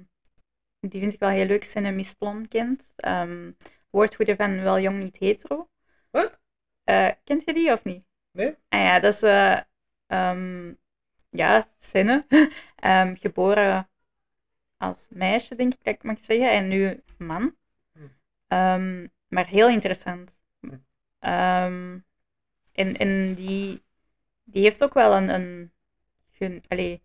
die 0.80 1.00
vind 1.00 1.14
ik 1.14 1.20
wel 1.20 1.30
heel 1.30 1.46
leuk, 1.46 1.64
Senne 1.64 1.92
Miss 1.92 2.14
Plon 2.14 2.48
kent. 2.48 2.94
Woordvoerder 3.90 4.36
van 4.36 4.62
Wel 4.62 4.80
Jong 4.80 5.00
Niet 5.00 5.18
Hetero. 5.20 5.70
Wat? 6.10 6.40
Eh, 6.84 7.10
kent 7.24 7.46
je 7.46 7.54
die 7.54 7.72
of 7.72 7.84
niet? 7.84 8.06
Nee. 8.32 8.56
Ah 8.70 8.82
ja, 8.82 9.00
dat 9.00 9.14
is, 9.14 9.22
eh, 9.22 9.60
ehm, 10.08 10.74
ja, 11.30 11.70
Senne. 11.80 12.26
Ehm, 12.76 13.16
geboren 13.16 13.90
als 14.78 15.08
meisje, 15.10 15.56
denk 15.56 15.74
ik 15.74 15.84
dat 15.84 15.94
ik 15.94 16.04
mag 16.04 16.22
zeggen, 16.22 16.52
en 16.52 16.68
nu 16.68 17.04
man. 17.18 17.56
Hm. 18.48 19.08
Maar 19.28 19.48
heel 19.48 19.70
interessant. 19.70 20.38
Hm. 20.60 20.78
En 22.72 22.98
en 22.98 23.34
die, 23.34 23.84
die 24.44 24.64
heeft 24.64 24.84
ook 24.84 24.94
wel 24.94 25.18
een. 25.18 25.30
een 26.40 26.64
allee, 26.68 27.04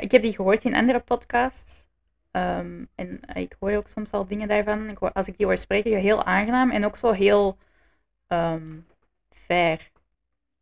ik 0.00 0.10
heb 0.10 0.22
die 0.22 0.34
gehoord 0.34 0.64
in 0.64 0.74
andere 0.74 1.00
podcasts. 1.00 1.86
Ehm, 2.30 2.84
en 2.94 3.20
ik 3.34 3.56
hoor 3.60 3.72
ook 3.76 3.88
soms 3.88 4.10
al 4.10 4.26
dingen 4.26 4.48
daarvan. 4.48 4.88
Ik 4.90 4.98
hoor, 4.98 5.12
als 5.12 5.28
ik 5.28 5.36
die 5.36 5.46
hoor 5.46 5.56
spreken, 5.58 5.98
heel 5.98 6.24
aangenaam 6.24 6.70
en 6.70 6.84
ook 6.84 6.96
zo 6.96 7.10
heel 7.12 7.56
ehm, 8.26 8.78
fair. 9.30 9.90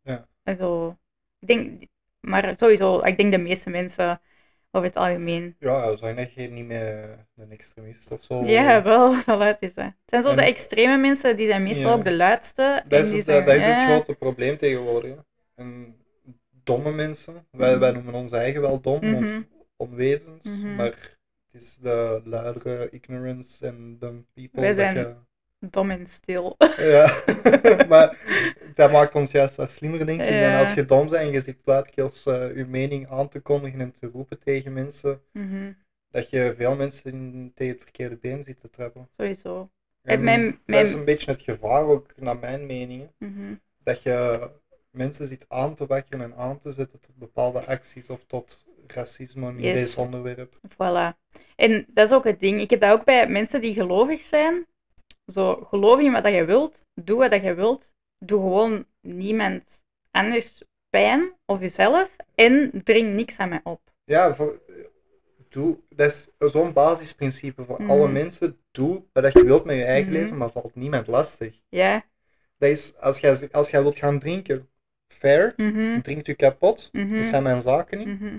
Ja. 0.01 0.27
Zo, 0.59 0.97
ik 1.39 1.47
denk, 1.47 1.83
maar 2.19 2.53
sowieso, 2.57 2.99
ik 3.05 3.17
denk 3.17 3.31
de 3.31 3.37
meeste 3.37 3.69
mensen 3.69 4.21
over 4.71 4.87
het 4.87 4.97
algemeen. 4.97 5.55
Ja, 5.59 5.95
zijn 5.97 6.17
echt 6.17 6.35
niet 6.35 6.65
meer 6.65 7.25
een 7.35 7.51
extremist 7.51 8.11
of 8.11 8.23
zo. 8.23 8.43
Ja, 8.45 8.83
wel, 8.83 9.15
wel 9.25 9.41
uit 9.41 9.57
is 9.61 9.73
dat. 9.73 9.85
Het 9.85 9.93
zijn 10.05 10.21
zo 10.23 10.35
de 10.35 10.41
extreme 10.45 10.97
mensen, 10.97 11.35
die 11.37 11.47
zijn 11.47 11.63
meestal 11.63 11.89
Ja. 11.89 11.95
ook 11.95 12.03
de 12.03 12.15
luidste. 12.15 12.83
Dat 12.87 12.99
en 12.99 13.05
is, 13.05 13.07
die 13.07 13.15
het, 13.15 13.25
zijn, 13.25 13.45
dat 13.45 13.55
is 13.55 13.63
het 13.63 13.73
ja. 13.75 13.85
grote 13.85 14.13
probleem 14.15 14.57
tegenwoordig. 14.57 15.15
hè. 15.15 15.21
En 15.63 15.95
domme 16.67 16.91
mensen, 16.91 17.45
wij, 17.51 17.71
Mhm. 17.71 17.79
wij 17.79 17.91
noemen 17.91 18.13
ons 18.13 18.31
eigen 18.31 18.61
wel 18.61 18.81
dom 18.81 18.99
Mhm. 19.09 19.15
of 19.35 19.43
onwezens, 19.75 20.45
Mhm. 20.45 20.75
maar 20.75 20.85
het 21.51 21.61
is 21.61 21.75
de 21.75 22.21
luidere 22.25 22.89
ignorance 22.89 23.67
en 23.67 23.97
de 23.99 24.07
people 24.33 24.61
Wij 24.61 24.69
dat 24.69 24.75
zijn- 24.79 24.95
je... 24.97 25.13
Dom 25.59 25.89
en 25.91 26.07
stil. 26.07 26.55
Ja, 26.77 27.23
maar 27.89 28.17
dat 28.75 28.91
maakt 28.91 29.15
ons 29.15 29.31
juist 29.31 29.55
wat 29.55 29.69
slimmer, 29.69 30.05
denk 30.05 30.21
ik. 30.21 30.27
En 30.27 30.59
als 30.59 30.73
je 30.73 30.85
dom 30.85 30.99
bent 30.99 31.11
en 31.11 31.31
je 31.31 31.41
zit 31.41 31.57
luidkeels 31.65 32.25
eh 32.25 32.55
je 32.55 32.65
mening 32.65 33.09
aan 33.09 33.29
te 33.29 33.39
kondigen 33.39 33.81
en 33.81 33.91
te 33.91 34.09
roepen 34.13 34.39
tegen 34.39 34.73
mensen, 34.73 35.21
Mhm, 35.31 35.71
dat 36.11 36.29
je 36.29 36.53
veel 36.57 36.75
mensen 36.75 37.11
in- 37.11 37.51
tegen 37.55 37.73
het 37.73 37.83
verkeerde 37.83 38.15
been 38.15 38.43
ziet 38.43 38.59
te 38.61 38.69
trappen. 38.69 39.07
Sowieso. 39.17 39.69
En 40.03 40.23
mijn- 40.23 40.45
Dat 40.51 40.59
mijn- 40.65 40.85
is 40.85 40.93
een 40.93 41.05
beetje 41.05 41.31
het 41.31 41.41
gevaar, 41.41 41.83
ook 41.83 42.07
naar 42.15 42.37
mijn 42.39 42.65
meningen. 42.65 43.11
Mhm. 43.17 43.53
dat 43.83 44.01
je 44.01 44.49
mensen 44.97 45.27
ziet 45.27 45.45
aan 45.47 45.75
te 45.75 45.85
wakkeren 45.85 46.21
en 46.25 46.35
aan 46.37 46.59
te 46.59 46.71
zetten 46.71 46.99
tot 46.99 47.15
bepaalde 47.17 47.65
acties 47.65 48.09
of 48.09 48.23
tot 48.27 48.65
racisme 48.87 49.47
in 49.49 49.59
Yes. 49.59 49.73
deze 49.79 49.99
onderwerp. 49.99 50.53
Voilà. 50.73 51.15
En 51.55 51.85
dat 51.87 52.05
is 52.09 52.15
ook 52.15 52.23
het 52.23 52.39
ding. 52.39 52.61
Ik 52.61 52.69
heb 52.69 52.81
dat 52.81 52.91
ook 52.91 53.03
bij 53.05 53.27
mensen 53.29 53.61
die 53.61 53.73
gelovig 53.73 54.21
zijn. 54.21 54.65
Zo, 55.25 55.55
geloof 55.55 55.99
in 55.99 56.11
wat 56.11 56.23
dat 56.23 56.33
je 56.33 56.45
wilt. 56.45 56.81
Doe 56.93 57.17
wat 57.17 57.31
dat 57.31 57.43
je 57.43 57.53
wilt. 57.53 57.93
Doe 58.19 58.39
gewoon 58.41 58.85
niemand 59.01 59.81
anders 60.11 60.63
pijn 60.89 61.33
of 61.45 61.59
jezelf. 61.59 62.15
En 62.35 62.71
dring 62.83 63.13
niks 63.13 63.37
aan 63.37 63.49
mij 63.49 63.61
op. 63.63 63.81
Ja, 64.03 64.35
voor, 64.35 64.59
doe, 65.49 65.77
dat 65.89 66.11
is 66.11 66.51
zo'n 66.51 66.73
basisprincipe 66.73 67.63
voor 67.63 67.81
Mhm. 67.81 67.89
alle 67.91 68.07
mensen. 68.07 68.57
Doe 68.71 69.03
wat 69.13 69.33
je 69.33 69.45
wilt 69.45 69.65
met 69.65 69.75
je 69.75 69.83
eigen 69.83 70.11
Mhm. 70.11 70.21
leven, 70.21 70.37
maar 70.37 70.49
valt 70.51 70.75
niemand 70.75 71.07
lastig. 71.07 71.55
Ja. 71.69 72.05
Dat 72.57 72.69
is, 72.69 72.97
als 72.99 73.19
jij, 73.19 73.49
als 73.51 73.69
jij 73.69 73.81
wilt 73.81 73.97
gaan 73.97 74.19
drinken, 74.19 74.69
fair, 75.17 75.53
Mhm, 75.57 76.01
drinkt 76.01 76.27
u 76.27 76.33
kapot, 76.33 76.89
mhm, 76.91 77.15
dat 77.15 77.25
zijn 77.25 77.43
mijn 77.43 77.61
zaken 77.61 77.97
niet. 77.97 78.07
mhm. 78.19 78.37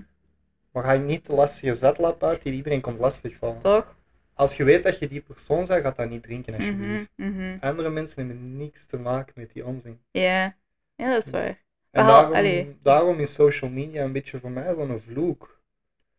Maar 0.72 0.84
ga 0.84 0.92
je 0.92 1.00
niet 1.00 1.26
de 1.26 1.32
lastige 1.34 1.74
zetlap 1.74 2.22
uit 2.24 2.42
die 2.42 2.52
iedereen 2.52 2.80
komt 2.80 2.98
lastigvallen. 2.98 3.58
Toch? 3.60 3.96
Als 4.34 4.56
je 4.56 4.64
weet 4.64 4.82
dat 4.84 4.98
je 4.98 5.08
die 5.08 5.20
persoon 5.20 5.66
bent, 5.66 5.82
gaat 5.82 5.96
dat 5.96 6.10
niet 6.10 6.22
drinken 6.22 6.54
alsjeblieft. 6.54 7.08
Mhm, 7.16 7.30
mhm. 7.32 7.56
Andere 7.60 7.90
mensen 7.90 8.26
hebben 8.26 8.56
niks 8.56 8.86
te 8.86 8.96
maken 8.98 9.32
met 9.36 9.52
die 9.52 9.64
onzin. 9.66 9.98
Ja. 10.10 10.56
Ja, 10.96 11.08
dat 11.10 11.18
is 11.18 11.24
Dus- 11.24 11.32
waar. 11.32 11.48
En 11.90 12.04
Behal- 12.04 12.12
daarom, 12.12 12.34
allee. 12.36 12.76
daarom 12.82 13.18
is 13.20 13.34
social 13.34 13.70
media 13.70 14.04
een 14.04 14.12
beetje 14.12 14.38
voor 14.40 14.50
mij 14.50 14.74
zo'n 14.74 14.98
vloek. 15.00 15.60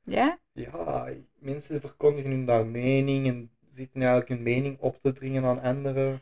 Ja? 0.03 0.37
Ja, 0.51 1.07
mensen 1.39 1.81
verkondigen 1.81 2.31
hun 2.31 2.45
daar 2.45 2.65
mening 2.65 3.27
en 3.27 3.49
zitten 3.75 3.99
eigenlijk 4.01 4.29
hun 4.29 4.43
mening 4.43 4.77
op 4.79 5.01
te 5.01 5.13
dringen 5.13 5.43
aan 5.43 5.61
anderen. 5.61 6.19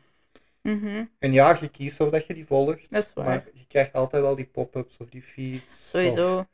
Mhm. 0.72 1.06
En 1.20 1.34
ja, 1.34 1.58
je 1.62 1.70
kiest 1.70 2.00
of 2.00 2.10
dat 2.10 2.26
je 2.26 2.34
die 2.34 2.46
volgt, 2.46 2.92
Dat 2.92 3.04
is 3.04 3.14
waar. 3.14 3.26
maar 3.26 3.44
je 3.54 3.66
krijgt 3.68 3.94
altijd 3.94 4.22
wel 4.24 4.36
die 4.36 4.46
pop-ups 4.46 4.98
of 4.98 5.10
die 5.10 5.22
feeds. 5.22 5.90
Sowieso. 5.90 6.38
Of, 6.40 6.46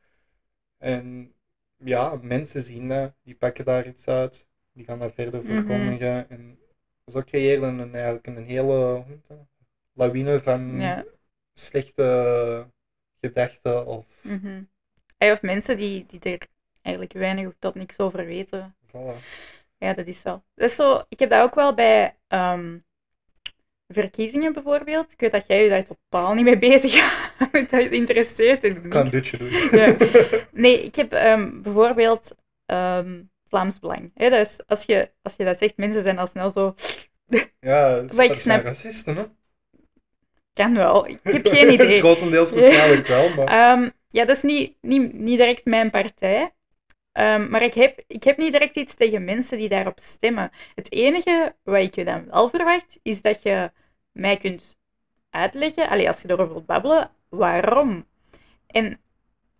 en 0.77 1.33
ja, 1.77 2.19
mensen 2.21 2.61
zien 2.61 2.87
dat, 2.89 3.13
die 3.23 3.35
pakken 3.35 3.65
daar 3.65 3.87
iets 3.87 4.07
uit, 4.07 4.47
die 4.73 4.85
gaan 4.85 4.99
dat 4.99 5.13
verder 5.13 5.43
Mhm. 5.43 5.53
verkondigen. 5.55 6.29
En 6.29 6.59
zo 7.05 7.21
creëren 7.21 7.79
een, 7.79 7.93
eigenlijk 7.93 8.27
een 8.27 8.43
hele 8.45 9.03
lawine 9.93 10.39
van 10.39 10.79
Ja. 10.81 11.03
slechte 11.53 12.67
gedachten 13.21 13.85
of 13.85 14.05
Mhm. 14.21 14.63
Hey, 15.17 15.31
Of 15.31 15.41
mensen 15.41 15.77
die, 15.77 16.05
die 16.05 16.19
er 16.19 16.47
eigenlijk 16.81 17.15
weinig 17.15 17.53
tot 17.59 17.75
niks 17.75 17.99
over 17.99 18.25
weten. 18.25 18.75
voilà. 18.87 19.15
Ja, 19.77 19.93
dat 19.93 20.07
is 20.07 20.23
wel. 20.23 20.43
Dat 20.55 20.69
is 20.69 20.75
zo, 20.75 21.03
ik 21.09 21.19
heb 21.19 21.29
dat 21.29 21.41
ook 21.43 21.55
wel 21.55 21.73
bij 21.73 22.15
ehm, 22.27 22.77
verkiezingen 23.93 24.53
bijvoorbeeld. 24.53 25.11
Ik 25.11 25.19
weet 25.19 25.31
dat 25.31 25.47
jij 25.47 25.63
je 25.63 25.69
daar 25.69 25.85
totaal 25.85 26.33
niet 26.33 26.43
mee 26.43 26.57
bezig 26.57 26.99
houdt. 26.99 27.69
dat 27.71 27.81
interesseert 27.81 28.63
er 28.63 28.69
Ik 28.69 28.89
kan 28.89 29.05
een 29.05 29.11
dutje 29.11 29.37
doen. 29.37 29.49
Ja. 29.71 29.95
Nee, 30.51 30.83
ik 30.83 30.95
heb 30.95 31.13
ehm, 31.13 31.61
bijvoorbeeld 31.61 32.35
ehm, 32.65 33.21
Vlaams 33.47 33.79
Belang. 33.79 34.11
Hè, 34.13 34.29
dat 34.29 34.47
is, 34.47 34.57
als, 34.67 34.83
je, 34.85 35.11
als 35.21 35.33
je 35.37 35.43
dat 35.43 35.57
zegt, 35.57 35.77
mensen 35.77 36.01
zijn 36.01 36.17
al 36.17 36.27
snel 36.27 36.51
zo... 36.51 36.75
Ja, 37.59 37.99
dat 38.01 38.19
ik 38.19 38.33
snap- 38.33 38.63
racisten, 38.63 39.15
hè? 39.15 39.23
Kan 40.53 40.75
wel. 40.75 41.07
Ik 41.07 41.19
heb 41.23 41.47
geen 41.47 41.73
idee. 41.73 41.99
Grotendeels 41.99 42.51
waarschijnlijk 42.51 43.07
wel, 43.07 43.29
maar... 43.35 43.45
Ehm, 43.45 43.89
ja, 44.07 44.25
dat 44.25 44.35
is 44.35 44.41
niet, 44.41 44.75
niet, 44.81 45.13
niet 45.13 45.37
direct 45.37 45.65
mijn 45.65 45.89
partij. 45.89 46.53
Maar 47.49 47.61
ik 47.61 47.73
heb, 47.73 48.03
ik 48.07 48.23
heb 48.23 48.37
niet 48.37 48.51
direct 48.51 48.75
iets 48.75 48.93
tegen 48.93 49.23
mensen 49.23 49.57
die 49.57 49.69
daarop 49.69 49.99
stemmen. 49.99 50.51
Het 50.75 50.91
enige 50.91 51.55
wat 51.63 51.81
ik 51.81 51.95
je 51.95 52.03
dan 52.03 52.25
wel 52.29 52.49
verwacht, 52.49 52.99
is 53.01 53.21
dat 53.21 53.43
je 53.43 53.71
mij 54.13 54.37
kunt 54.37 54.77
uitleggen, 55.29 55.89
allee, 55.89 56.07
als 56.07 56.21
je 56.21 56.29
erover 56.29 56.53
wilt 56.53 56.65
babbelen, 56.65 57.11
waarom. 57.29 58.05
En 58.67 58.99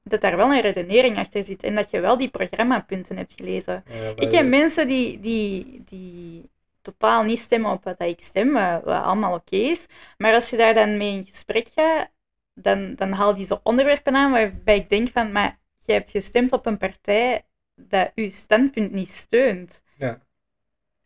dat 0.04 0.22
daar 0.22 0.38
wel 0.38 0.52
een 0.52 0.62
redenering 0.62 1.18
achter 1.18 1.44
zit 1.44 1.64
en 1.64 1.76
dat 1.76 1.90
je 1.90 2.00
wel 2.00 2.18
die 2.18 2.30
programmapunten 2.30 3.18
hebt 3.18 3.34
gelezen. 3.36 3.84
Ja, 3.90 4.14
Ik 4.16 4.32
heb 4.32 4.48
mensen 4.48 4.88
die, 4.88 5.20
die, 5.20 5.84
die 5.86 6.50
totaal 6.82 7.24
niet 7.24 7.40
stemmen 7.40 7.72
op 7.72 7.84
wat 7.84 8.02
ik 8.02 8.22
stem, 8.22 8.54
wat, 8.54 8.86
allemaal 8.86 9.34
oké 9.34 9.56
is. 9.56 9.86
Maar 10.18 10.34
als 10.34 10.50
je 10.50 10.58
daar 10.58 10.74
dan 10.74 10.98
mee 10.98 11.12
in 11.12 11.26
gesprek 11.26 11.68
gaat, 11.76 12.10
dan, 12.54 12.96
dan 12.96 13.12
haal 13.12 13.36
die 13.36 13.46
zo 13.46 13.60
onderwerpen 13.64 14.16
aan 14.16 14.32
waarbij 14.32 14.76
ik 14.76 14.90
denk 14.90 15.10
van, 15.10 15.32
maar 15.32 15.60
je 15.86 15.94
hebt 15.94 16.10
gestemd 16.10 16.52
op 16.52 16.66
een 16.66 16.78
partij 16.78 17.46
dat 17.76 18.12
je 18.16 18.30
standpunt 18.30 18.92
niet 18.92 19.12
steunt. 19.12 19.82
Ja. 19.98 20.20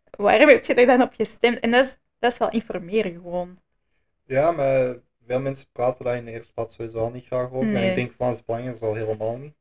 Waarom 0.09 0.49
heb 0.49 0.63
je 0.63 0.73
er 0.73 0.85
dan 0.85 1.01
op 1.01 1.13
gestemd? 1.13 1.59
En 1.59 1.71
dat 1.71 1.85
is, 1.85 1.97
dat 2.19 2.31
is 2.31 2.37
wel 2.37 2.49
informeren 2.49 3.13
gewoon. 3.13 3.59
Ja, 4.25 4.51
maar 4.51 4.95
veel 5.25 5.39
mensen 5.39 5.67
praten 5.71 6.05
daar 6.05 6.17
in 6.17 6.25
de 6.25 6.31
eerste 6.31 6.53
plaats 6.53 6.75
sowieso 6.75 6.99
al 6.99 7.09
niet 7.09 7.25
graag 7.25 7.51
over. 7.51 7.75
En 7.75 7.89
ik 7.89 7.95
denk 7.95 8.11
Vlaams 8.11 8.43
Belangers 8.45 8.81
al 8.81 8.95
helemaal 8.95 9.37
niet. 9.37 9.55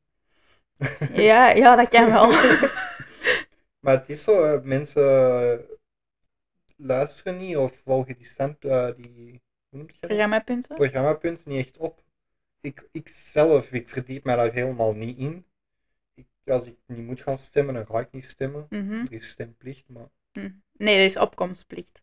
Ja, 1.13 1.49
ja 1.49 1.75
dat 1.75 1.89
kan 1.89 2.05
wel. 2.11 2.31
Maar 3.79 3.93
het 3.93 4.09
is 4.09 4.23
zo, 4.23 4.45
hè, 4.45 4.61
mensen 4.63 5.65
luisteren 6.75 7.37
niet 7.37 7.57
of 7.57 7.81
volgen 7.83 8.15
die 8.15 8.25
stem, 8.25 8.57
eh, 8.59 8.89
die, 8.97 9.41
hoe 9.69 9.79
noem 9.79 9.87
je 9.87 9.93
dat? 9.99 9.99
Programmapunten. 9.99 10.75
programmapunten 10.75 11.43
niet 11.51 11.65
echt 11.65 11.77
op. 11.77 12.03
Ik, 12.61 12.89
ik 12.91 13.07
zelf, 13.07 13.71
ik 13.71 13.89
verdiep 13.89 14.23
mij 14.23 14.35
daar 14.35 14.51
helemaal 14.51 14.93
niet 14.93 15.17
in. 15.17 15.45
Ik, 16.13 16.25
als 16.45 16.65
ik 16.65 16.77
niet 16.85 17.05
moet 17.05 17.21
gaan 17.21 17.37
stemmen, 17.37 17.73
dan 17.73 17.85
ga 17.85 17.99
ik 17.99 18.11
niet 18.11 18.25
stemmen. 18.25 18.65
Mhm. 18.69 18.93
Er 18.93 19.13
is 19.13 19.29
stemplicht, 19.29 19.89
maar 19.89 20.09
Hm. 20.31 20.49
Nee, 20.71 20.95
dat 20.95 21.05
is 21.05 21.17
opkomstplicht. 21.17 22.01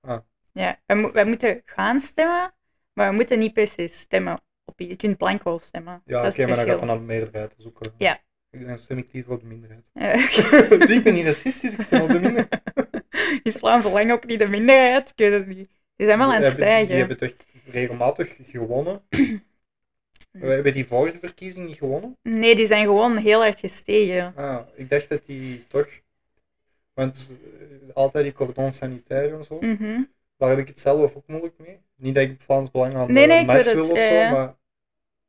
Ah. 0.00 0.18
Ja, 0.52 0.80
wij, 0.86 0.96
mo- 0.96 1.12
wij 1.12 1.24
moeten 1.24 1.62
gaan 1.64 2.00
stemmen, 2.00 2.54
maar 2.92 3.08
we 3.10 3.14
moeten 3.14 3.38
niet 3.38 3.52
per 3.52 3.66
se 3.66 3.86
stemmen. 3.88 4.40
Op, 4.64 4.78
je 4.80 4.96
kunt 4.96 5.16
blanco 5.16 5.58
stemmen. 5.58 6.02
ja, 6.04 6.22
dat 6.22 6.32
oké, 6.32 6.40
is 6.40 6.46
maar 6.46 6.56
dan 6.56 6.66
gaat 6.66 6.78
dan 6.78 6.86
naar 6.86 6.96
de 6.98 7.02
meerderheid. 7.02 7.54
Dat 7.58 7.72
eh, 7.80 7.90
Ja. 7.98 8.20
Ik- 8.50 8.66
Dan 8.66 8.78
stem 8.78 8.98
ik 8.98 9.08
liever 9.12 9.32
op 9.32 9.40
de 9.40 9.46
minderheid. 9.46 9.90
Zie, 10.88 10.96
ik 10.96 11.02
ben 11.04 11.14
niet 11.14 11.24
racistisch, 11.24 11.72
ik 11.72 11.80
stem 11.80 12.00
op 12.02 12.08
de 12.08 12.20
minderheid. 12.20 12.60
is 13.42 13.56
Vlaams 13.60 13.82
Belang 13.84 14.12
ook 14.12 14.26
niet 14.26 14.38
de 14.38 14.48
minderheid? 14.48 15.08
Ik 15.10 15.18
weet 15.18 15.32
het 15.32 15.46
niet. 15.46 15.70
Die 15.96 16.06
zijn 16.06 16.18
wel 16.18 16.32
aan 16.32 16.42
het 16.42 16.42
Die 16.42 16.64
hebben- 16.64 16.66
stijgen. 16.66 16.88
Die 16.88 16.96
hebben 16.96 17.18
toch 17.18 17.72
regelmatig 17.74 18.36
gewonnen. 18.42 19.02
We 20.30 20.46
hebben 20.52 20.74
die 20.74 20.86
vorige 20.86 21.18
verkiezing 21.18 21.66
niet 21.66 21.78
gewonnen. 21.78 22.16
Nee, 22.22 22.54
die 22.54 22.66
zijn 22.66 22.84
gewoon 22.84 23.16
heel 23.16 23.40
hard 23.40 23.58
gestegen. 23.58 24.32
Ah, 24.36 24.60
ik 24.74 24.90
dacht 24.90 25.08
dat 25.08 25.26
die 25.26 25.64
toch. 25.68 25.88
Want 27.00 27.30
eh, 27.30 27.94
altijd 27.94 28.24
die 28.24 28.32
cordon 28.32 28.72
sanitaire 28.72 29.36
en 29.36 29.44
zo. 29.44 29.58
Mhm. 29.60 30.00
Daar 30.36 30.48
heb 30.48 30.58
ik 30.58 30.68
het 30.68 30.80
zelf 30.80 31.14
ook 31.16 31.26
moeilijk 31.26 31.54
mee. 31.58 31.78
Niet 31.96 32.14
dat 32.14 32.24
ik 32.24 32.40
Vlaams 32.40 32.70
Belang 32.70 32.94
aan 32.94 33.12
Nee, 33.12 33.26
de 33.28 33.32
nee, 33.32 33.44
macht 33.44 33.64
wil 33.64 33.72
het, 33.76 33.90
of 33.90 33.96
zo, 33.98 34.02
ja, 34.02 34.12
ja. 34.22 34.30
maar 34.30 34.54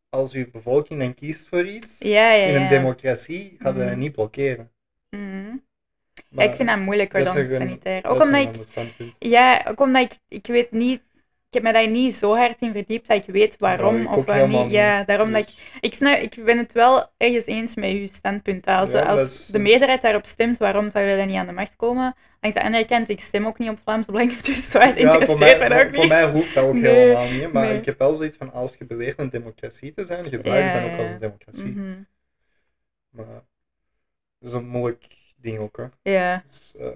als 0.10 0.34
uw 0.34 0.52
bevolking 0.52 1.00
dan 1.00 1.14
kiest 1.14 1.48
voor 1.48 1.66
iets, 1.66 1.96
Ja, 2.00 2.32
ja, 2.34 2.46
in 2.46 2.56
een 2.62 2.68
democratie, 2.70 3.56
gaat 3.60 3.76
dat 3.76 3.86
Mhm. 3.86 3.98
niet 4.00 4.12
blokkeren. 4.12 4.72
Mhm. 5.10 5.56
Maar 6.30 6.46
ik 6.46 6.56
vind 6.56 6.70
dat 6.70 6.80
moeilijk, 6.80 7.12
dat 7.12 7.22
is 7.22 7.28
cordon 7.28 7.50
nog 7.50 7.60
een- 7.60 7.68
sanitair. 7.68 8.06
Ook 8.06 8.22
omdat 8.24 8.56
ik. 8.56 9.14
Ja, 9.20 9.66
ook 9.68 9.80
omdat 9.80 10.02
ik, 10.12 10.18
ik 10.28 10.48
weet 10.48 10.72
niet, 10.72 11.02
ik 11.52 11.58
heb 11.64 11.64
me 11.74 11.80
daar 11.80 11.88
niet 11.88 12.14
zo 12.14 12.36
hard 12.36 12.62
in 12.62 12.72
verdiept 12.72 13.08
dat 13.08 13.18
ik 13.28 13.34
weet 13.34 13.58
waarom 13.58 14.02
Ja, 14.02 14.14
of 14.14 14.26
helemaal 14.26 14.64
niet. 14.64 14.72
Ja, 14.74 15.04
daarom 15.04 15.32
dat 15.32 15.42
ik, 15.50 15.78
ik, 15.80 15.94
snap, 15.94 16.18
ik 16.18 16.44
ben 16.46 16.58
het 16.58 16.74
wel 16.74 17.06
ergens 17.18 17.46
eens 17.46 17.76
met 17.76 17.90
uw 17.92 18.08
standpunt. 18.08 18.68
Als, 18.68 18.92
Ja, 18.92 19.02
als 19.06 19.20
dat 19.20 19.30
is- 19.30 19.46
de 19.46 19.60
meerderheid 19.60 20.02
daarop 20.02 20.26
stemt, 20.26 20.58
waarom 20.58 20.90
zou 20.90 21.06
je 21.06 21.18
dan 21.18 21.28
niet 21.28 21.36
aan 21.38 21.46
de 21.46 21.52
macht 21.52 21.76
komen? 21.76 22.16
Langs 22.42 22.58
de 22.58 22.64
andere 22.64 22.86
kant, 22.86 23.10
ik 23.10 23.20
stem 23.22 23.46
ook 23.48 23.58
niet 23.58 23.70
op 23.70 23.80
Vlaams 23.80 24.06
Belang, 24.06 24.38
dus 24.40 24.72
zo 24.72 24.80
Ja, 24.80 24.88
voor 24.92 24.98
interesseert 25.02 25.40
mij, 25.60 25.70
mij 25.70 25.70
dat 25.70 25.78
voor, 25.78 25.88
ook 25.88 25.94
voor 25.94 26.00
niet. 26.04 26.10
mij 26.12 26.30
hoeft 26.32 26.54
dat 26.54 26.64
ook 26.64 26.74
Nee, 26.74 26.94
helemaal 26.96 27.30
niet. 27.30 27.54
Maar 27.54 27.68
nee. 27.68 27.78
ik 27.78 27.86
heb 27.86 28.00
wel 28.00 28.16
zoiets 28.16 28.38
van, 28.38 28.54
als 28.54 28.76
je 28.78 28.86
beweert 28.86 29.20
een 29.20 29.30
democratie 29.30 29.94
te 29.94 30.06
zijn, 30.06 30.30
gebruik 30.30 30.64
Ja, 30.64 30.70
het 30.70 30.82
dan 30.84 30.92
ook 30.94 31.00
als 31.00 31.10
een 31.10 31.20
democratie. 31.20 31.72
Mhm. 31.72 32.02
Maar 33.10 33.26
dat 34.40 34.50
is 34.50 34.54
een 34.54 34.68
moeilijk 34.68 35.06
ding 35.36 35.60
ook, 35.60 35.78
hè. 35.78 36.12
Ja. 36.12 36.44
Dus, 36.48 36.76
eh, 36.80 36.88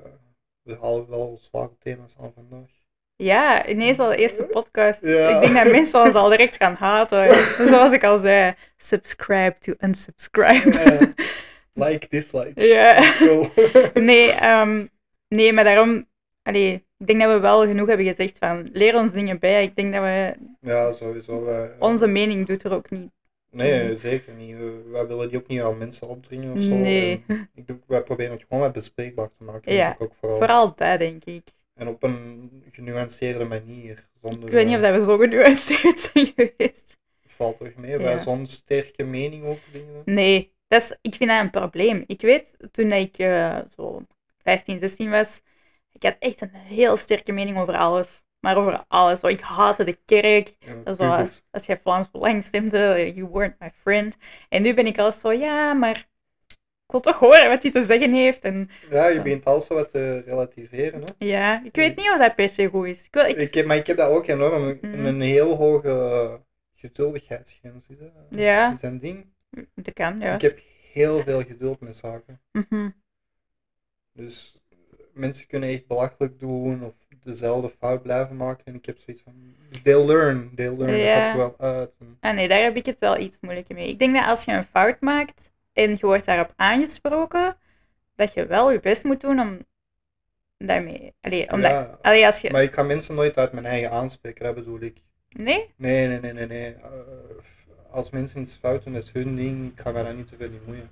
we 0.61 0.77
halen 0.81 1.09
wel 1.09 1.39
zware 1.41 1.71
thema's 1.79 2.15
aan 2.21 2.31
vandaag. 2.33 2.74
Ja, 3.15 3.67
ineens 3.67 3.99
al 3.99 4.09
de 4.09 4.15
eerste 4.15 4.43
podcast. 4.43 5.05
Ja. 5.05 5.29
Ik 5.29 5.41
denk 5.41 5.63
dat 5.63 5.71
mensen 5.73 6.01
ons 6.01 6.13
al 6.15 6.29
direct 6.29 6.55
gaan 6.55 6.73
haten. 6.73 7.35
Zoals 7.69 7.91
ik 7.91 8.03
al 8.03 8.17
zei, 8.17 8.53
subscribe 8.77 9.55
to 9.59 9.73
unsubscribe. 9.79 11.13
Like, 11.73 12.07
dislike. 12.09 12.67
Ja. 12.67 13.01
Go. 13.01 13.51
Nee, 13.93 14.31
ehm, 14.31 14.85
nee, 15.27 15.53
maar 15.53 15.63
daarom, 15.63 16.07
allee, 16.43 16.73
ik 16.97 17.07
denk 17.07 17.21
dat 17.21 17.31
we 17.33 17.39
wel 17.39 17.65
genoeg 17.67 17.87
hebben 17.87 18.05
gezegd 18.05 18.37
van 18.37 18.69
leer 18.73 18.95
ons 18.95 19.13
dingen 19.13 19.39
bij. 19.39 19.63
Ik 19.63 19.75
denk 19.75 19.93
dat 19.93 20.03
we, 20.03 20.33
ja, 20.61 20.91
sowieso. 20.91 21.45
eh, 21.47 21.63
onze 21.79 22.07
mening 22.07 22.47
doet 22.47 22.63
er 22.63 22.73
ook 22.73 22.89
niet. 22.89 23.09
Nee, 23.51 23.95
zeker 23.95 24.33
niet. 24.33 24.57
We- 24.57 24.81
wij 24.91 25.07
willen 25.07 25.29
die 25.29 25.37
ook 25.37 25.47
niet 25.47 25.61
aan 25.61 25.77
mensen 25.77 26.07
opdringen 26.07 26.51
of 26.53 26.59
zo. 26.59 26.73
Nee. 26.75 27.23
En 27.27 27.49
ik, 27.55 27.67
doe- 27.67 27.79
wij 27.87 28.01
proberen 28.01 28.31
het 28.33 28.45
gewoon 28.47 28.63
wat 28.63 28.73
bespreekbaar 28.73 29.29
te 29.37 29.43
maken. 29.43 29.73
Ja, 29.73 29.95
ook 29.99 30.13
vooral. 30.19 30.37
Vooral 30.37 30.73
dat, 30.75 30.99
denk 30.99 31.25
ik. 31.25 31.43
En 31.75 31.87
op 31.87 32.03
een 32.03 32.51
genuanceerde 32.71 33.45
manier. 33.45 34.07
Zonder, 34.21 34.47
Ik 34.47 34.53
weet 34.53 34.65
niet 34.65 34.75
of 34.75 34.81
eh, 34.81 34.89
dat 34.89 34.99
we 34.99 35.11
zo 35.11 35.17
genuanceerd 35.17 35.99
zijn 35.99 36.33
geweest. 36.35 36.97
Valt 37.27 37.57
toch 37.57 37.75
mee? 37.75 37.91
Ja. 37.91 37.97
Wij 37.97 38.19
zo'n 38.19 38.45
sterke 38.45 39.03
mening 39.03 39.45
over 39.45 39.63
dingen. 39.71 40.01
Nee, 40.05 40.53
dat 40.67 40.81
is, 40.81 40.97
ik 41.01 41.15
vind 41.15 41.29
dat 41.29 41.39
een 41.39 41.49
probleem. 41.49 42.03
Ik 42.07 42.21
weet, 42.21 42.57
toen 42.71 42.91
ik 42.91 43.17
eh, 43.17 43.59
zo 43.75 44.01
15, 44.37 44.79
16 44.79 45.09
was, 45.09 45.41
ik 45.91 46.03
had 46.03 46.15
echt 46.19 46.41
een 46.41 46.53
heel 46.53 46.97
sterke 46.97 47.31
mening 47.31 47.57
over 47.57 47.77
alles. 47.77 48.23
Maar 48.39 48.57
over 48.57 48.83
alles. 48.87 49.19
Zo, 49.19 49.27
ik 49.27 49.39
haatte 49.39 49.83
de 49.83 49.97
kerk. 50.05 50.55
Dat 50.83 50.97
pubers. 50.97 50.99
als, 50.99 51.43
als 51.51 51.65
jij 51.65 51.77
Vlaams 51.77 52.11
Belang 52.11 52.43
stemde, 52.43 53.11
you 53.15 53.29
weren't 53.31 53.59
my 53.59 53.71
friend. 53.81 54.17
En 54.49 54.61
nu 54.61 54.73
ben 54.73 54.85
ik 54.85 54.97
al 54.97 55.11
zo, 55.11 55.31
ja, 55.31 55.73
maar 55.73 56.07
ik 56.85 56.91
wil 56.91 56.99
toch 56.99 57.19
horen 57.19 57.49
wat 57.49 57.61
hij 57.63 57.71
te 57.71 57.83
zeggen 57.83 58.13
heeft. 58.13 58.43
En 58.43 58.69
Ja, 58.89 59.07
je 59.07 59.21
begint 59.21 59.45
alles 59.45 59.67
wat 59.67 59.91
te 59.91 60.19
relativeren. 60.19 61.01
Hè? 61.01 61.25
ja, 61.25 61.63
ik 61.63 61.75
weet 61.75 61.95
niet 61.95 62.11
of 62.11 62.17
dat 62.17 62.35
per 62.35 62.49
se 62.49 62.67
goed 62.67 62.85
is. 62.87 63.05
Ik 63.05 63.13
wil, 63.13 63.25
ik, 63.25 63.35
Ik 63.37 63.53
heb, 63.53 63.65
maar 63.65 63.77
ik 63.77 63.87
heb 63.87 63.97
dat 63.97 64.09
ook 64.11 64.27
enorm. 64.27 64.77
Mhm. 64.81 65.05
Een 65.05 65.21
heel 65.21 65.55
hoge 65.55 66.39
geduldigheidsgrens 66.75 67.87
is 67.87 67.97
dat. 67.99 68.09
Ja. 68.29 68.73
Is 68.73 68.81
een 68.81 68.99
ding? 68.99 69.25
dat 69.75 69.93
kan, 69.93 70.19
ja. 70.19 70.35
Ik 70.35 70.41
heb 70.41 70.59
heel 70.93 71.19
veel 71.19 71.43
geduld 71.43 71.79
met 71.79 71.95
zaken. 71.97 72.41
Mhm. 72.51 72.89
Dus 74.13 74.57
eh, 74.69 74.77
mensen 75.13 75.47
kunnen 75.47 75.69
echt 75.69 75.87
belachelijk 75.87 76.39
doen 76.39 76.83
of 76.83 76.93
dezelfde 77.23 77.69
fout 77.69 78.01
blijven 78.01 78.35
maken. 78.37 78.65
En 78.65 78.75
ik 78.75 78.85
heb 78.85 78.97
zoiets 78.97 79.23
van, 79.23 79.33
they'll 79.83 80.05
learn, 80.05 80.51
they'll 80.55 80.75
learn, 80.77 80.97
Ja. 80.97 81.15
dat 81.15 81.23
gaat 81.23 81.31
er 81.31 81.37
wel 81.37 81.55
uit. 81.77 81.91
En- 81.99 82.17
Ah 82.19 82.33
nee, 82.35 82.47
daar 82.47 82.61
heb 82.61 82.75
ik 82.75 82.85
het 82.85 82.99
wel 82.99 83.17
iets 83.19 83.37
moeilijker 83.41 83.75
mee. 83.75 83.87
Ik 83.89 83.99
denk 83.99 84.15
dat 84.15 84.25
als 84.25 84.45
je 84.45 84.51
een 84.51 84.63
fout 84.63 84.99
maakt 85.01 85.51
en 85.75 85.89
je 85.89 86.05
wordt 86.05 86.25
daarop 86.25 86.53
aangesproken, 86.55 87.57
dat 88.15 88.33
je 88.33 88.45
wel 88.45 88.71
je 88.71 88.79
best 88.79 89.03
moet 89.03 89.21
doen 89.21 89.39
om 89.39 89.65
daarmee... 90.57 91.13
Allee, 91.21 91.51
omdat, 91.51 91.71
ja, 91.71 91.97
allee, 92.01 92.25
als 92.25 92.41
je... 92.41 92.51
maar 92.51 92.63
ik 92.63 92.71
kan 92.71 92.87
mensen 92.87 93.15
nooit 93.15 93.37
uit 93.37 93.51
mijn 93.51 93.65
eigen 93.65 93.91
aanspreken, 93.91 94.45
dat 94.45 94.55
bedoel 94.55 94.81
ik. 94.81 95.01
Nee? 95.29 95.73
Nee, 95.75 96.07
nee, 96.07 96.19
nee, 96.19 96.33
nee, 96.33 96.47
nee. 96.47 96.73
Eh, 96.73 96.89
als 97.91 98.09
mensen 98.09 98.41
iets 98.41 98.55
fout 98.55 98.83
doen, 98.83 98.93
dat 98.93 99.03
is 99.03 99.11
hun 99.11 99.35
ding, 99.35 99.71
ik 99.71 99.79
ga 99.79 99.91
mij 99.91 100.03
daar 100.03 100.15
niet 100.15 100.27
te 100.27 100.35
veel 100.35 100.49
in 100.49 100.61
moeien. 100.65 100.89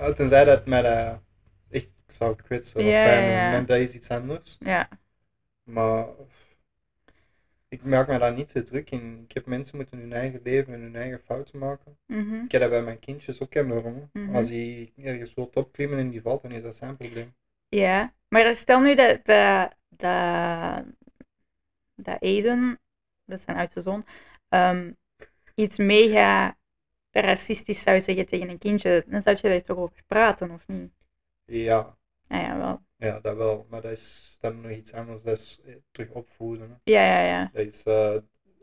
Uh, 0.00 0.06
tenzij 0.08 0.44
dat 0.44 0.66
mij 0.66 0.82
dat 0.82 1.18
echt 1.70 1.88
zou 2.08 2.36
kwetsen 2.36 2.76
of 2.76 2.86
Ja, 2.86 3.04
pijn 3.04 3.30
ja, 3.30 3.60
dat 3.60 3.78
is 3.78 3.94
iets 3.94 4.10
anders. 4.10 4.56
ja. 4.60 4.88
Maar 5.62 6.06
ik 7.72 7.84
maak 7.84 8.08
me 8.08 8.18
daar 8.18 8.34
niet 8.34 8.48
te 8.48 8.62
druk 8.62 8.90
in. 8.90 9.24
Ik 9.28 9.32
heb 9.32 9.46
mensen 9.46 9.76
moeten 9.76 9.98
hun 9.98 10.12
eigen 10.12 10.40
leven 10.42 10.74
en 10.74 10.80
hun 10.80 10.96
eigen 10.96 11.20
fouten 11.20 11.58
maken. 11.58 11.98
Mhm. 12.06 12.34
Ik 12.34 12.52
heb 12.52 12.60
dat 12.60 12.70
bij 12.70 12.82
mijn 12.82 12.98
kindjes 12.98 13.40
ook 13.40 13.54
enorm. 13.54 14.10
Mhm. 14.12 14.34
Als 14.34 14.48
hij 14.48 14.92
ergens 14.96 15.34
wil 15.34 15.50
opklimmen 15.54 15.98
en 15.98 16.10
die 16.10 16.22
valt, 16.22 16.42
dan 16.42 16.52
is 16.52 16.62
dat 16.62 16.76
zijn 16.76 16.96
probleem. 16.96 17.34
Ja, 17.68 18.14
maar 18.28 18.56
stel 18.56 18.80
nu 18.80 18.94
dat, 18.94 19.24
dat, 19.24 19.74
dat, 19.88 20.84
dat 21.94 22.22
Aiden, 22.22 22.80
dat 23.24 23.40
zijn 23.40 23.56
oudste 23.56 23.80
zoon, 23.80 24.04
ehm, 24.48 24.92
iets 25.54 25.78
mega 25.78 26.56
racistisch 27.10 27.82
zou 27.82 28.00
zeggen 28.00 28.26
tegen 28.26 28.48
een 28.48 28.58
kindje, 28.58 29.04
dan 29.06 29.22
zou 29.22 29.36
je 29.40 29.48
daar 29.48 29.62
toch 29.62 29.76
over 29.76 30.02
praten, 30.06 30.50
of 30.50 30.68
niet? 30.68 30.92
Ja, 31.44 31.96
Ja, 32.28 32.40
ja, 32.40 32.56
wel. 32.56 32.82
Ja, 33.06 33.20
dat 33.20 33.36
wel. 33.36 33.66
Maar 33.70 33.80
dat 33.80 33.90
is 33.92 34.36
dan 34.40 34.60
nog 34.60 34.70
iets 34.70 34.92
anders. 34.92 35.22
Dat 35.22 35.36
is 35.38 35.60
eh, 35.64 35.74
terug 35.90 36.10
opvoeden. 36.10 36.68
hè. 36.70 36.92
Ja, 36.92 37.18
ja, 37.18 37.26
ja. 37.26 37.50
Dat 37.52 37.66
is 37.66 37.82
eh, 37.82 38.16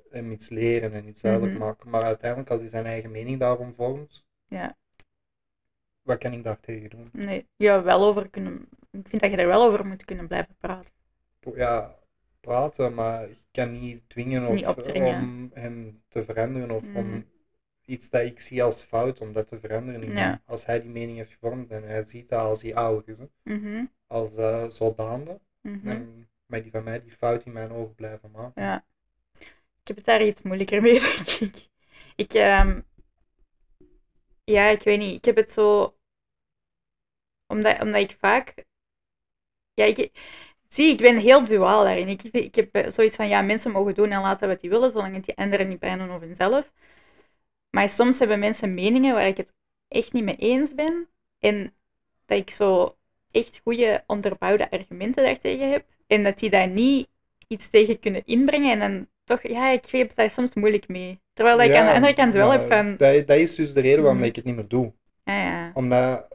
hem 0.09 0.31
iets 0.31 0.49
leren 0.49 0.93
en 0.93 1.07
iets 1.07 1.21
duidelijk 1.21 1.53
Mhm. 1.53 1.61
maken. 1.61 1.89
Maar 1.89 2.03
uiteindelijk, 2.03 2.49
als 2.49 2.59
hij 2.59 2.69
zijn 2.69 2.85
eigen 2.85 3.11
mening 3.11 3.39
daarom 3.39 3.73
vormt, 3.73 4.25
Ja. 4.47 4.77
wat 6.01 6.17
kan 6.17 6.33
ik 6.33 6.43
daar 6.43 6.59
tegen 6.59 6.89
doen? 6.89 7.09
Nee, 7.13 7.47
ja, 7.55 7.83
wel 7.83 8.03
over 8.05 8.29
kunnen, 8.29 8.69
ik 8.91 9.07
vind 9.07 9.21
dat 9.21 9.31
je 9.31 9.37
er 9.37 9.47
wel 9.47 9.63
over 9.63 9.85
moet 9.85 10.05
kunnen 10.05 10.27
blijven 10.27 10.55
praten. 10.57 10.91
ja, 11.55 11.97
praten, 12.39 12.93
maar 12.93 13.29
ik 13.29 13.41
kan 13.51 13.79
niet 13.79 14.09
dwingen 14.09 14.47
of 14.47 14.53
Niet 14.55 14.65
opdringen. 14.67 15.21
om 15.21 15.49
hem 15.53 16.01
te 16.07 16.23
veranderen 16.23 16.71
of 16.71 16.83
Mhm. 16.87 16.97
om 16.97 17.25
iets 17.85 18.09
dat 18.09 18.21
ik 18.21 18.39
zie 18.39 18.63
als 18.63 18.81
fout, 18.83 19.19
om 19.19 19.33
dat 19.33 19.47
te 19.47 19.59
veranderen. 19.59 20.13
Ja. 20.15 20.41
Als 20.45 20.65
hij 20.65 20.81
die 20.81 20.89
mening 20.89 21.17
heeft 21.17 21.31
gevormd 21.31 21.71
en 21.71 21.83
hij 21.83 22.03
ziet 22.05 22.29
dat 22.29 22.39
als 22.39 22.61
hij 22.61 22.75
ouder 22.75 23.09
is, 23.09 23.19
hè, 23.19 23.25
Mhm, 23.43 23.85
als 24.09 24.37
uh, 24.37 24.69
zodaande, 24.69 25.39
mhm. 25.61 25.85
dan 25.89 26.27
mag 26.45 26.61
die 26.61 26.71
van 26.71 26.83
mij 26.83 27.01
die 27.01 27.11
fout 27.11 27.45
in 27.45 27.51
mijn 27.51 27.71
ogen 27.71 27.95
blijven 27.95 28.31
maken. 28.31 28.61
Ja. 28.61 28.85
Ik 29.81 29.87
heb 29.87 29.95
het 29.95 30.05
daar 30.05 30.25
iets 30.25 30.41
moeilijker 30.41 30.81
mee, 30.81 30.99
denk 31.09 31.27
ik. 31.27 31.69
Ik, 32.15 32.33
ehm, 32.33 32.81
Ja, 34.43 34.67
ik 34.67 34.81
weet 34.81 34.99
niet. 34.99 35.15
Ik 35.15 35.25
heb 35.25 35.35
het 35.35 35.51
zo... 35.51 35.97
Omdat, 37.47 37.81
omdat 37.81 38.01
ik 38.01 38.17
vaak... 38.19 38.65
Ja, 39.73 39.85
ik... 39.85 40.11
Zie, 40.67 40.91
ik 40.91 40.97
ben 40.97 41.17
heel 41.17 41.45
duaal 41.45 41.83
daarin. 41.83 42.07
Ik, 42.07 42.23
ik 42.23 42.55
heb 42.55 42.91
zoiets 42.91 43.15
van, 43.15 43.27
ja, 43.27 43.41
mensen 43.41 43.71
mogen 43.71 43.93
doen 43.93 44.11
en 44.11 44.21
laten 44.21 44.47
wat 44.47 44.61
die 44.61 44.69
willen, 44.69 44.91
zolang 44.91 45.15
het 45.15 45.25
die 45.25 45.37
anderen 45.37 45.67
niet 45.67 45.79
pijn 45.79 45.97
doen 45.97 46.11
of 46.11 46.19
hunzelf. 46.21 46.71
Maar 47.69 47.89
soms 47.89 48.19
hebben 48.19 48.39
mensen 48.39 48.73
meningen 48.73 49.13
waar 49.13 49.27
ik 49.27 49.37
het 49.37 49.53
echt 49.87 50.13
niet 50.13 50.23
mee 50.23 50.35
eens 50.35 50.75
ben. 50.75 51.09
En 51.39 51.75
dat 52.25 52.37
ik 52.37 52.49
zo 52.49 52.98
echt 53.31 53.59
goede 53.63 54.03
onderbouwde 54.07 54.71
argumenten 54.71 55.23
daartegen 55.23 55.71
heb. 55.71 55.85
En 56.07 56.23
dat 56.23 56.39
die 56.39 56.49
daar 56.49 56.67
niet 56.67 57.07
iets 57.47 57.69
tegen 57.69 57.99
kunnen 57.99 58.25
inbrengen. 58.25 58.71
En 58.71 58.79
dan 58.79 59.07
toch, 59.23 59.47
ja, 59.47 59.69
ik 59.69 59.85
heb 59.85 60.15
daar 60.15 60.31
soms 60.31 60.53
moeilijk 60.53 60.87
mee. 60.87 61.19
Terwijl 61.33 61.61
ik 61.61 61.75
aan 61.75 61.85
de 61.85 61.93
andere 61.93 62.13
kant 62.13 62.33
wel 62.33 62.51
heb 62.51 62.67
van... 62.67 62.97
Dat, 62.97 63.27
dat 63.27 63.37
is 63.37 63.55
dus 63.55 63.73
de 63.73 63.81
reden 63.81 64.01
waarom 64.01 64.17
Mhm. 64.19 64.27
ik 64.27 64.35
het 64.35 64.45
niet 64.45 64.55
meer 64.55 64.67
doe. 64.67 64.93
Ja, 65.23 65.41
ja. 65.43 65.71
Omdat 65.73 66.27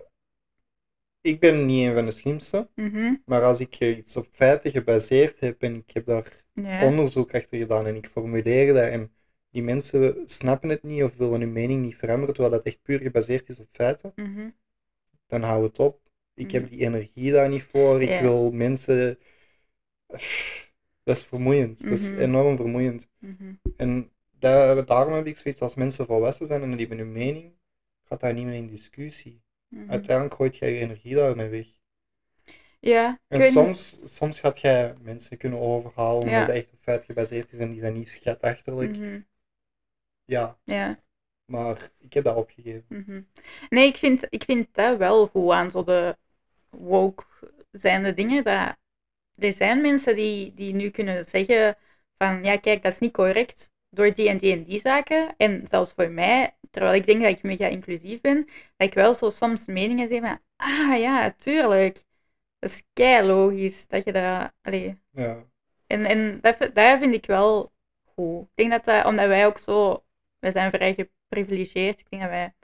ik 1.20 1.40
ben 1.40 1.66
niet 1.66 1.88
een 1.88 1.94
van 1.94 2.04
de 2.04 2.10
slimste, 2.10 2.68
Mhm. 2.74 3.14
maar 3.24 3.42
als 3.42 3.60
ik 3.60 3.80
iets 3.80 4.16
op 4.16 4.26
feiten 4.30 4.70
gebaseerd 4.70 5.40
heb 5.40 5.62
en 5.62 5.74
ik 5.74 5.90
heb 5.94 6.06
daar 6.06 6.44
ja. 6.52 6.84
onderzoek 6.86 7.34
achter 7.34 7.58
gedaan 7.58 7.86
en 7.86 7.96
ik 7.96 8.06
formuleer 8.06 8.72
dat 8.74 8.88
en 8.88 9.12
die 9.50 9.62
mensen 9.62 10.22
snappen 10.26 10.68
het 10.68 10.82
niet 10.82 11.02
of 11.02 11.16
willen 11.16 11.40
hun 11.40 11.52
mening 11.52 11.82
niet 11.82 11.96
veranderen, 11.96 12.34
terwijl 12.34 12.54
dat 12.54 12.66
echt 12.66 12.82
puur 12.82 12.98
gebaseerd 13.00 13.48
is 13.48 13.60
op 13.60 13.68
feiten, 13.72 14.12
Mhm. 14.16 14.48
dan 15.26 15.42
hou 15.42 15.64
het 15.64 15.78
op. 15.78 16.00
Ik 16.34 16.50
heb 16.50 16.62
Mhm. 16.62 16.70
die 16.70 16.80
energie 16.86 17.32
daar 17.32 17.48
niet 17.48 17.62
voor. 17.62 18.02
Ik 18.02 18.08
Ja. 18.08 18.20
wil 18.20 18.50
mensen. 18.50 19.18
Dat 21.02 21.16
is 21.16 21.22
vermoeiend. 21.24 21.82
Dat 21.82 21.92
is 21.92 22.10
Mhm. 22.10 22.20
enorm 22.20 22.56
vermoeiend. 22.56 23.08
Mhm. 23.18 23.52
En 23.76 24.10
daar, 24.38 24.84
daarom 24.84 25.12
heb 25.12 25.26
ik 25.26 25.38
zoiets 25.38 25.60
als 25.60 25.74
mensen 25.74 26.06
volwassen 26.06 26.46
zijn 26.46 26.62
en 26.62 26.70
die 26.70 26.78
hebben 26.86 26.98
hun 26.98 27.12
mening, 27.12 27.52
gaat 28.04 28.20
daar 28.20 28.32
niet 28.34 28.44
meer 28.44 28.54
in 28.54 28.68
discussie. 28.68 29.42
Uiteindelijk 29.88 30.34
gooit 30.34 30.56
jij 30.56 30.72
je 30.72 30.78
energie 30.78 31.14
daarmee 31.14 31.48
weg. 31.48 31.66
Ja, 32.80 33.20
En 33.28 33.40
soms, 33.52 33.98
soms 34.04 34.40
gaat 34.40 34.60
jij 34.60 34.94
mensen 35.00 35.36
kunnen 35.36 35.58
overhalen 35.60 36.14
omdat 36.22 36.30
Ja. 36.32 36.40
het 36.40 36.50
echt 36.50 36.72
op 36.72 36.78
feit 36.80 37.04
gebaseerd 37.04 37.52
is 37.52 37.58
en 37.58 37.70
die 37.70 37.80
zijn 37.80 37.92
niet 37.92 38.08
schatachterlijk. 38.08 38.96
Ja, 40.24 40.58
Ja. 40.64 41.02
maar 41.44 41.90
ik 41.98 42.12
heb 42.12 42.24
dat 42.24 42.36
opgegeven. 42.36 43.28
Nee, 43.70 43.86
ik 43.88 43.96
vind, 43.96 44.26
ik 44.28 44.44
vind 44.44 44.68
dat 44.72 44.98
wel 44.98 45.26
goed 45.26 45.50
aan 45.50 45.70
zo 45.70 45.84
de 45.84 46.16
woke 46.78 47.24
zijnde 47.72 48.14
dingen. 48.14 48.44
Dat 48.44 48.76
er 49.38 49.52
zijn 49.52 49.80
mensen 49.80 50.16
die, 50.16 50.54
die 50.54 50.74
nu 50.74 50.90
kunnen 50.90 51.24
zeggen 51.24 51.76
van 52.18 52.44
ja, 52.44 52.56
kijk, 52.56 52.82
dat 52.82 52.92
is 52.92 52.98
niet 52.98 53.12
correct 53.12 53.70
door 53.90 54.14
die 54.14 54.28
en 54.28 54.38
die 54.38 54.52
en 54.52 54.64
die 54.64 54.80
zaken. 54.80 55.34
En 55.36 55.66
zelfs 55.70 55.92
voor 55.92 56.10
mij, 56.10 56.56
terwijl 56.70 56.94
ik 56.94 57.06
denk 57.06 57.22
dat 57.22 57.30
ik 57.30 57.42
mega 57.42 57.66
inclusief 57.66 58.20
ben, 58.20 58.44
dat 58.76 58.88
ik 58.88 58.94
wel 58.94 59.14
zo 59.14 59.30
soms 59.30 59.66
meningen 59.66 60.08
zeg 60.08 60.20
van 60.20 60.40
ah 60.56 60.98
ja, 61.00 61.30
tuurlijk. 61.38 62.04
Dat 62.58 62.70
is 62.70 62.82
kei 62.92 63.26
logisch 63.26 63.86
dat 63.86 64.04
je 64.04 64.12
dat... 64.12 64.52
Allee. 64.62 65.00
Ja. 65.10 65.44
En, 65.86 66.04
en 66.04 66.40
dat, 66.40 66.58
dat 66.58 66.98
vind 66.98 67.14
ik 67.14 67.26
wel 67.26 67.72
goed. 68.14 68.42
Ik 68.42 68.48
denk 68.54 68.70
dat 68.70 68.84
dat, 68.84 69.04
omdat 69.04 69.26
wij 69.26 69.46
ook 69.46 69.58
zo... 69.58 70.04
Wij 70.38 70.50
zijn 70.52 70.70
vrij 70.70 70.94
geprivilegeerd. 70.94 72.00
Ik 72.00 72.10
denk 72.10 72.22
dat 72.22 72.30
wij... 72.30 72.54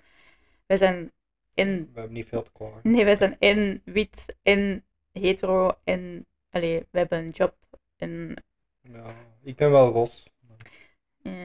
Wij 0.67 0.77
zijn 0.77 1.13
in... 1.55 1.91
We 1.93 1.99
hebben 2.01 2.13
niet 2.17 2.29
veel 2.29 2.43
te 2.43 2.51
klagen. 2.53 2.81
Nee, 2.83 3.05
wij 3.05 3.17
zijn 3.17 3.37
in 3.39 3.83
wit, 3.85 4.37
in 4.43 4.85
hetero, 5.13 5.73
en... 5.85 6.27
Allee, 6.51 6.87
we 6.91 6.99
hebben 6.99 7.19
een 7.19 7.31
job. 7.31 7.55
Ja, 8.93 9.15
ik 9.43 9.57
ben 9.57 9.71
wel 9.71 9.93
ros. 9.93 10.27
eh. 11.23 11.33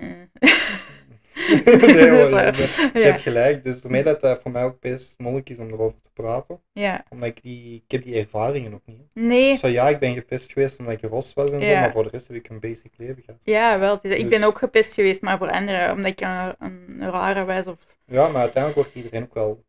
nee 1.82 2.10
hoor, 2.10 2.30
je, 2.30 2.90
je 2.94 3.00
ja. 3.00 3.06
hebt 3.06 3.22
gelijk. 3.22 3.64
Dus 3.64 3.82
daarmee 3.82 4.04
dat 4.04 4.22
dat 4.22 4.42
voor 4.42 4.52
mij 4.52 4.64
ook 4.64 4.80
best 4.80 5.14
moeilijk 5.18 5.50
is 5.50 5.58
om 5.60 5.68
erover 5.68 6.02
te 6.02 6.10
praten. 6.14 6.62
ja. 6.72 7.04
Omdat 7.10 7.30
ik 7.30 7.42
die, 7.42 7.76
ik 7.76 7.92
heb 7.92 8.04
die 8.04 8.16
ervaringen 8.16 8.72
nog 8.72 8.80
niet. 8.86 9.02
Nee, 9.14 9.56
Zo 9.56 9.68
ja, 9.68 9.90
ik 9.90 10.00
ben 10.00 10.14
gepest 10.14 10.52
geweest 10.52 10.80
omdat 10.80 10.94
ik 10.94 11.02
ros 11.10 11.34
was 11.34 11.52
en 11.52 11.62
zo, 11.64 11.70
Ja. 11.72 11.80
maar 11.80 11.92
voor 11.92 12.04
de 12.04 12.10
rest 12.10 12.28
heb 12.28 12.38
ik 12.38 12.50
een 12.50 12.60
basic 12.60 12.94
leven 12.98 13.24
gehad. 13.24 13.42
ja, 13.44 13.80
wel. 13.80 13.96
het 13.96 14.04
is- 14.06 14.16
ik 14.18 14.30
ben 14.30 14.40
Dus- 14.40 14.48
ook 14.50 14.58
gepest 14.58 14.94
geweest, 14.94 15.22
maar 15.22 15.38
voor 15.38 15.52
anderen, 15.52 15.92
omdat 15.92 16.12
ik 16.12 16.22
een, 16.22 16.56
een 16.60 17.10
rare 17.10 17.46
was 17.46 17.68
of... 17.68 17.78
Ja, 18.06 18.28
maar 18.28 18.42
uiteindelijk 18.42 18.76
wordt 18.76 18.96
iedereen 19.06 19.24
ook 19.24 19.34
wel 19.34 19.64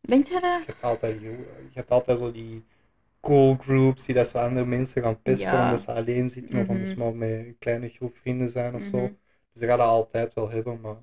Denk 0.00 0.26
je 0.26 0.32
dat? 0.40 0.42
Je 0.42 0.62
hebt 0.66 0.82
altijd, 0.82 1.20
je 1.20 1.46
hebt 1.72 1.90
altijd 1.90 2.18
zo 2.18 2.32
die 2.32 2.64
cool 3.20 3.56
groups 3.56 4.04
die 4.04 4.14
dat 4.14 4.28
zo 4.28 4.38
andere 4.38 4.66
mensen 4.66 5.02
gaan 5.02 5.22
pesten 5.22 5.52
Ja. 5.52 5.64
omdat 5.64 5.80
ze 5.80 5.92
alleen 5.92 6.28
zitten 6.28 6.56
of 6.58 6.62
Mhm. 6.62 6.70
omdat 6.72 6.88
ze 6.88 6.98
maar 6.98 7.14
met 7.14 7.30
een 7.30 7.56
kleine 7.58 7.88
groep 7.88 8.16
vrienden 8.16 8.50
zijn 8.50 8.74
of 8.74 8.82
zo. 8.82 8.96
Mhm. 8.96 9.12
Dus 9.52 9.60
dat 9.60 9.68
gaat 9.68 9.78
dat 9.78 9.86
altijd 9.86 10.34
wel 10.34 10.50
hebben, 10.50 10.80
maar 10.80 10.96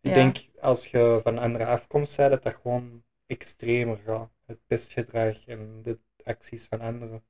ik 0.00 0.10
Ja. 0.10 0.14
denk 0.14 0.36
als 0.60 0.86
je 0.86 1.20
van 1.22 1.38
andere 1.38 1.66
afkomst 1.66 2.16
bent, 2.16 2.30
dat 2.30 2.42
dat 2.42 2.54
gewoon 2.62 3.02
extremer 3.26 3.98
gaat. 4.04 4.30
Het 4.46 4.58
pestgedrag 4.66 5.46
en 5.46 5.80
de 5.82 5.98
acties 6.24 6.66
van 6.66 6.80
anderen. 6.80 7.10
Dat 7.10 7.20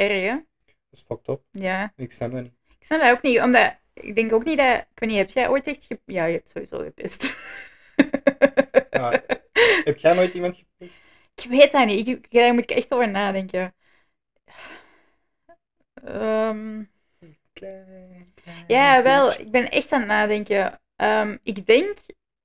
is 0.00 0.06
erg, 0.06 0.22
hè? 0.22 0.34
Dat 0.66 0.98
is 0.98 1.00
fucked 1.00 1.28
up. 1.28 1.40
Ja. 1.50 1.92
Ik 1.96 2.12
snap 2.12 2.32
dat 2.32 2.42
niet. 2.42 2.52
Ik 2.78 2.86
snap 2.86 3.00
dat 3.00 3.10
ook 3.10 3.22
niet, 3.22 3.40
omdat 3.40 3.74
ik 3.94 4.14
denk 4.14 4.32
ook 4.32 4.44
niet 4.44 4.58
dat. 4.58 4.78
Ik 4.78 4.98
weet 4.98 5.08
niet, 5.10 5.18
heb 5.18 5.30
jij 5.30 5.48
ooit 5.48 5.66
echt. 5.66 5.84
Ge... 5.84 5.98
Ja, 6.04 6.24
je 6.24 6.32
hebt 6.34 6.48
sowieso 6.50 6.78
gepest. 6.78 7.34
Ja, 8.90 9.22
Heb 9.84 9.98
jij 9.98 10.14
nooit 10.14 10.34
iemand 10.34 10.56
gepest? 10.56 11.00
ik 11.34 11.44
weet 11.48 11.72
dat 11.72 11.86
niet. 11.86 12.08
Ik, 12.08 12.30
daar 12.30 12.54
moet 12.54 12.70
ik 12.70 12.76
echt 12.76 12.92
over 12.92 13.10
nadenken. 13.10 13.74
Ehm, 15.94 16.82
Klein, 17.52 18.32
klein 18.34 18.64
ja, 18.66 19.02
wel. 19.02 19.32
Ik 19.32 19.50
ben 19.50 19.70
echt 19.70 19.92
aan 19.92 19.98
het 20.00 20.08
nadenken. 20.08 20.80
Ehm, 20.96 21.36
ik 21.42 21.66
denk 21.66 21.96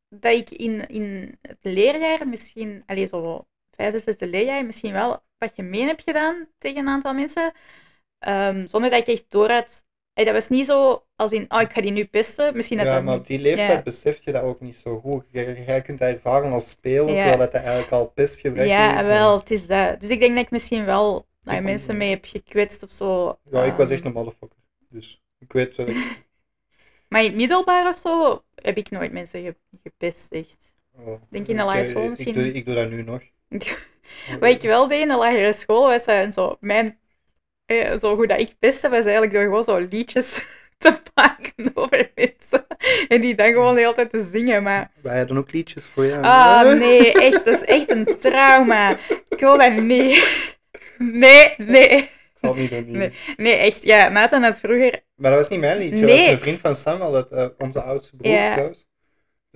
dat 0.09 0.34
ik 0.34 0.49
in, 0.49 0.88
in 0.88 1.38
het 1.41 1.57
leerjaar 1.61 2.28
misschien, 2.28 2.84
alleen 2.86 3.07
zo 3.07 3.47
vijfde, 3.71 3.99
zesde 3.99 4.28
leerjaar, 4.28 4.65
misschien 4.65 4.91
wel 4.91 5.23
wat 5.38 5.53
gemeen 5.55 5.88
heb 5.88 5.99
gedaan 5.99 6.47
tegen 6.57 6.80
een 6.80 6.88
aantal 6.88 7.13
mensen. 7.13 7.53
Ehm, 8.19 8.67
zonder 8.67 8.89
dat 8.89 8.99
ik 8.99 9.07
echt 9.07 9.25
door 9.30 9.51
had. 9.51 9.86
Dat 10.26 10.34
was 10.34 10.49
niet 10.49 10.65
zo 10.65 11.03
als 11.15 11.32
in, 11.32 11.45
oh, 11.49 11.61
ik 11.61 11.72
ga 11.74 11.82
die 11.82 11.91
nu 11.91 12.05
pesten. 12.05 12.55
Misschien 12.55 12.78
dat 12.78 12.86
Ja, 12.86 12.93
dat 12.95 13.03
maar 13.03 13.11
niet- 13.13 13.22
op 13.22 13.28
die 13.28 13.39
leeftijd 13.39 13.70
Ja. 13.72 13.82
besef 13.82 14.20
je 14.24 14.32
dat 14.32 14.43
ook 14.43 14.61
niet 14.61 14.76
zo 14.78 14.99
goed. 14.99 15.26
Jij, 15.32 15.63
jij 15.65 15.82
kunt 15.82 15.99
dat 15.99 16.09
ervaren 16.13 16.51
als 16.51 16.70
speler, 16.70 17.09
Ja. 17.13 17.15
terwijl 17.18 17.38
dat 17.38 17.53
eigenlijk 17.53 17.91
al 17.91 18.07
pestgedrag 18.07 18.65
Ja, 18.65 18.95
is. 18.95 19.01
en- 19.01 19.07
wel, 19.07 19.39
het 19.39 19.51
is 19.51 19.68
dat. 19.68 19.99
Dus 19.99 20.09
ik 20.09 20.20
denk 20.20 20.36
dat 20.36 20.43
ik 20.45 20.51
misschien 20.51 20.86
wel 20.86 21.26
Ik- 21.45 21.61
mensen 21.63 21.97
mee 21.97 22.09
heb 22.09 22.26
gekwetst 22.26 22.84
of 22.84 22.91
zo. 22.91 23.38
Ja, 23.51 23.63
ik 23.63 23.74
was 23.74 23.86
Ehm, 23.88 23.93
echt 23.95 24.05
een 24.05 24.13
motherfucker. 24.13 24.57
Dus 24.89 25.22
ik 25.39 25.53
weet 25.53 25.76
dat 25.76 25.88
ik... 25.95 26.26
Maar 27.07 27.22
in 27.22 27.28
het 27.28 27.36
middelbaar 27.36 27.89
of 27.89 27.97
zo 27.97 28.43
heb 28.55 28.78
ik 28.78 28.89
nooit 28.89 29.11
mensen 29.11 29.43
ge- 29.43 29.55
gepest, 29.84 30.32
echt. 30.32 30.57
oh, 30.97 31.05
Denk 31.30 31.47
in 31.47 31.55
de 31.55 31.61
ik- 31.61 31.68
lagere 31.68 31.84
ik- 31.84 31.89
school 31.89 32.03
ik, 32.03 32.09
misschien? 32.09 32.34
doe, 32.34 32.53
ik 32.53 32.65
doe 32.65 32.76
dat 32.76 32.89
nu 32.89 33.03
nog. 33.03 33.22
Wat 34.39 34.49
ik 34.49 34.61
wel 34.61 34.88
deed 34.88 35.01
in 35.01 35.07
de 35.07 35.15
lagere 35.18 35.53
school 35.53 35.88
was 35.88 36.05
eh, 36.05 36.32
zo, 36.32 36.57
mijn, 36.59 36.97
eh, 37.68 37.99
zo 37.99 38.15
hoe 38.15 38.28
dat 38.28 38.39
ik 38.39 38.53
pestte, 38.59 38.89
was 38.89 39.03
eigenlijk 39.05 39.34
door 39.34 39.43
gewoon 39.43 39.63
zo 39.63 39.78
liedjes 39.89 40.45
te 40.78 40.93
maken 41.13 41.72
over 41.74 42.11
mensen. 42.15 42.65
En 43.07 43.22
die 43.22 43.36
dan 43.36 43.47
gewoon 43.47 43.76
de 43.76 43.82
hele 43.82 43.93
tijd 43.93 44.09
te 44.09 44.22
zingen, 44.32 44.63
maar... 44.63 44.91
Wij 45.01 45.18
hadden 45.18 45.38
ook 45.38 45.51
liedjes 45.51 45.86
voor 45.86 46.05
jou. 46.05 46.24
Ah, 46.24 46.78
nee, 46.80 47.11
echt, 47.13 47.45
dat 47.45 47.53
is 47.53 47.63
echt 47.63 47.91
een 47.91 48.07
trauma. 48.20 48.97
Ik 49.30 49.39
wil 49.39 49.57
dat 49.57 49.74
niet. 49.74 50.45
Nee, 50.97 51.53
nee. 51.57 51.88
Ik 51.89 52.09
zal 52.41 52.55
het 52.55 52.59
niet 52.59 52.86
doen. 52.86 52.97
Nee. 52.97 53.11
Nee, 53.38 53.53
echt, 53.55 53.84
ja, 53.84 54.09
Nathan 54.09 54.43
had 54.43 54.59
vroeger... 54.59 55.01
Maar 55.15 55.32
dat 55.32 55.39
was 55.39 55.49
niet 55.49 55.59
mijn 55.59 55.78
liedje, 55.78 56.05
dat 56.05 56.15
Nee. 56.15 56.18
was 56.22 56.28
een 56.32 56.39
vriend 56.39 56.59
van 56.59 56.76
Samuel, 56.76 57.11
dat, 57.11 57.32
eh, 57.32 57.47
onze 57.57 57.82
oudste 57.82 58.15
broer 58.15 58.32
Ja. 58.34 58.51
trouwens. 58.51 58.86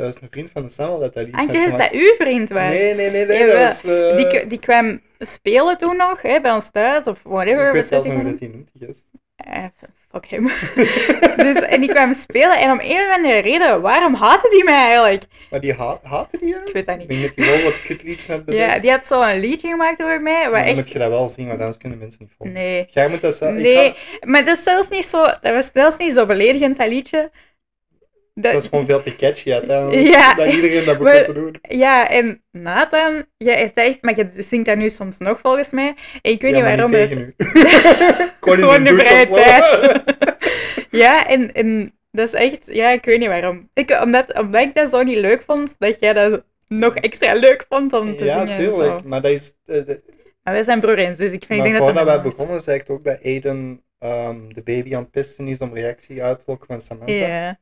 Dat 0.02 0.14
was 0.14 0.22
een 0.22 0.28
vriend 0.32 0.50
van 0.52 0.70
Samuel 0.70 1.00
dat 1.00 1.14
dat 1.14 1.24
liedje 1.26 1.42
Ah, 1.42 1.48
ik 1.48 1.54
dacht 1.54 1.70
dat 1.70 1.78
dat 1.80 1.92
uw 1.92 2.16
vriend 2.18 2.50
was. 2.50 2.62
Nee, 2.62 2.94
nee, 2.96 3.10
nee, 3.10 3.26
dat 3.48 3.54
was... 3.54 3.84
eh, 3.84 4.16
Die, 4.16 4.48
die 4.48 4.60
kwam 4.60 5.02
spelen 5.20 5.78
toen 5.78 5.98
nog, 5.98 6.22
hè, 6.22 6.42
bij 6.42 6.52
ons 6.52 6.72
thuis, 6.72 7.04
of 7.04 7.20
whatever. 7.24 7.62
ik 7.66 7.72
we 7.72 7.78
weet 7.78 7.88
zelfs 7.88 8.08
nog 8.08 8.24
dat 8.24 8.40
die 8.40 8.50
noemt, 8.50 8.70
gast. 8.80 9.04
Eh, 9.36 9.64
fuck 10.12 10.26
hem. 10.26 10.48
dus, 11.46 11.60
en 11.62 11.80
die 11.82 11.90
kwam 11.90 12.14
spelen 12.14 12.60
en 12.60 12.72
om 12.72 12.80
een 12.82 13.08
of 13.08 13.16
andere 13.16 13.40
reden, 13.40 13.82
waarom 13.82 14.14
haatte 14.14 14.50
die 14.50 14.64
mij 14.64 14.74
eigenlijk? 14.74 15.24
Maar 15.50 15.60
die 15.60 15.74
ha 15.74 16.00
haatte 16.04 16.38
die? 16.42 16.56
Ik 16.66 16.74
weet 16.74 16.86
dat 16.86 17.00
Ik 17.00 17.00
niet. 17.00 17.10
denk 17.10 17.22
dat 17.22 17.36
die 17.36 17.46
wel 17.46 17.64
wat 17.64 17.82
kutliedje 17.82 18.32
had 18.32 18.46
bedacht. 18.46 18.74
Ja, 18.74 18.80
die 18.80 18.92
had 18.92 19.06
zo 19.08 19.22
een 19.22 19.40
liedje 19.40 19.68
gemaakt 19.68 20.02
over 20.04 20.22
mij, 20.22 20.44
dan 20.44 20.54
echt... 20.54 20.76
moet 20.76 20.92
je 20.92 21.00
dat 21.00 21.10
wel 21.10 21.28
zien, 21.28 21.48
want 21.48 21.60
anders 21.60 21.78
kunnen 21.78 21.98
mensen 21.98 22.18
niet 22.22 22.32
volgen. 22.38 22.56
Nee. 22.56 22.88
Jij 22.90 23.08
moet 23.10 23.22
dat 23.22 23.36
zelf... 23.36 23.52
ik 23.56 23.62
Nee, 23.62 23.76
ga- 23.94 24.28
maar 24.28 24.46
dat 24.46 24.58
is 24.58 24.64
zelfs 24.64 24.90
niet 24.90 25.06
zo... 25.06 25.24
Dat 25.24 25.54
was 25.54 25.70
zelfs 25.74 25.98
niet 25.98 26.14
zo 26.14 26.26
beledigend, 26.26 26.78
dat 26.78 26.88
liedje. 26.88 27.32
Dat, 28.34 28.54
Dat 28.54 28.64
is 28.64 28.70
gewoon 28.70 28.86
veel 28.86 29.04
te 29.04 29.16
catchy 29.16 29.52
uiteindelijk. 29.54 30.08
Ja. 30.16 30.34
Dat 30.34 30.54
iedereen 30.54 30.86
dat 30.86 30.98
begon 30.98 31.24
te 31.26 31.34
doen. 31.34 31.56
Ja, 31.62 32.10
en 32.10 32.44
Nathan, 32.52 33.26
jij 33.38 33.60
hebt 33.60 33.78
echt... 33.78 34.02
Maar 34.02 34.16
je 34.18 34.30
zingt 34.36 34.66
dat 34.66 34.78
nu 34.78 34.90
soms 34.90 35.18
nog 35.18 35.40
volgens 35.40 35.72
mij. 35.72 35.96
En 36.22 36.32
ik 36.32 36.42
weet 36.42 36.52
ja, 36.52 36.58
niet 36.58 36.66
waarom... 36.66 36.92
Niet 36.92 37.08
tegen 37.08 37.34
is- 37.38 37.46
u. 37.54 37.66
Gewoon 38.62 38.84
de 38.84 38.96
vrije 38.96 39.28
tijd. 39.28 40.02
ja, 41.04 41.28
en, 41.28 41.54
en 41.54 41.98
dat 42.12 42.28
is 42.28 42.34
echt... 42.34 42.60
Ja, 42.66 42.90
ik 42.90 43.06
weet 43.06 43.20
niet 43.20 43.28
waarom. 43.28 43.70
Ik, 43.74 44.00
omdat, 44.04 44.40
omdat 44.40 44.62
ik 44.62 44.76
dat 44.76 44.90
zo 44.90 45.04
niet 45.04 45.18
leuk 45.18 45.42
vond, 45.42 45.76
dat 45.80 45.98
jij 46.00 46.14
dat 46.14 46.44
nog 46.68 46.96
extra 46.96 47.34
leuk 47.34 47.66
vond 47.70 47.94
om 47.94 48.18
te 48.18 48.24
Ja, 48.26 48.40
zingen. 48.40 48.58
en 48.58 48.70
tuurlijk. 48.72 49.04
Maar 49.04 49.22
dat 49.22 49.32
is... 49.32 49.54
eh, 49.66 49.76
Maar 50.44 50.54
wij 50.54 50.64
zijn 50.64 50.80
broer 50.80 50.98
en 50.98 51.16
zus, 51.16 51.32
ik, 51.32 51.44
vind, 51.46 51.60
ik 51.60 51.66
denk 51.66 51.74
dat 51.74 51.84
voordat 51.84 52.06
wij 52.06 52.16
is. 52.16 52.22
begonnen, 52.22 52.62
zei 52.62 52.80
ik 52.80 52.90
ook 52.90 53.04
dat 53.04 53.24
Aiden 53.24 53.84
ehm, 54.00 54.38
de 54.48 54.62
baby 54.62 54.96
aan 54.96 55.02
het 55.02 55.12
pissen 55.12 55.48
is 55.48 55.60
om 55.60 55.74
reactie 55.74 56.24
uit 56.24 56.38
te 56.40 56.44
lokken 56.48 56.68
van 56.68 56.82
Samantha. 56.82 57.14
Ja. 57.14 57.60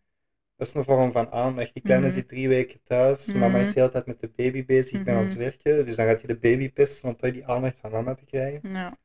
Dat 0.59 0.67
is 0.67 0.73
een 0.73 0.83
vorm 0.83 1.11
van 1.11 1.31
aandacht. 1.31 1.73
Die 1.73 1.83
kleine 1.83 2.05
Mhm. 2.05 2.15
zit 2.15 2.27
drie 2.27 2.47
weken 2.47 2.79
thuis, 2.83 3.33
mama 3.33 3.57
is 3.57 3.65
Mhm. 3.65 3.73
de 3.73 3.79
hele 3.79 3.91
tijd 3.91 4.05
met 4.05 4.19
de 4.21 4.29
baby 4.35 4.65
bezig, 4.65 4.99
ik 4.99 5.03
ben 5.05 5.13
aan 5.15 5.19
het 5.23 5.29
Mhm. 5.29 5.39
werken. 5.39 5.85
Dus 5.85 5.95
dan 5.95 6.05
gaat 6.05 6.21
je 6.21 6.27
de 6.27 6.35
baby 6.37 6.71
pesten 6.71 7.09
om 7.09 7.15
toch 7.17 7.31
die 7.31 7.45
aandacht 7.47 7.75
van 7.81 7.91
mama 7.91 8.15
te 8.15 8.25
krijgen. 8.25 8.69
Ja. 8.73 8.97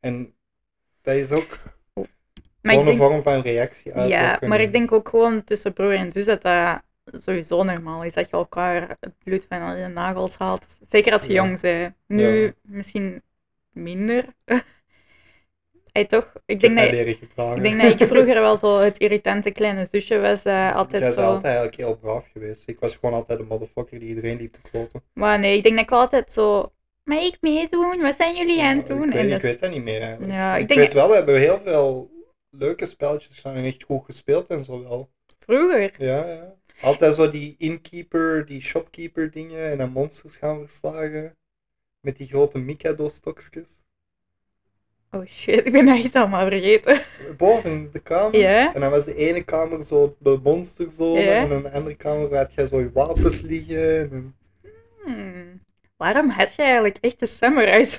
En 0.00 0.34
dat 1.02 1.14
is 1.14 1.30
ook 1.30 1.58
Maar 1.92 2.06
gewoon 2.62 2.84
denk, 2.84 2.88
een 3.00 3.06
vorm 3.06 3.22
van 3.22 3.40
reactie 3.40 3.94
uit. 3.94 4.08
ja, 4.10 4.38
maar 4.46 4.60
ik 4.60 4.72
denk 4.72 4.92
ook 4.92 5.08
gewoon 5.08 5.44
tussen 5.44 5.72
broer 5.72 5.94
en 5.94 6.12
zus 6.12 6.24
dat 6.26 6.42
dat 6.42 6.82
sowieso 7.12 7.62
normaal 7.62 8.04
is. 8.04 8.14
Dat 8.14 8.30
je 8.30 8.36
elkaar 8.36 8.96
het 9.00 9.14
bloed 9.24 9.46
van 9.48 9.76
je 9.78 9.86
nagels 9.86 10.36
haalt. 10.36 10.78
Zeker 10.88 11.12
als 11.12 11.24
je 11.26 11.32
Ja. 11.32 11.42
jong 11.44 11.60
bent. 11.60 11.94
Nu 12.06 12.42
Ja. 12.44 12.52
misschien 12.62 13.22
minder. 13.72 14.24
Hey, 16.00 16.08
toch? 16.08 16.32
Ik 16.46 16.60
denk, 16.60 16.76
dat 16.76 16.86
ik 17.56 17.62
denk 17.62 17.80
dat 17.82 18.00
ik 18.00 18.06
vroeger 18.06 18.40
wel 18.40 18.58
zo 18.58 18.78
het 18.78 18.98
irritante 18.98 19.50
kleine 19.50 19.86
zusje 19.90 20.18
was. 20.18 20.42
eh, 20.42 20.74
altijd 20.76 21.02
Jij 21.02 21.12
zo. 21.12 21.20
altijd 21.22 21.44
eigenlijk 21.44 21.76
heel 21.76 21.96
braaf 21.96 22.26
geweest. 22.32 22.68
Ik 22.68 22.80
was 22.80 22.94
gewoon 22.96 23.14
altijd 23.14 23.38
de 23.38 23.44
motherfucker 23.44 23.98
die 23.98 24.08
iedereen 24.08 24.36
liep 24.36 24.52
te 24.52 24.60
kloten. 24.70 25.02
Maar 25.12 25.38
nee, 25.38 25.56
ik 25.56 25.62
denk 25.62 25.74
dat 25.74 25.84
ik 25.84 25.90
altijd 25.90 26.32
zo. 26.32 26.72
Maar 27.04 27.22
ik 27.22 27.36
meedoen? 27.40 28.00
Wat 28.00 28.14
zijn 28.14 28.36
jullie 28.36 28.62
aan 28.62 28.76
het 28.76 28.86
doen? 28.86 29.02
Ik 29.02 29.12
weet, 29.12 29.18
en 29.18 29.24
ik 29.24 29.30
dat 29.30 29.38
is- 29.42 29.44
weet 29.50 29.60
dat 29.60 29.70
niet 29.70 29.82
meer 29.82 30.00
eigenlijk. 30.00 30.32
Ja, 30.32 30.54
ik 30.56 30.62
ik 30.62 30.68
denk- 30.68 30.80
weet 30.80 30.92
wel, 30.92 31.08
we 31.08 31.14
hebben 31.14 31.38
heel 31.38 31.60
veel 31.64 32.10
leuke 32.50 32.86
spelletjes 32.86 33.42
en 33.42 33.64
echt 33.64 33.82
goed 33.82 34.04
gespeeld 34.04 34.46
en 34.48 34.64
zo 34.64 34.82
wel. 34.82 35.10
Vroeger. 35.38 35.92
Ja, 35.98 36.26
ja. 36.26 36.54
Altijd 36.80 37.14
zo 37.14 37.30
die 37.30 37.54
inkeeper, 37.58 38.46
die 38.46 38.60
shopkeeper 38.60 39.30
dingen 39.30 39.70
en 39.70 39.78
dan 39.78 39.90
monsters 39.90 40.36
gaan 40.36 40.58
verslagen. 40.60 41.36
Met 42.00 42.16
die 42.16 42.26
grote 42.28 42.58
Mikado-stokjes. 42.58 43.66
Oh 45.12 45.26
shit, 45.26 45.66
ik 45.66 45.72
ben 45.72 45.86
dat 45.86 46.04
echt 46.04 46.14
allemaal 46.14 46.48
vergeten. 46.48 47.00
Boven 47.36 47.88
de 47.92 47.98
kamers. 47.98 48.36
Ja. 48.36 48.74
En 48.74 48.80
dan 48.80 48.90
was 48.90 49.04
de 49.04 49.14
ene 49.14 49.42
kamer 49.42 49.84
zo 49.84 50.16
de 50.18 50.38
monsterzone 50.42 51.20
Ja. 51.20 51.32
en 51.32 51.50
in 51.50 51.62
de 51.62 51.70
andere 51.70 51.96
kamer 51.96 52.36
had 52.36 52.54
jij 52.54 52.66
zo 52.66 52.80
je 52.80 52.90
wapens 52.92 53.40
liggen. 53.40 54.10
En... 54.10 54.34
Hmm. 55.04 55.58
Waarom 55.96 56.28
had 56.28 56.54
je 56.54 56.62
eigenlijk 56.62 56.96
echt 57.00 57.18
de 57.20 57.26
samurai 57.26 57.88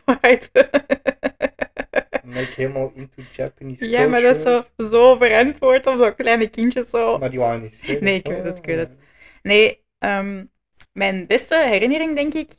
dan 2.24 2.42
ik 2.42 2.54
helemaal 2.56 2.92
into 2.96 3.22
Japanese 3.32 3.90
ja, 3.90 4.08
maar 4.08 4.22
dat 4.22 4.36
is 4.36 4.42
zo, 4.42 4.62
zo 4.84 5.16
verantwoord 5.16 5.88
om 5.88 5.98
zo'n 5.98 6.16
kleine 6.16 6.50
kindjes 6.50 6.90
zo. 6.90 7.18
Maar 7.18 7.30
die 7.30 7.40
waren 7.40 7.62
niet. 7.62 7.98
Nee, 8.00 8.16
ik 8.16 8.28
weet 8.28 8.44
het, 8.44 8.58
ik 8.58 8.66
weet 8.66 8.78
het. 8.78 8.92
Nee, 9.42 9.84
ehm, 10.00 10.46
mijn 10.94 11.28
beste 11.28 11.56
herinnering 11.68 12.16
denk 12.16 12.34
ik. 12.34 12.50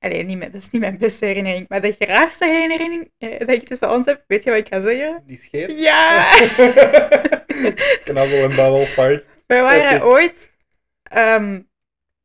Allee, 0.00 0.22
niet, 0.24 0.38
mijn- 0.38 0.50
dat 0.52 0.60
is 0.62 0.70
niet 0.70 0.80
mijn 0.80 0.98
beste 0.98 1.26
herinnering, 1.26 1.68
maar 1.68 1.80
de 1.80 1.96
graafste 1.98 2.44
herinnering 2.46 3.10
eh, 3.18 3.38
dat 3.38 3.48
ik 3.48 3.62
tussen 3.66 3.90
ons 3.90 4.06
heb, 4.06 4.24
weet 4.26 4.44
je 4.44 4.50
wat 4.50 4.58
ik 4.58 4.68
ga 4.68 4.80
zeggen? 4.80 5.22
Die 5.26 5.38
scheet. 5.38 5.78
Ja! 5.78 6.30
Knabbel 8.04 8.42
en 8.50 8.56
babbel 8.56 8.84
fart. 8.84 9.26
We 9.46 9.60
waren 9.60 10.04
ooit 10.04 10.52
ehm 11.02 11.60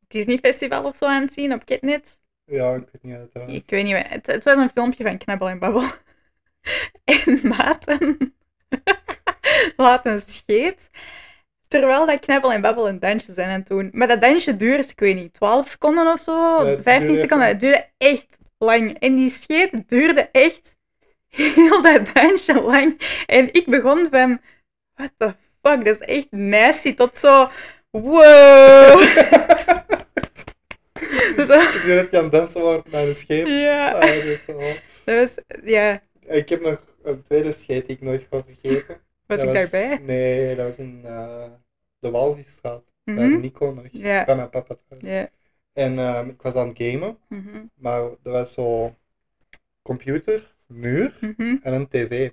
Disney 0.08 0.38
Festival 0.38 0.84
of 0.84 0.96
zo 0.96 1.04
aan 1.06 1.22
het 1.22 1.32
zien 1.32 1.52
op 1.52 1.64
Kidnet. 1.64 2.18
Ja, 2.44 2.74
ik 2.74 2.88
weet 2.92 3.02
niet 3.02 3.12
wat 3.12 3.22
het 3.22 3.32
was. 3.32 3.54
Ik 3.54 3.70
weet 3.70 3.84
niet 3.84 3.92
meer. 3.92 4.08
Het, 4.08 4.26
het 4.26 4.44
was 4.44 4.56
een 4.56 4.70
filmpje 4.70 5.04
van 5.04 5.18
Knabbel 5.18 5.48
en 5.48 5.58
Babbel. 5.58 5.82
En 7.04 7.40
Maarten 7.42 8.34
laat 9.76 10.06
een 10.06 10.20
scheet. 10.20 10.90
Terwijl 11.78 12.06
dat 12.06 12.20
Knabbel 12.20 12.52
en 12.52 12.60
Babbel 12.60 12.88
een 12.88 12.98
dansje 12.98 13.32
zijn 13.32 13.48
aan 13.48 13.58
het 13.58 13.66
doen. 13.68 13.88
Maar 13.92 14.08
dat 14.08 14.20
dansje 14.20 14.56
duurde, 14.56 14.82
ik 14.82 15.00
weet 15.00 15.14
niet, 15.14 15.34
12 15.34 15.68
seconden 15.68 16.12
of 16.12 16.20
zo. 16.20 16.32
Ja, 16.32 16.64
het 16.64 16.82
15 16.82 17.06
duurde 17.06 17.20
seconden. 17.20 17.48
Het 17.48 17.60
duurde 17.60 17.86
echt 17.98 18.38
lang. 18.58 18.98
En 18.98 19.16
die 19.16 19.30
scheet 19.30 19.88
duurde 19.88 20.28
echt 20.32 20.74
heel 21.28 21.82
dat 21.92 22.10
dansje 22.14 22.60
lang. 22.62 23.00
En 23.26 23.48
ik 23.52 23.66
begon 23.66 24.08
van, 24.10 24.40
what 24.94 25.10
the 25.16 25.34
fuck, 25.62 25.84
dat 25.84 26.00
is 26.00 26.06
echt 26.06 26.26
nasty. 26.30 26.94
Tot 26.94 27.16
zo, 27.16 27.48
wow. 27.90 29.00
Dus 31.36 31.46
je 31.84 31.94
dat 31.94 32.10
je 32.10 32.16
aan 32.16 32.22
het 32.22 32.32
dansen 32.32 32.62
was 32.62 32.80
naar 32.90 33.06
een 33.06 33.14
scheet. 33.14 33.46
ja. 33.46 33.90
Ah, 33.92 34.00
dat 34.00 34.10
is 34.10 34.44
zo. 34.44 34.58
Dat 35.04 35.16
was, 35.18 35.44
ja, 35.64 36.02
Ik 36.26 36.48
heb 36.48 36.60
nog 36.60 36.80
een 37.02 37.22
tweede 37.22 37.52
scheet 37.52 37.86
die 37.86 37.96
ik 37.96 38.02
nooit 38.02 38.26
ga 38.30 38.42
vergeten. 38.44 39.00
was 39.26 39.38
Dat 39.38 39.48
ik 39.48 39.54
daarbij? 39.54 39.98
Nee, 40.02 40.56
dat 40.56 40.66
was 40.66 40.76
in 40.76 41.04
de 42.06 42.12
Walvisstraat. 42.12 42.82
Bij 43.04 43.14
Mhm. 43.14 43.40
Nico 43.40 43.70
nog. 43.72 43.84
Bij 44.02 44.36
mijn 44.36 44.50
papa 44.50 44.76
thuis. 44.88 45.26
En 45.72 45.98
ehm, 45.98 46.28
ik 46.28 46.42
was 46.42 46.54
aan 46.54 46.68
het 46.68 46.76
gamen, 46.78 47.18
Mhm. 47.28 47.64
maar 47.74 48.00
er 48.02 48.30
was 48.30 48.52
zo 48.52 48.94
computer, 49.82 50.54
muur 50.66 51.12
Mhm. 51.20 51.56
en 51.62 51.72
een 51.72 51.88
tv. 51.88 52.30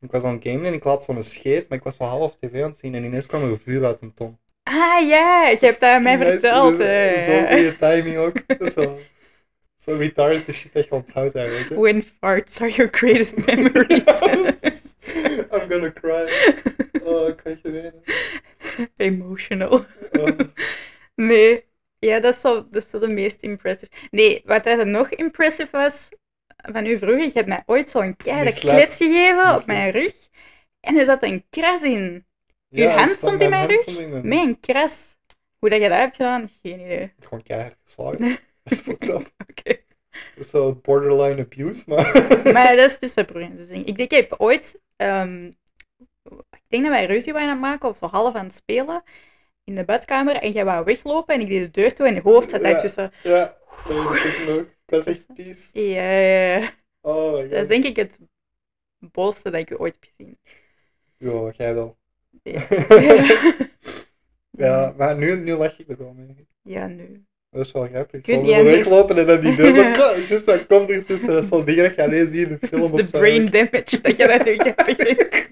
Ik 0.00 0.10
was 0.10 0.22
aan 0.22 0.34
het 0.34 0.42
gamen 0.42 0.64
en 0.64 0.72
ik 0.72 0.82
had 0.82 1.04
zo'n 1.04 1.22
scheet, 1.22 1.68
maar 1.68 1.78
ik 1.78 1.84
was 1.84 1.96
wel 1.96 2.08
half 2.08 2.36
tv 2.36 2.62
aan 2.62 2.68
het 2.70 2.78
zien 2.78 2.94
en 2.94 3.04
ineens 3.04 3.26
kwam 3.26 3.50
er 3.50 3.58
vuur 3.58 3.84
uit 3.84 4.00
een 4.00 4.14
ton. 4.14 4.38
Ah 4.62 5.08
ja, 5.08 5.48
je 5.48 5.58
hebt 5.60 5.80
dat 5.80 6.02
mij 6.02 6.18
verteld. 6.18 6.76
dus, 6.76 6.86
eh, 6.86 7.18
Zo'n 7.18 7.46
goede 7.52 7.76
timing 7.78 8.16
ook. 8.16 8.36
zo, 8.74 8.98
zo 9.78 9.94
retarded 9.96 10.46
de 10.46 10.52
shit 10.52 10.72
je 10.72 10.86
onthoudt 10.90 11.34
eigenlijk. 11.34 11.68
hè. 11.68 11.76
When 11.76 12.02
farts 12.02 12.60
are 12.60 12.70
your 12.70 12.90
greatest 12.94 13.46
memories. 13.46 14.20
I'm 15.52 15.70
gonna 15.70 15.92
cry. 15.92 16.28
Oh, 17.02 17.28
ik 17.28 17.36
kan 17.36 17.58
je 17.62 17.70
wenen. 17.70 18.02
Emotional. 18.96 19.84
Oh. 20.12 20.38
Nee. 21.14 21.64
Ja, 21.98 22.20
dat 22.20 22.34
is, 22.34 22.40
zo, 22.40 22.68
dat 22.70 22.82
is 22.82 22.90
zo 22.90 22.98
de 22.98 23.08
meest 23.08 23.42
impressive. 23.42 23.92
Nee, 24.10 24.42
wat 24.44 24.66
er 24.66 24.86
nog 24.86 25.08
impressive 25.10 25.68
was 25.70 26.08
van 26.56 26.86
u 26.86 26.98
vroeger, 26.98 27.22
je 27.22 27.30
hebt 27.34 27.48
mij 27.48 27.62
ooit 27.66 27.88
zo'n 27.90 28.14
slap. 28.18 28.52
klets 28.54 28.96
gegeven 28.96 29.54
op 29.54 29.66
mijn 29.66 29.90
rug. 29.90 30.12
En 30.80 30.96
er 30.98 31.04
zat 31.04 31.22
een 31.22 31.44
kras 31.50 31.82
in. 31.82 32.24
Uw 32.70 32.82
Ja, 32.82 32.96
hand 32.96 33.10
stond 33.10 33.40
in 33.40 33.50
mijn 33.50 33.68
rug? 33.68 33.86
mijn- 33.86 34.28
Met 34.28 34.38
een 34.38 34.60
kras. 34.60 35.16
Hoe 35.58 35.70
dat 35.70 35.80
je 35.82 35.88
dat 35.88 35.98
hebt 35.98 36.16
gedaan, 36.16 36.50
geen 36.62 36.80
idee. 36.80 37.12
Gewoon 37.20 37.42
keihard 37.42 37.76
geslagen. 37.84 38.20
Nee. 38.20 38.38
Dat 38.64 38.72
is 38.72 38.80
fucked 38.80 39.08
up. 39.08 39.32
Oké. 39.48 39.76
Dat 40.10 40.44
is 40.44 40.50
Zo 40.50 40.74
borderline 40.82 41.40
abuse, 41.42 41.82
maar... 41.86 42.12
Maar 42.52 42.76
dat 42.76 43.02
is 43.02 43.14
en 43.14 43.56
zus. 43.56 43.68
Ik 43.68 43.84
denk, 43.84 43.98
ik 43.98 44.10
heb 44.10 44.34
ooit, 44.38 44.80
ehm, 44.96 45.50
denk 46.72 46.82
dat 46.84 46.92
wij 46.92 47.06
ruzie 47.06 47.32
waren 47.32 47.48
aan 47.48 47.54
het 47.54 47.62
maken 47.62 47.88
of 47.88 47.96
zo 47.96 48.06
half 48.06 48.34
aan 48.34 48.44
het 48.46 48.54
spelen 48.54 49.02
in 49.64 49.74
de 49.74 49.84
badkamer 49.84 50.36
en 50.36 50.52
jij 50.52 50.64
wou 50.64 50.84
weglopen 50.84 51.34
en 51.34 51.40
ik 51.40 51.48
deed 51.48 51.60
de 51.74 51.80
deur 51.80 51.94
toe 51.94 52.06
en 52.06 52.14
je 52.14 52.20
hoofd 52.20 52.50
zat 52.50 52.62
Ja. 52.62 52.68
daartussen. 52.70 53.12
Ja, 53.22 53.56
dat 53.88 54.24
ik 54.24 54.44
nog. 54.46 54.58
Ik 54.60 54.68
was 54.86 55.04
echt. 55.04 55.26
Ja, 55.72 56.10
ja, 56.12 56.56
ja. 56.58 56.70
Oh 57.00 57.32
my 57.34 57.48
dat 57.48 57.60
is 57.62 57.68
denk 57.68 57.84
ik 57.84 57.96
het 57.96 58.18
boosste 58.98 59.50
dat 59.50 59.60
ik 59.70 59.80
ooit 59.80 59.96
heb 60.00 60.10
gezien. 60.16 60.38
Ja, 61.16 61.52
jij 61.56 61.74
wel. 61.74 61.96
Ja, 62.42 62.66
Ja, 64.64 64.94
maar 64.96 65.16
nu, 65.16 65.36
nu 65.36 65.52
lach 65.52 65.78
ik 65.78 65.88
er 65.88 65.98
wel 65.98 66.12
mee. 66.12 66.46
ja 66.62 66.86
nu. 66.86 67.24
Dat 67.52 67.66
is 67.66 67.72
wel 67.72 67.86
grappig. 67.86 68.24
Zo 68.26 68.32
jij 68.32 68.64
we 68.64 68.70
nu- 68.70 68.76
weglopen 68.76 69.18
en 69.18 69.26
dan 69.26 69.40
die 69.40 69.56
deur 69.56 69.94
zo... 69.94 70.18
Just 70.34 70.46
dat 70.46 70.66
komt 70.66 70.90
ertussen. 70.90 71.28
Dat 71.34 71.42
is 71.42 71.48
zo'n 71.48 71.64
ding 71.64 71.78
dat 71.80 71.94
je 71.94 72.02
alleen 72.02 72.28
ziet 72.28 72.48
in 72.48 72.58
Dat 72.60 72.68
film 72.68 72.82
is 72.82 72.90
of 72.90 72.96
de 73.00 73.04
zo. 73.06 73.18
brain 73.18 73.46
damage 73.46 74.00
dat 74.00 74.16
je 74.16 74.26
dat 74.26 74.44
nu 74.44 74.56
grappig 74.70 74.96
vindt. 74.96 75.50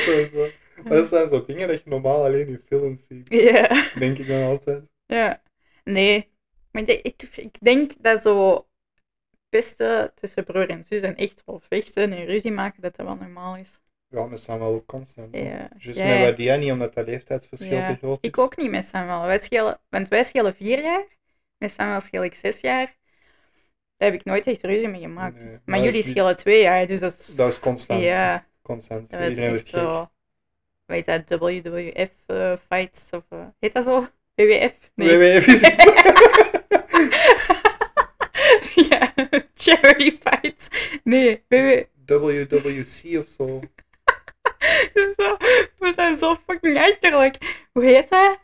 Zo, 0.00 0.26
zo. 0.32 0.48
Dat 0.88 1.06
zijn 1.06 1.28
zo 1.28 1.44
dingen 1.44 1.68
dat 1.68 1.82
je 1.82 1.90
normaal 1.90 2.24
alleen 2.24 2.48
in 2.48 2.60
films 2.66 3.06
ziet. 3.08 3.26
Ja. 3.28 3.84
Denk 3.98 4.18
ik 4.18 4.28
dan 4.28 4.42
altijd. 4.42 4.82
Ja. 5.06 5.42
Nee. 5.84 6.28
Maar 6.70 6.82
ik 6.82 6.88
denk, 6.88 7.00
ik, 7.02 7.22
ik 7.36 7.56
denk 7.60 7.90
dat 8.00 8.22
zo 8.22 8.66
beste 9.48 10.12
tussen 10.14 10.44
broer 10.44 10.68
en 10.68 10.84
zus 10.88 11.02
en 11.02 11.16
echt 11.16 11.42
wel 11.46 11.60
vechten 11.68 12.12
en 12.12 12.24
ruzie 12.24 12.52
maken, 12.52 12.82
dat 12.82 12.96
dat 12.96 13.06
wel 13.06 13.14
normaal 13.16 13.56
is. 13.56 13.80
Ja, 14.08 14.26
met 14.26 14.40
Samuel 14.40 14.74
ook 14.74 14.86
constant. 14.86 15.36
Ja. 15.36 15.68
Jij- 15.78 16.18
met 16.18 16.28
Wadia 16.30 16.56
niet, 16.56 16.72
omdat 16.72 16.94
dat 16.94 17.06
leeftijdsverschil 17.06 17.76
Ja, 17.76 17.86
te 17.92 17.96
groot 17.98 18.18
is. 18.20 18.28
Ik 18.28 18.38
ook 18.38 18.56
niet 18.56 18.70
met 18.70 18.84
Samuel. 18.86 19.22
Wij 19.26 19.38
schelen, 19.38 19.80
want 19.88 20.08
wij 20.08 20.24
schelen 20.24 20.54
vier 20.54 20.82
jaar. 20.82 21.04
Met 21.58 21.72
Samuel 21.72 22.00
scheel 22.00 22.24
ik 22.24 22.34
zes 22.34 22.60
jaar. 22.60 22.96
Daar 23.96 24.10
heb 24.10 24.20
ik 24.20 24.24
nooit 24.24 24.46
echt 24.46 24.62
ruzie 24.64 24.88
mee 24.88 25.00
gemaakt. 25.00 25.36
Nee, 25.36 25.50
maar, 25.50 25.60
maar 25.64 25.80
jullie 25.80 26.02
schelen 26.02 26.36
twee 26.36 26.62
jaar, 26.62 26.86
dus 26.86 27.00
dat 27.00 27.18
is... 27.18 27.26
Dat 27.26 27.52
is 27.52 27.58
constant. 27.60 28.02
Ja, 28.02 28.46
Constant. 28.62 29.10
dat 29.10 29.28
Iedereen 29.28 29.48
wordt 29.48 29.68
gek. 29.68 29.78
zo... 29.78 30.10
Is 30.86 31.04
dat? 31.04 31.22
WWF 31.28 32.10
eh, 32.26 32.52
fights? 32.68 33.10
Of, 33.10 33.22
eh, 33.28 33.46
heet 33.60 33.72
dat 33.72 33.84
zo? 33.84 34.06
WWF? 34.34 34.74
WWF 34.94 35.46
is 35.46 35.60
het. 35.60 35.82
ja, 38.90 39.12
charity 39.54 40.18
fights. 40.22 40.68
Nee, 41.04 41.44
WWF. 41.48 41.86
WWC 42.06 43.18
of 43.18 43.28
zo. 43.36 43.60
We 45.78 45.92
zijn 45.96 46.16
zo 46.18 46.34
fucking 46.46 46.78
achterlijk. 46.78 47.66
Hoe 47.72 47.84
heet 47.84 48.08
dat? 48.08 48.38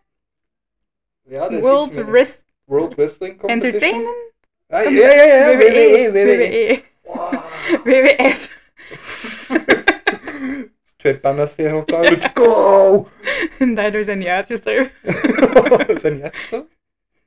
Ja, 1.22 1.40
dat 1.40 1.50
is 1.50 1.60
World 1.60 1.94
Wrest 1.94 2.46
World 2.64 2.94
Wrestling 2.94 3.38
Competition. 3.38 3.72
Entertainment? 3.72 4.32
Ah, 4.68 4.82
ja, 4.84 4.90
ja, 4.90 5.24
ja, 5.24 5.50
ja. 5.50 5.56
WWE, 5.56 6.12
WWE. 6.12 6.82
Wow. 7.02 7.34
WWF. 7.84 8.48
Twee 10.96 11.18
panda's 11.18 11.54
tegen 11.54 11.70
elkaar 11.70 12.00
met 12.10 12.30
go! 12.34 13.08
En 13.58 13.74
daardoor 13.74 14.04
zijn 14.04 14.18
die 14.18 14.30
uitgestorven. 14.30 14.92
Zijn 15.98 16.14
die 16.14 16.22
echt 16.22 16.50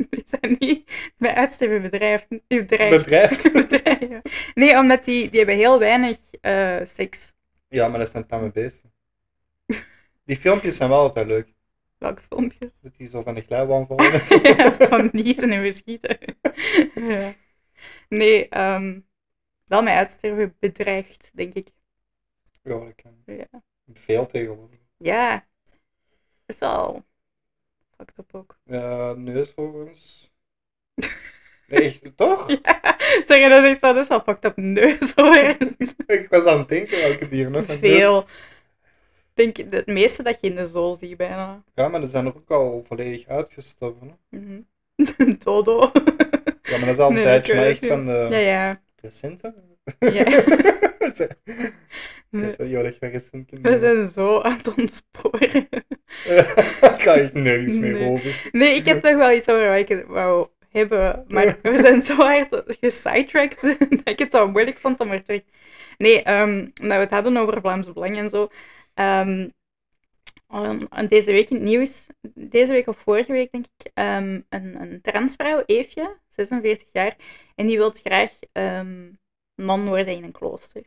Die 0.10 0.24
zijn 0.26 0.56
niet 0.60 0.92
bij 1.18 1.34
uitsterven 1.34 1.82
bedrijf. 1.82 2.28
bedrijf. 2.48 3.52
Bedrijf? 3.52 4.22
Nee, 4.54 4.78
omdat 4.78 5.06
die, 5.06 5.30
die 5.30 5.38
hebben 5.40 5.56
heel 5.58 5.80
weinig 5.80 6.18
eh, 6.42 6.76
seks. 6.84 7.34
Ja, 7.70 7.88
maar 7.88 8.00
dat 8.00 8.10
zijn 8.10 8.28
tamme 8.28 8.52
beesten. 8.52 8.92
Die 10.26 10.38
filmpjes 10.38 10.78
zijn 10.78 10.90
wel 10.90 11.00
altijd 11.00 11.28
leuk. 11.28 11.48
Welke 11.98 12.22
filmpjes? 12.22 12.72
Dat 12.82 12.95
die 12.98 13.10
zo 13.10 13.22
van 13.22 13.36
de 13.36 13.41
glijbaan 13.41 13.88
vallen 13.88 14.12
en 14.22 14.28
zo. 14.28 14.39
ja, 14.43 14.74
van 14.74 15.10
niezen 15.12 15.52
en 15.52 15.62
verschieten. 15.62 16.18
ja. 17.14 17.34
Nee, 18.10 18.50
ehm 18.50 19.00
wel 19.66 19.84
met 19.84 19.93
uitsterven 19.93 20.56
bedreigd, 20.60 21.30
denk 21.34 21.54
ik. 21.54 21.70
Ja, 22.64 22.80
dat 22.80 22.95
kan. 22.95 23.36
Ja. 23.36 23.48
Veel 23.93 24.26
tegenwoordig. 24.26 24.80
Ja, 24.98 25.48
is 26.45 26.60
wel 26.60 27.04
fucked 27.98 28.18
up 28.20 28.36
ook. 28.36 28.60
Ja, 28.64 29.14
neushoorns. 29.14 30.32
Nee, 31.68 31.82
echt, 32.04 32.18
toch? 32.18 32.50
Ja, 32.64 32.95
zeg 33.28 33.38
je 33.43 33.50
dat 33.50 33.64
echt 33.66 33.80
zo, 33.80 33.93
dat 33.93 34.04
is 34.04 34.08
wel 34.10 34.22
fucked 34.22 34.45
up 34.45 34.56
neus 34.58 35.14
hoor. 35.16 35.36
Ik 36.08 36.28
was 36.30 36.45
aan 36.45 36.58
het 36.60 36.70
denken 36.70 36.98
welke 36.98 37.30
dieren 37.30 37.52
nog. 37.52 37.68
neus- 37.68 37.78
Veel. 37.80 38.20
Ik 38.20 38.28
denk 39.38 39.58
het 39.58 39.86
meeste 39.86 40.24
dat 40.24 40.38
je 40.42 40.48
in 40.50 40.56
de 40.56 40.68
zool 40.68 40.96
ziet 40.96 41.18
bijna. 41.18 41.64
Ja, 41.76 41.88
maar 41.88 42.00
die 42.00 42.10
zijn 42.10 42.26
er 42.26 42.36
ook 42.36 42.50
al 42.52 42.84
volledig 42.88 43.28
uitgestorven. 43.28 44.18
Hè? 44.30 44.38
Mhm. 44.38 44.62
Dodo. 45.44 45.92
Ja, 46.64 46.78
maar 46.78 46.80
dat 46.80 46.88
is 46.90 46.98
al 46.98 47.08
een 47.08 47.14
Nee, 47.14 47.24
tijdje, 47.24 47.52
ik 47.54 47.60
maar 47.60 47.68
echt 47.68 47.86
van 47.86 48.06
de 48.06 48.28
Ja, 48.30 48.38
ja. 48.38 48.82
recente. 49.02 49.54
ja. 50.00 50.24
Dat 52.30 52.60
is 52.60 52.72
wel 52.72 52.82
recent. 52.82 53.50
We 53.62 53.80
zijn 53.80 54.10
zo 54.10 54.42
aan 54.42 54.58
het 54.58 54.74
ontsporen. 54.78 55.68
Daar 56.82 57.00
ga 57.00 57.14
ik 57.14 57.34
nergens 57.34 57.78
meer 57.78 57.94
Nee. 57.94 58.10
over. 58.10 58.50
Nee, 58.52 58.76
ik 58.76 58.86
heb 58.86 59.02
toch 59.02 59.16
wel 59.16 59.32
iets 59.32 59.48
over 59.50 59.70
wat 59.70 59.90
ik 59.90 60.04
wou 60.08 60.48
hebben, 60.70 61.24
maar 61.28 61.58
we 61.62 61.80
zijn 61.80 62.02
zo 62.02 62.16
hard 62.16 62.64
gesidetracked 62.80 63.62
dat 63.80 64.00
ik 64.04 64.20
het 64.20 64.32
zo 64.32 64.48
moeilijk 64.52 64.78
vond 64.78 65.00
om 65.00 65.12
er 65.12 65.24
terug... 65.24 65.42
Nee, 65.98 66.24
ehm, 66.24 66.58
omdat 66.82 66.98
we 66.98 67.04
het 67.04 67.10
hadden 67.10 67.38
over 67.38 67.62
Vlaams 67.62 67.94
Belang 67.94 68.18
en 68.18 68.30
zo. 68.30 68.50
Ehm, 68.98 69.50
um, 70.54 70.88
en 70.89 71.08
deze 71.08 71.32
week 71.32 71.50
in 71.50 71.56
het 71.56 71.66
nieuws, 71.66 72.08
deze 72.34 72.72
week 72.72 72.88
of 72.88 72.98
vorige 72.98 73.32
week 73.32 73.52
denk 73.52 73.66
ik, 73.78 73.91
ehm, 73.93 74.41
een, 74.50 74.82
een 74.82 75.02
transvrouw, 75.02 75.64
Eefje, 75.66 76.18
46 76.28 76.88
jaar, 76.91 77.16
en 77.56 77.68
die 77.68 77.78
wil 77.78 77.91
graag 77.91 78.32
ehm 78.52 79.10
non 79.56 79.88
worden 79.88 80.16
in 80.16 80.24
een 80.24 80.32
klooster. 80.32 80.84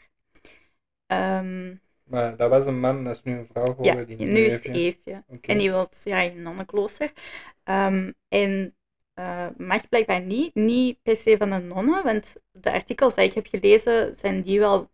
Ehm, 1.06 1.74
Maar 2.04 2.36
dat 2.36 2.50
was 2.50 2.66
een 2.66 2.80
man, 2.80 3.04
dat 3.04 3.14
is 3.14 3.22
nu 3.22 3.38
een 3.38 3.46
vrouw 3.46 3.66
ja, 3.66 3.72
geworden. 3.92 4.16
die 4.16 4.26
nu 4.26 4.40
is 4.44 4.54
het 4.54 4.64
Eefje. 4.64 5.24
En 5.40 5.58
die 5.58 5.70
wil 5.70 5.88
ja, 6.04 6.20
in 6.20 6.36
een 6.36 6.42
nonnenklooster. 6.42 7.12
Ehm, 7.64 8.12
en 8.28 8.74
eh, 9.14 9.46
mag 9.56 9.88
blijkbaar 9.88 10.20
niet, 10.20 10.54
niet 10.54 11.02
per 11.02 11.16
se 11.16 11.36
van 11.36 11.52
een 11.52 11.66
nonne, 11.66 12.02
want 12.02 12.32
de 12.50 12.72
artikels 12.72 13.14
die 13.14 13.24
ik 13.24 13.34
heb 13.34 13.46
gelezen 13.46 14.16
zijn 14.16 14.42
die 14.42 14.58
wel 14.58 14.90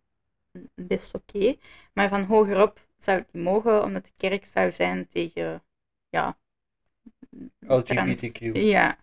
best 0.75 1.15
oké. 1.15 1.55
Maar 1.93 2.09
van 2.09 2.23
hogerop 2.23 2.86
zou 3.03 3.17
het 3.17 3.33
niet 3.33 3.43
mogen, 3.43 3.83
omdat 3.83 4.05
de 4.05 4.11
kerk 4.17 4.45
zou 4.45 4.71
zijn 4.71 5.07
tegen, 5.07 5.63
ja... 6.09 6.37
LGBTQ. 7.59 8.49
ja. 8.53 8.97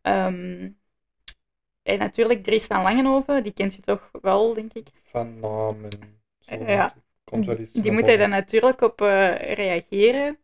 Ehm, 0.00 0.70
en 1.82 1.98
natuurlijk 1.98 2.42
Dries 2.42 2.64
van 2.64 2.82
Langenhoven, 2.82 3.42
die 3.42 3.52
kent 3.52 3.74
je 3.74 3.82
toch 3.82 4.10
wel, 4.22 4.54
denk 4.54 4.72
ik. 4.72 4.88
Van 5.04 5.40
namen. 5.40 5.90
Ja. 6.66 6.94
Komt 7.24 7.46
wel 7.46 7.56
Die 7.72 7.92
moet 7.92 8.06
hij 8.06 8.16
dan 8.16 8.30
natuurlijk 8.30 8.80
op 8.80 9.00
eh, 9.00 9.54
reageren. 9.54 10.38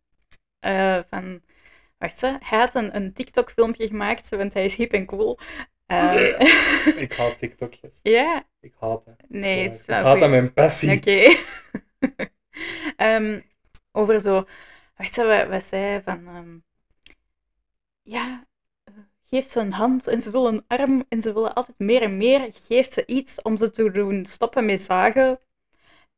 Eh, 0.59 0.99
van, 1.09 1.43
wacht 1.99 2.21
hè, 2.21 2.37
hij 2.41 2.59
had 2.59 2.75
een, 2.75 2.97
een 2.97 3.13
TikTok-filmpje 3.13 3.87
gemaakt, 3.87 4.29
want 4.29 4.53
hij 4.53 4.65
is 4.65 4.75
hip 4.75 4.93
en 4.93 5.07
cool. 5.07 5.39
Eh, 5.87 6.41
Ik 7.05 7.13
haat 7.13 7.39
TikTok, 7.39 7.75
yes. 7.75 7.99
ja, 8.03 8.45
Ik 8.61 8.75
haat 8.79 9.05
het. 9.05 9.25
nee, 9.29 9.63
het 9.63 9.73
is 9.73 9.81
Ik 9.81 9.95
haat 9.95 10.23
aan 10.23 10.31
mijn 10.31 10.53
passie. 10.53 10.97
Oké. 10.97 11.21
Ehm, 12.97 13.41
over 13.93 14.21
zo, 14.21 14.45
wacht 14.97 15.17
hè, 15.17 15.49
wat, 15.49 15.65
zei 15.65 16.03
van, 16.03 16.27
ehm, 16.27 16.59
ja, 18.03 18.47
geeft 19.31 19.51
ze 19.51 19.61
een 19.61 19.73
hand 19.73 20.07
en 20.07 20.21
ze 20.23 20.31
wil 20.31 20.47
een 20.47 20.65
arm 20.67 21.05
en 21.09 21.23
ze 21.23 21.33
willen 21.33 21.55
altijd 21.55 21.79
meer 21.79 22.03
en 22.03 22.17
meer. 22.17 22.51
Geeft 22.67 22.93
ze 22.93 23.07
iets 23.07 23.43
om 23.43 23.57
ze 23.57 23.71
te 23.71 23.91
doen 23.91 24.27
stoppen 24.27 24.65
met 24.65 24.83
zagen. 24.83 25.41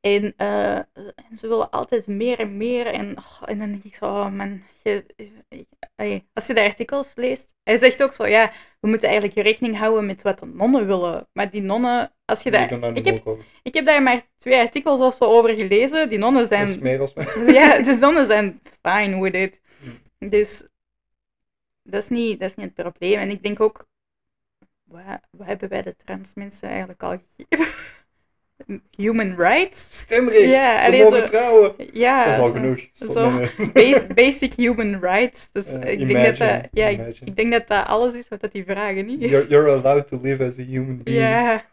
En, 0.01 0.35
eh, 0.37 0.80
ze 1.37 1.49
willen 1.49 1.70
altijd 1.70 2.07
meer 2.07 2.39
en 2.39 2.57
meer. 2.57 2.87
En, 2.87 3.14
dan 3.47 3.59
denk 3.59 3.85
ik 3.85 3.95
zo, 3.95 4.07
oh 4.07 4.33
je, 4.83 5.05
eh, 5.49 5.59
ey, 5.95 6.26
als 6.33 6.47
je 6.47 6.55
de 6.55 6.61
artikels 6.61 7.12
leest. 7.14 7.55
Hij 7.62 7.78
zegt 7.78 8.03
ook 8.03 8.12
zo, 8.12 8.26
ja, 8.26 8.53
we 8.80 8.89
moeten 8.89 9.09
eigenlijk 9.09 9.47
rekening 9.47 9.78
houden 9.78 10.07
met 10.07 10.22
wat 10.22 10.39
de 10.39 10.47
nonnen 10.47 10.87
willen. 10.87 11.28
Maar 11.33 11.51
die 11.51 11.62
nonnen, 11.62 12.12
als 12.24 12.43
je 12.43 12.51
daar... 12.51 12.95
Ik 12.95 13.05
heb, 13.05 13.37
ik 13.62 13.74
heb 13.74 13.87
daar 13.87 14.03
maar 14.03 14.22
twee 14.39 14.59
artikels 14.59 15.01
of 15.01 15.14
zo 15.14 15.24
over 15.24 15.55
gelezen. 15.55 16.09
Die 16.09 16.18
nonnen 16.18 16.47
zijn... 16.47 16.78
meer 16.80 17.01
als 17.01 17.14
mij. 17.14 17.26
Ja, 17.55 17.83
de 17.83 17.97
nonnen 17.97 18.26
zijn 18.26 18.61
fine 18.83 19.20
with 19.20 19.35
it. 19.35 19.61
Hm. 20.18 20.28
Dus 20.28 20.66
dat 21.83 22.03
is, 22.03 22.09
niet, 22.09 22.41
dat 22.41 22.49
is 22.49 22.55
niet 22.55 22.66
het 22.66 22.74
probleem. 22.74 23.18
En 23.18 23.30
ik 23.30 23.43
denk 23.43 23.61
ook, 23.61 23.87
wat, 24.85 25.03
wat 25.30 25.47
hebben 25.47 25.68
wij 25.68 25.83
de 25.83 25.97
trans 25.97 26.35
mensen 26.35 26.68
eigenlijk 26.68 27.03
al 27.03 27.18
gegeven? 27.37 27.74
Human 28.97 29.37
rights? 29.37 29.87
Stemrecht. 29.89 30.41
Ja, 30.41 30.81
ze 30.81 30.87
allee, 30.87 31.03
mogen 31.03 31.19
zo- 31.19 31.25
trouwen. 31.25 31.75
Ja. 31.93 32.25
Dat 32.25 32.35
is 32.35 32.41
al 32.41 32.53
genoeg. 32.53 32.79
Zo. 32.93 33.31
Bas- 33.73 34.07
basic 34.15 34.55
human 34.55 35.01
rights. 35.01 35.49
Dus 35.53 35.67
ik, 35.67 36.09
denk 36.09 36.25
dat 36.27 36.37
dat, 36.37 36.69
ja, 36.73 36.87
ik, 37.25 37.37
denk 37.37 37.53
dat 37.53 37.69
dat 37.69 37.87
alles 37.87 38.15
is 38.15 38.29
wat 38.29 38.41
dat 38.41 38.53
die 38.53 38.65
vragen 38.65 39.07
niet. 39.07 39.21
You're, 39.21 39.49
you're 39.49 39.71
allowed 39.71 40.09
to 40.09 40.19
live 40.23 40.45
as 40.45 40.59
a 40.59 40.63
human 40.63 41.03
being. 41.03 41.19
Ja. 41.21 41.65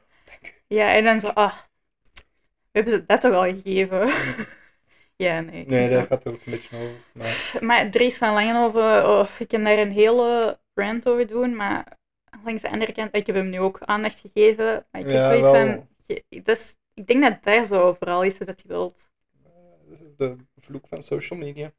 Ja, 0.68 0.94
en 0.94 1.04
dan 1.04 1.20
zo, 1.20 1.28
ah, 1.28 1.54
we 2.14 2.22
hebben 2.72 2.94
ze 2.94 3.04
dat 3.06 3.22
toch 3.22 3.34
al 3.34 3.42
gegeven? 3.44 4.10
ja, 5.16 5.42
nee. 5.42 5.66
Nee, 5.68 5.90
daar 5.90 6.06
gaat 6.06 6.24
het 6.24 6.28
ook 6.34 6.40
een 6.46 6.52
beetje 6.52 6.78
over. 6.78 6.92
Maar 7.12 7.54
Maar 7.60 7.90
Dries 7.90 8.18
van 8.18 8.34
Langenhoven, 8.34 9.10
oh, 9.10 9.26
ik 9.40 9.48
kan 9.48 9.64
daar 9.64 9.78
een 9.78 9.92
hele 9.92 10.58
rant 10.74 11.08
over 11.08 11.28
doen, 11.28 11.56
maar 11.56 11.98
langs 12.46 12.62
de 12.62 12.70
andere 12.72 12.92
kant, 12.92 13.16
ik 13.16 13.26
heb 13.26 13.36
hem 13.36 13.50
nu 13.50 13.60
ook 13.60 13.80
aandacht 13.86 14.20
gegeven, 14.20 14.86
maar 14.92 15.02
ik 15.02 15.08
heb 15.10 15.18
Ja, 15.18 15.30
zoiets 15.30 15.52
wel. 15.52 15.54
van, 15.66 15.88
je- 16.10 16.76
ik 16.93 17.07
denk 17.07 17.22
dat 17.24 17.43
daar 17.43 17.66
zo 17.66 17.93
vooral 17.93 18.24
is 18.24 18.38
wat 18.38 18.47
hij 18.47 18.57
wilt. 18.66 19.10
de 20.18 20.36
vloek 20.60 20.88
van 20.88 21.03
social 21.03 21.39
media. 21.39 21.74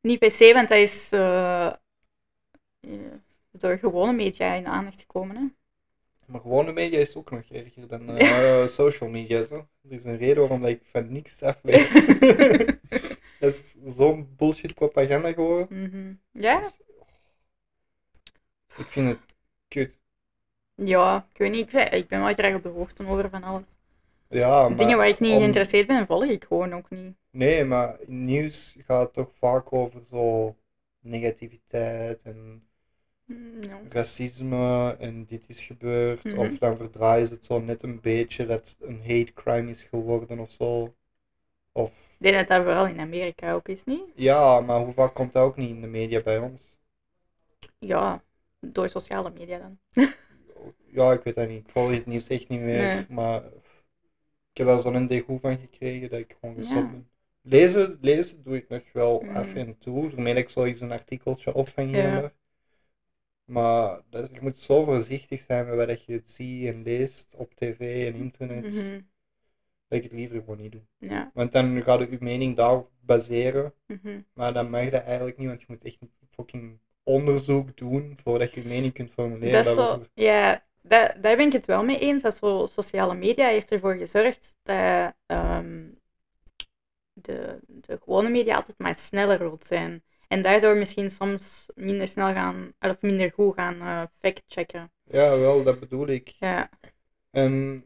Niet 0.00 0.18
per 0.18 0.30
se, 0.30 0.52
want 0.52 0.68
dat 0.68 0.78
is 0.78 1.12
eh, 1.12 1.66
eh, 1.66 3.12
door 3.50 3.78
gewone 3.78 4.12
media 4.12 4.52
in 4.54 4.66
aandacht 4.66 5.00
gekomen. 5.00 5.36
Hè? 5.36 5.42
Maar 6.26 6.40
gewone 6.40 6.72
media 6.72 6.98
is 6.98 7.14
ook 7.14 7.30
nog 7.30 7.44
erger 7.50 7.88
dan 7.88 8.08
eh, 8.18 8.66
social 8.66 9.10
media. 9.10 9.42
Zo. 9.44 9.68
Er 9.82 9.92
is 9.92 10.04
een 10.04 10.16
reden 10.16 10.36
waarom 10.38 10.60
dat 10.60 10.70
ik 10.70 10.82
van 10.84 11.12
niks 11.12 11.42
af 11.42 11.58
weet. 11.62 11.90
dat 13.40 13.52
is 13.54 13.74
zo'n 13.96 14.34
bullshit 14.36 14.74
propaganda 14.74 15.32
geworden. 15.32 15.82
Mhm. 15.82 16.14
Ja? 16.42 16.72
Ik 18.76 18.86
vind 18.86 19.08
het 19.08 19.18
kut. 19.68 19.96
Ja, 20.74 21.26
ik 21.32 21.38
weet 21.38 21.50
niet, 21.50 21.66
ik 21.66 21.72
ben, 21.72 21.92
ik 21.92 22.08
ben 22.08 22.20
wel 22.24 22.34
graag 22.34 22.54
op 22.54 22.62
de 22.62 22.68
hoogte 22.68 23.06
over 23.06 23.30
van 23.30 23.42
alles. 23.42 23.68
Ja, 24.28 24.68
maar 24.68 24.78
Dingen 24.78 24.96
waar 24.96 25.08
ik 25.08 25.20
niet 25.20 25.32
om- 25.32 25.38
geïnteresseerd 25.38 25.86
ben, 25.86 26.06
volg 26.06 26.24
ik 26.24 26.44
gewoon 26.44 26.74
ook 26.74 26.90
niet. 26.90 27.16
Nee, 27.30 27.64
maar 27.64 27.98
nieuws 28.06 28.76
gaat 28.86 29.12
toch 29.12 29.30
vaak 29.38 29.72
over 29.72 30.00
zo 30.10 30.56
negativiteit 31.00 32.22
en 32.22 32.68
Mm, 33.26 33.62
ja. 33.62 33.80
racisme 33.88 34.96
en 34.98 35.24
dit 35.24 35.44
is 35.46 35.60
gebeurd. 35.62 36.24
Mhm. 36.24 36.38
Of 36.38 36.58
dan 36.58 36.76
verdraaien 36.76 37.26
ze 37.26 37.32
het 37.34 37.44
zo 37.44 37.60
net 37.60 37.82
een 37.82 38.00
beetje 38.00 38.46
dat 38.46 38.68
het 38.68 38.88
een 38.88 38.98
hate 39.00 39.32
crime 39.34 39.70
is 39.70 39.82
geworden 39.82 40.38
of 40.38 40.50
zo. 40.50 40.94
Of 41.72 41.90
Ik 41.90 41.94
denk 42.18 42.34
dat 42.36 42.48
dat 42.48 42.62
vooral 42.62 42.86
in 42.86 43.00
Amerika 43.00 43.52
ook 43.52 43.68
is, 43.68 43.84
niet? 43.84 44.02
ja, 44.14 44.60
maar 44.60 44.80
hoe 44.80 44.92
vaak 44.92 45.14
komt 45.14 45.32
dat 45.32 45.42
ook 45.42 45.56
niet 45.56 45.70
in 45.70 45.80
de 45.80 45.86
media 45.86 46.20
bij 46.22 46.38
ons? 46.38 46.72
Ja, 47.78 48.22
door 48.60 48.88
sociale 48.88 49.30
media 49.30 49.58
dan. 49.58 49.78
Ja, 50.94 51.12
ik 51.12 51.22
weet 51.22 51.34
dat 51.34 51.48
niet. 51.48 51.64
Ik 51.66 51.70
volg 51.70 51.90
het 51.90 52.06
nieuws 52.06 52.28
echt 52.28 52.48
niet 52.48 52.60
meer. 52.60 52.94
Nee. 52.94 53.04
Maar 53.08 53.42
ik 54.52 54.56
heb 54.56 54.66
daar 54.66 54.80
zo'n 54.80 55.06
degoe 55.06 55.38
van 55.38 55.58
gekregen 55.58 56.10
dat 56.10 56.18
ik 56.18 56.36
gewoon 56.40 56.54
gestopt 56.54 56.76
Ja. 56.80 56.90
ben. 56.90 57.08
Lezen, 57.42 57.98
lezen 58.00 58.42
doe 58.42 58.56
ik 58.56 58.68
nog 58.68 58.82
wel 58.92 59.20
Mhm. 59.20 59.36
af 59.36 59.54
en 59.54 59.78
toe. 59.78 60.10
Daarmee 60.10 60.34
dat 60.34 60.42
ik 60.42 60.48
zoiets 60.48 60.80
een 60.80 60.92
artikeltje 60.92 61.54
opvang 61.54 61.90
Ja. 61.96 62.20
daar. 62.20 62.32
Maar 63.44 64.00
dat, 64.10 64.30
je 64.32 64.38
moet 64.40 64.58
zo 64.58 64.84
voorzichtig 64.84 65.40
zijn 65.40 65.76
met 65.76 65.86
wat 65.86 66.04
je 66.04 66.22
ziet 66.24 66.66
en 66.66 66.82
leest 66.82 67.34
op 67.36 67.54
tv 67.54 68.06
en 68.12 68.20
internet. 68.20 68.64
Mhm. 68.74 69.00
Dat 69.88 69.98
ik 69.98 70.02
het 70.02 70.12
liever 70.12 70.38
gewoon 70.38 70.60
niet 70.60 70.72
doe. 70.72 70.80
Ja. 70.98 71.30
Want 71.34 71.52
dan 71.52 71.82
gaat 71.82 72.10
je 72.10 72.16
mening 72.20 72.56
daarop 72.56 72.90
baseren. 73.00 73.74
mhm. 73.86 74.20
Maar 74.32 74.52
dan 74.52 74.70
mag 74.70 74.90
dat 74.90 75.02
eigenlijk 75.02 75.38
niet, 75.38 75.48
want 75.48 75.60
je 75.60 75.66
moet 75.68 75.84
echt 75.84 75.96
een 76.00 76.10
fucking 76.30 76.78
onderzoek 77.02 77.76
doen 77.76 78.16
voordat 78.22 78.52
je 78.52 78.62
je 78.62 78.68
mening 78.68 78.92
kunt 78.92 79.10
formuleren. 79.10 79.52
Dat 79.64 79.66
is 79.66 79.74
zo, 79.74 80.02
ja, 80.14 80.64
dat, 80.88 81.14
daar 81.22 81.36
ben 81.36 81.46
ik 81.46 81.52
het 81.52 81.66
wel 81.66 81.84
mee 81.84 81.98
eens. 81.98 82.22
Dat 82.22 82.36
zo, 82.36 82.66
sociale 82.66 83.14
media 83.14 83.46
heeft 83.46 83.70
ervoor 83.72 83.94
gezorgd 83.94 84.54
dat 84.62 85.14
ehm, 85.26 85.84
de, 87.12 87.58
de 87.66 87.98
gewone 88.02 88.28
media 88.28 88.54
altijd 88.56 88.78
maar 88.78 88.94
sneller 88.94 89.38
wil 89.38 89.58
zijn. 89.62 90.02
En 90.28 90.42
daardoor 90.42 90.76
misschien 90.76 91.10
soms 91.10 91.66
minder 91.74 92.08
snel 92.08 92.32
gaan, 92.32 92.72
of 92.80 93.02
minder 93.02 93.32
goed 93.32 93.54
gaan 93.54 93.80
eh, 93.80 94.02
factchecken. 94.18 94.92
Ja, 95.10 95.38
wel, 95.38 95.62
dat 95.62 95.80
bedoel 95.80 96.06
ik. 96.06 96.28
Ja, 96.28 96.70
En 97.30 97.84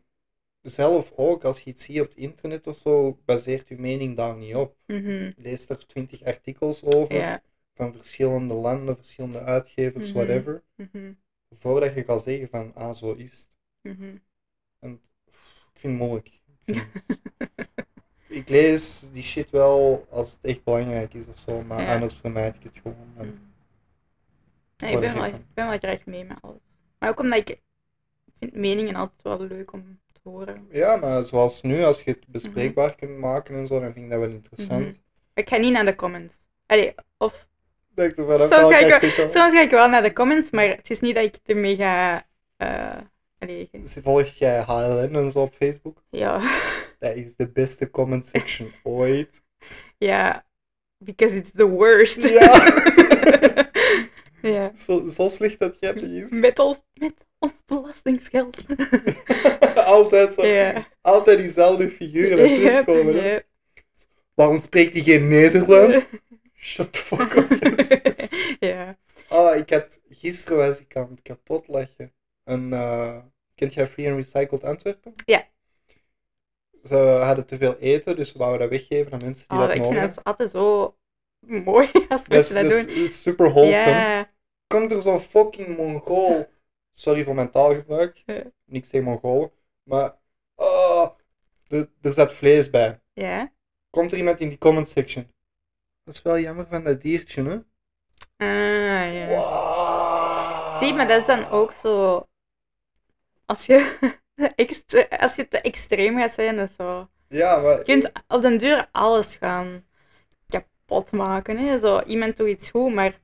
zelf 0.62 1.12
ook, 1.16 1.44
als 1.44 1.60
je 1.60 1.70
iets 1.70 1.84
ziet 1.84 2.00
op 2.00 2.08
het 2.08 2.16
internet 2.16 2.66
of 2.66 2.78
zo, 2.78 3.18
baseert 3.24 3.68
je 3.68 3.78
mening 3.78 4.16
daar 4.16 4.36
niet 4.36 4.54
op. 4.54 4.76
Mhm. 4.86 5.32
Lees 5.36 5.68
er 5.68 5.86
twintig 5.86 6.22
artikels 6.24 6.82
over, 6.84 7.14
Ja. 7.16 7.42
van 7.74 7.94
verschillende 7.94 8.54
landen, 8.54 8.96
verschillende 8.96 9.40
uitgevers, 9.40 10.12
Mhm. 10.12 10.18
whatever, 10.18 10.62
Mhm. 10.74 11.12
Voordat 11.56 11.94
je 11.94 12.02
kan 12.02 12.20
zeggen 12.20 12.48
van, 12.48 12.74
ah, 12.74 12.94
zo 12.94 13.12
is 13.12 13.30
het. 13.30 13.48
Mhm. 13.96 14.14
Ik 14.80 15.80
vind 15.84 15.98
het 15.98 16.08
moeilijk. 16.08 16.26
Ik, 16.64 16.74
vind- 16.74 16.86
ik 18.38 18.48
lees 18.48 19.04
die 19.12 19.22
shit 19.22 19.50
wel 19.50 20.06
als 20.10 20.32
het 20.32 20.38
echt 20.42 20.64
belangrijk 20.64 21.14
is 21.14 21.26
of 21.26 21.38
zo, 21.38 21.62
maar 21.62 21.82
Ja. 21.82 21.94
anders 21.94 22.14
vermijd 22.14 22.54
ik 22.56 22.62
het 22.62 22.78
gewoon. 22.82 23.08
Mhm. 23.16 23.26
Nee, 24.76 24.92
ik 24.94 25.00
ben 25.00 25.14
wel, 25.14 25.24
ik 25.24 25.34
ben 25.54 25.68
wel 25.68 25.78
graag 25.78 26.06
mee 26.06 26.24
met 26.24 26.36
alles. 26.40 26.60
Maar 26.98 27.08
ook 27.08 27.20
omdat 27.20 27.38
ik, 27.38 27.48
ik 27.50 28.32
vind 28.38 28.54
meningen 28.54 28.94
altijd 28.94 29.22
wel 29.22 29.40
leuk 29.46 29.72
om 29.72 30.00
te 30.12 30.20
horen. 30.22 30.66
Ja, 30.70 30.96
maar 30.96 31.24
zoals 31.24 31.62
nu, 31.62 31.84
als 31.84 32.02
je 32.02 32.10
het 32.10 32.26
bespreekbaar 32.26 32.94
kunt 32.94 33.18
maken 33.18 33.54
en 33.54 33.66
zo, 33.66 33.80
dan 33.80 33.92
vind 33.92 34.04
ik 34.04 34.10
dat 34.10 34.20
wel 34.20 34.30
interessant. 34.30 34.80
Mhm. 34.86 34.94
Ik 35.34 35.48
ga 35.48 35.56
niet 35.56 35.72
naar 35.72 35.84
de 35.84 35.94
comments. 35.94 36.38
Allee, 36.66 36.94
of 37.16 37.48
Er 37.98 38.12
Soms 38.38 38.50
ga 38.50 38.78
ik 38.78 38.84
wel- 38.86 38.92
artikel- 38.92 39.28
soms 39.28 39.52
ga 39.54 39.60
ik 39.60 39.70
wel 39.70 39.88
naar 39.88 40.02
de 40.02 40.12
comments, 40.12 40.50
maar 40.50 40.68
het 40.68 40.90
is 40.90 41.00
niet 41.00 41.14
dat 41.14 41.24
ik 41.24 41.36
ermee 41.46 41.76
ga... 41.76 42.26
allee, 43.38 43.68
ge- 43.70 43.80
Dus 43.82 43.96
volg 44.02 44.26
jij 44.26 44.60
HLN 44.62 45.14
en 45.14 45.30
zo 45.30 45.38
op 45.40 45.54
Facebook? 45.54 46.02
ja, 46.10 46.40
Dat 46.98 47.16
is 47.16 47.34
de 47.36 47.48
beste 47.48 47.90
comment 47.90 48.26
section 48.26 48.72
ooit. 48.82 49.42
ja, 49.98 50.44
because 50.98 51.36
it's 51.36 51.50
the 51.52 51.68
worst. 51.68 52.28
Ja. 52.28 52.74
ja. 54.54 54.72
Zo, 54.76 55.08
zo 55.08 55.28
slecht 55.28 55.58
dat 55.58 55.76
jij 55.80 55.92
niet 55.92 56.24
is. 56.24 56.30
Met 56.30 56.58
ons, 56.58 56.82
met 56.94 57.12
ons 57.38 57.52
belastingsgeld. 57.66 58.64
altijd 59.74 60.34
zo. 60.34 60.46
ja. 60.46 60.86
Altijd 61.00 61.38
diezelfde 61.38 61.90
figuren 61.90 62.48
Yep, 62.48 62.84
terugkomen. 62.84 63.42
Waarom 64.34 64.60
spreekt 64.60 64.92
hij 64.92 65.02
geen 65.02 65.28
Nederlands? 65.28 66.06
Shut 66.60 66.92
the 66.92 66.98
fuck 66.98 67.34
up. 67.34 67.50
ja. 68.68 68.96
Ah, 69.28 69.56
ik 69.56 69.70
had, 69.70 70.00
gisteren 70.10 70.58
was 70.58 70.80
ik 70.80 70.96
aan 70.96 71.10
het 71.10 71.22
kapot 71.22 71.68
leggen. 71.68 72.12
En, 72.44 72.72
eh 72.72 73.18
kent 73.54 73.74
jij 73.74 73.86
Free 73.86 74.10
and 74.12 74.16
Recycled 74.16 74.64
Antwerpen? 74.64 75.12
Ja. 75.24 75.46
Ze 76.84 76.94
hadden 76.96 77.46
te 77.46 77.56
veel 77.56 77.76
eten, 77.76 78.16
dus 78.16 78.32
we 78.32 78.38
wouden 78.38 78.60
dat 78.60 78.70
weggeven 78.70 79.12
aan 79.12 79.20
mensen 79.24 79.48
die 79.48 79.58
Oh, 79.58 79.66
dat 79.66 79.74
ik 79.74 79.82
nodig 79.82 79.98
vind 79.98 80.14
het 80.14 80.24
altijd 80.24 80.50
zo 80.50 80.96
mooi 81.40 81.90
als 82.08 82.20
Dat 82.20 82.28
mensen 82.28 82.54
dat, 82.54 82.70
dat 82.70 82.86
doen. 82.86 82.94
is 83.04 83.22
super 83.22 83.50
wholesome. 83.50 83.90
Ja. 83.90 84.30
Komt 84.66 84.92
er 84.92 85.02
zo'n 85.02 85.20
fucking 85.20 85.76
Mongool. 85.76 86.48
Sorry 86.94 87.24
voor 87.24 87.34
mijn 87.34 87.50
taalgebruik. 87.50 88.24
Niks 88.64 88.88
tegen 88.88 89.06
Mongolen. 89.06 89.50
Maar. 89.82 90.16
Oh, 90.54 91.08
er, 91.68 91.90
er 92.00 92.12
zat 92.12 92.32
vlees 92.32 92.70
bij. 92.70 93.00
Ja. 93.12 93.52
Komt 93.90 94.12
er 94.12 94.18
iemand 94.18 94.40
in 94.40 94.48
die 94.48 94.58
comment 94.58 94.88
section? 94.88 95.32
Dat 96.08 96.16
is 96.16 96.22
wel 96.22 96.38
jammer 96.38 96.66
van 96.66 96.84
dat 96.84 97.00
diertje, 97.02 97.42
hè? 97.42 97.54
Ah, 98.36 99.14
ja. 99.14 99.26
Wow. 99.26 100.78
Zie, 100.78 100.94
maar 100.94 101.08
dat 101.08 101.20
is 101.20 101.26
dan 101.26 101.48
ook 101.48 101.72
zo... 101.72 102.24
Als 103.46 103.66
je, 103.66 103.96
als 105.20 105.36
je 105.36 105.48
te 105.48 105.60
extreem 105.60 106.16
gaat 106.16 106.30
zijn, 106.30 106.56
dat 106.56 106.70
zo... 106.78 107.08
Ja, 107.28 107.56
maar. 107.56 107.76
Je 107.76 107.82
kunt 107.82 108.12
op 108.28 108.42
den 108.42 108.58
duur 108.58 108.88
alles 108.92 109.34
gaan 109.34 109.84
kapot 110.46 111.12
maken. 111.12 111.56
Hè? 111.56 111.78
Zo, 111.78 112.00
iemand 112.00 112.36
doet 112.36 112.48
iets 112.48 112.70
goed, 112.70 112.94
maar... 112.94 113.20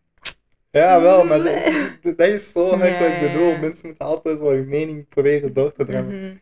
Ja, 0.70 1.00
wel, 1.00 1.24
maar 1.24 1.42
dat 1.42 1.66
is, 1.66 2.00
dat 2.02 2.28
is 2.28 2.52
zo 2.52 2.68
hard 2.78 2.98
wat 2.98 3.08
ik 3.08 3.20
bedoel. 3.20 3.56
Mensen 3.56 3.86
moeten 3.86 4.06
altijd 4.06 4.38
zo 4.38 4.50
hun 4.50 4.68
mening 4.68 5.08
proberen 5.08 5.52
door 5.52 5.72
te 5.72 5.84
drammen. 5.84 6.26
Mhm. 6.26 6.36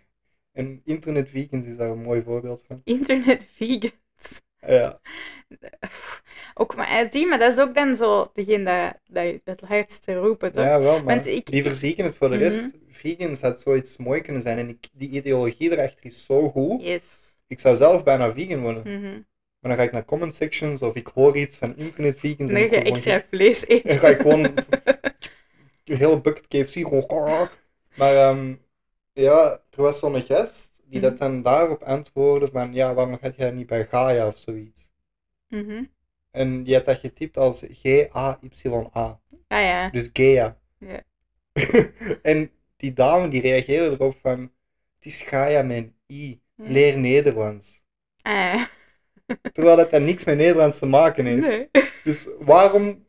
En 0.53 0.81
internet 0.85 1.29
vegans 1.29 1.67
is 1.67 1.77
daar 1.77 1.91
een 1.91 2.03
mooi 2.03 2.23
voorbeeld 2.23 2.65
van. 2.67 2.81
Internet 2.85 3.49
vegans. 3.57 4.41
Ja, 4.67 5.01
Ook, 6.55 6.77
maar 6.77 6.89
eh, 6.89 7.11
zie, 7.11 7.27
maar 7.27 7.39
dat 7.39 7.53
is 7.53 7.59
ook 7.59 7.75
dan 7.75 7.95
zo 7.95 8.31
degene 8.35 8.65
dat, 9.05 9.25
dat 9.45 9.61
het 9.61 9.61
hardste 9.69 10.15
roept. 10.15 10.53
toch? 10.53 10.65
ja 10.65 10.81
wel, 10.81 10.97
maar 11.03 11.15
Want 11.15 11.27
ik- 11.27 11.51
die 11.51 11.63
verzieken 11.63 12.05
het 12.05 12.17
voor 12.17 12.31
de 12.31 12.37
rest. 12.37 12.61
Mhm. 12.63 12.71
Vegans 12.91 13.41
had 13.41 13.61
zoiets 13.61 13.97
mooi 13.97 14.21
kunnen 14.21 14.43
zijn 14.43 14.59
en 14.59 14.69
ik, 14.69 14.89
die 14.93 15.09
ideologie 15.11 15.71
erachter 15.73 16.05
is 16.07 16.25
zo 16.25 16.49
goed. 16.51 16.83
Yes. 16.83 17.35
Ik 17.47 17.61
zou 17.61 17.77
zelf 17.77 18.03
bijna 18.03 18.33
vegan 18.33 18.61
worden. 18.61 18.83
Mhm. 19.01 19.13
Maar 19.59 19.71
dan 19.71 19.77
ga 19.77 19.83
ik 19.83 19.93
naar 19.93 20.05
comment 20.05 20.35
sections 20.35 20.83
of 20.83 20.95
ik 20.95 21.07
hoor 21.07 21.37
iets 21.37 21.57
van 21.57 21.77
internet 21.77 22.19
vegans. 22.19 22.51
Dan 22.51 22.59
ga 22.61 22.65
ik 22.65 22.71
je 22.71 22.83
extra 22.83 23.21
vlees 23.23 23.67
eten. 23.67 23.89
Dan 23.89 23.99
ga 23.99 24.09
ik 24.09 24.21
gewoon 24.21 24.45
een 25.85 25.97
hele 25.97 26.21
bucket 26.21 26.49
KFC 26.49 26.73
gewoon. 26.73 27.49
Maar 27.97 28.17
ehm, 28.17 28.55
ja, 29.13 29.51
er 29.71 29.83
was 29.83 29.99
zo'n 29.99 30.21
gast 30.23 30.71
die 30.93 31.01
Mhm. 31.01 31.11
dat 31.11 31.19
dan 31.19 31.43
daarop 31.43 31.83
antwoordde 31.83 32.49
van 32.49 32.73
ja, 32.73 32.95
waarom 32.95 33.19
gaat 33.19 33.37
jij 33.37 33.51
niet 33.51 33.67
bij 33.67 33.87
Gaia 33.87 34.27
of 34.27 34.39
zoiets? 34.39 34.91
Mhm. 35.49 35.85
En 36.31 36.63
die 36.63 36.75
had 36.75 36.85
dat 36.85 36.99
getypt 36.99 37.37
als 37.37 37.63
G-A-Y-A. 37.71 39.21
Ah 39.49 39.61
ja. 39.61 39.91
Dus 39.91 40.11
Gaia. 40.13 40.59
Ja. 40.79 41.03
en 42.23 42.51
die 42.77 42.93
dame 42.93 43.29
die 43.29 43.41
reageerde 43.41 43.91
erop 43.91 44.17
van 44.21 44.41
het 44.41 45.07
is 45.13 45.23
Gaia 45.23 45.63
met 45.63 45.77
een 45.77 45.95
I. 46.09 46.41
Ja. 46.55 46.65
Leer 46.71 46.99
Nederlands. 46.99 47.83
Ah. 48.23 48.65
Terwijl 49.53 49.77
dat 49.77 49.91
dan 49.91 50.05
niks 50.05 50.25
met 50.25 50.37
Nederlands 50.37 50.79
te 50.79 50.87
maken 50.87 51.27
heeft. 51.27 51.41
Nee. 51.41 51.69
Dus 52.05 52.29
waarom... 52.39 53.07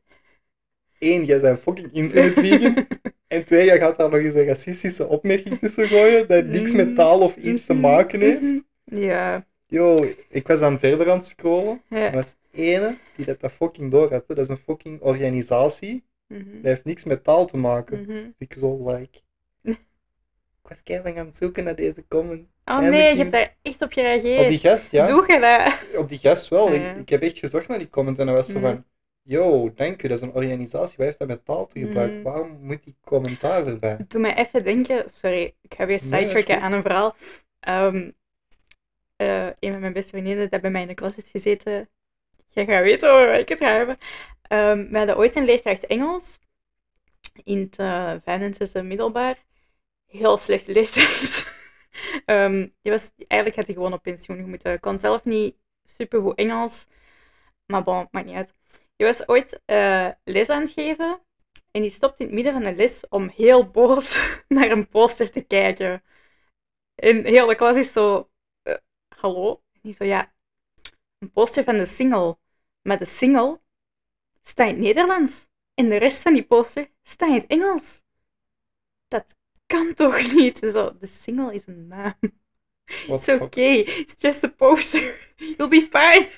één, 1.00 1.26
jij 1.26 1.40
bent 1.40 1.60
fucking 1.60 1.94
internet 1.94 2.34
vegan. 2.34 2.88
En 3.34 3.44
twee, 3.46 3.66
jij 3.66 3.78
gaat 3.80 3.98
daar 3.98 4.10
nog 4.10 4.20
eens 4.20 4.34
een 4.34 4.46
racistische 4.46 5.08
opmerking 5.08 5.60
tussen 5.60 5.88
gooien 5.88 6.28
dat 6.28 6.46
niks 6.46 6.72
met 6.72 6.96
taal 6.96 7.20
of 7.20 7.36
iets 7.36 7.66
te 7.66 7.74
maken 7.74 8.20
heeft. 8.20 8.42
Mhm. 8.42 8.60
Ja. 8.86 9.46
Yo, 9.68 10.06
ik 10.30 10.48
was 10.48 10.60
dan 10.60 10.80
verder 10.80 11.10
aan 11.12 11.18
het 11.18 11.26
scrollen. 11.26 11.82
ja. 11.90 11.98
Er 11.98 12.12
was 12.14 12.36
ene 12.52 12.98
die 13.16 13.26
dat, 13.26 13.40
dat 13.40 13.52
fucking 13.52 13.92
door 13.92 14.12
had. 14.12 14.24
hè. 14.28 14.36
Dat 14.36 14.44
is 14.44 14.48
een 14.50 14.58
fucking 14.58 15.02
organisatie. 15.02 16.04
Mhm. 16.28 16.40
Dat 16.44 16.64
heeft 16.64 16.84
niks 16.86 17.04
met 17.04 17.24
taal 17.24 17.46
te 17.46 17.58
maken. 17.58 18.02
Mhm. 18.02 18.18
Ik 18.38 18.56
zo, 18.60 18.90
like... 18.92 19.20
Ik 20.64 20.70
was 20.70 20.84
keihard 20.84 21.18
aan 21.18 21.26
het 21.26 21.36
zoeken 21.38 21.64
naar 21.64 21.76
deze 21.76 22.04
comment. 22.08 22.48
Oh 22.66 22.80
nee, 22.80 22.92
je 23.04 23.10
die- 23.10 23.18
hebt 23.18 23.32
daar 23.32 23.56
echt 23.62 23.76
op 23.82 23.88
Op 23.88 23.94
die 23.94 24.04
gereageerd. 24.04 24.60
gast, 24.62 24.92
ja. 24.92 25.06
Doe 25.06 25.24
je 25.34 25.40
dat? 25.40 26.00
Op 26.00 26.10
die 26.10 26.18
gast 26.20 26.48
wel. 26.48 26.74
Ja, 26.74 26.94
Ik, 26.94 27.10
heb 27.10 27.22
echt 27.22 27.40
gezocht 27.40 27.68
naar 27.68 27.78
die 27.78 27.90
comment 27.90 28.20
en 28.20 28.26
dan 28.26 28.36
was 28.36 28.48
zo 28.48 28.60
van... 28.60 28.86
Yo, 29.26 29.74
dank 29.74 30.04
u, 30.04 30.08
dat 30.08 30.18
is 30.18 30.24
een 30.24 30.34
organisatie. 30.34 30.98
Wat 30.98 31.06
heeft 31.06 31.20
dat 31.20 31.28
met 31.28 31.46
taal 31.46 31.68
te 31.68 31.80
gebruiken? 31.80 32.20
Mhm. 32.20 32.30
Waarom 32.30 32.58
moet 32.62 32.84
die 32.84 32.96
commentaar 33.04 33.68
erbij? 33.68 33.98
Doe 34.08 34.22
mij 34.22 34.36
even 34.36 34.64
denken, 34.64 35.10
sorry, 35.10 35.56
ik 35.62 35.74
ga 35.74 35.86
weer 35.86 36.00
sidetracken 36.00 36.54
goed. 36.54 36.64
aan 36.64 36.74
een 36.74 36.82
verhaal. 36.82 37.16
Eh, 39.16 39.46
een 39.60 39.72
van 39.72 39.80
mijn 39.80 39.94
beste 39.94 40.12
vriendinnen 40.12 40.50
dat 40.50 40.62
bij 40.62 40.72
mij 40.72 40.82
in 40.82 40.88
de 40.88 40.94
klas 40.94 41.16
is 41.16 41.30
gezeten, 41.30 41.90
jij 42.50 42.66
gaat 42.66 42.84
weten 42.84 43.12
over 43.12 43.26
waar 43.26 43.40
ik 43.40 43.50
het 43.50 43.60
ga 43.60 43.72
hebben. 43.74 43.98
Ehm, 44.42 44.90
we 44.90 44.98
hadden 44.98 45.18
ooit 45.18 45.36
een 45.36 45.46
leerkracht 45.46 45.86
Engels 45.86 46.40
in 47.44 47.60
het 47.60 47.80
uh, 47.80 48.14
vijfde 48.24 48.46
en 48.46 48.54
zesde 48.54 48.84
middelbaar. 48.84 49.44
Heel 50.06 50.38
slechte 50.38 50.72
leerkracht. 50.72 51.52
Ehm, 52.26 52.68
die 52.82 52.92
was, 52.92 53.12
eigenlijk 53.18 53.56
had 53.56 53.66
hij 53.66 53.76
gewoon 53.76 53.94
op 53.94 54.04
pensioen 54.04 54.50
moeten. 54.50 54.80
kon 54.80 55.00
zelf 55.00 55.24
niet 55.24 55.56
supergoed 55.84 56.36
Engels, 56.36 56.88
maar 57.66 57.84
bon, 57.84 58.08
maakt 58.12 58.26
niet 58.26 58.36
uit. 58.36 58.54
Die 58.96 59.08
was 59.08 59.28
ooit 59.28 59.62
eh, 59.66 60.10
les 60.24 60.50
aan 60.50 60.62
het 60.62 60.72
geven 60.72 61.22
en 61.72 61.82
die 61.82 61.92
stopt 61.92 62.20
in 62.20 62.26
het 62.26 62.36
midden 62.36 62.54
van 62.54 62.64
de 62.64 62.76
les 62.76 63.08
om 63.10 63.30
heel 63.30 63.70
boos 63.70 64.20
naar 64.48 64.72
een 64.72 64.88
poster 64.88 65.32
te 65.32 65.42
kijken. 65.42 66.04
En 66.96 67.26
heel 67.26 67.48
de 67.48 67.56
klas 67.56 67.76
is 67.76 67.92
zo, 67.92 68.30
eh, 68.62 68.78
hallo? 69.18 69.64
En 69.72 69.80
die 69.82 69.94
zo, 69.94 70.04
ja, 70.04 70.34
een 71.18 71.32
poster 71.32 71.64
van 71.64 71.78
de 71.78 71.86
single. 71.86 72.38
Maar 72.82 73.00
de 73.00 73.06
single 73.06 73.62
staat 74.44 74.68
in 74.68 74.74
het 74.74 74.84
Nederlands. 74.84 75.48
En 75.74 75.90
de 75.90 75.98
rest 75.98 76.22
van 76.22 76.34
die 76.34 76.46
poster 76.46 76.92
staat 77.04 77.30
in 77.30 77.36
het 77.36 77.48
Engels. 77.48 78.02
Dat 79.08 79.36
kan 79.66 79.94
toch 79.94 80.34
niet? 80.34 80.58
Zo, 80.58 80.98
de 81.00 81.08
single 81.08 81.54
is 81.54 81.68
een 81.68 81.88
naam. 81.88 82.14
It's 82.86 83.28
okay. 83.28 83.80
It's 83.80 84.16
just 84.18 84.44
a 84.44 84.48
poster. 84.48 85.34
You'll 85.58 85.68
be 85.68 85.88
fine. 85.92 86.30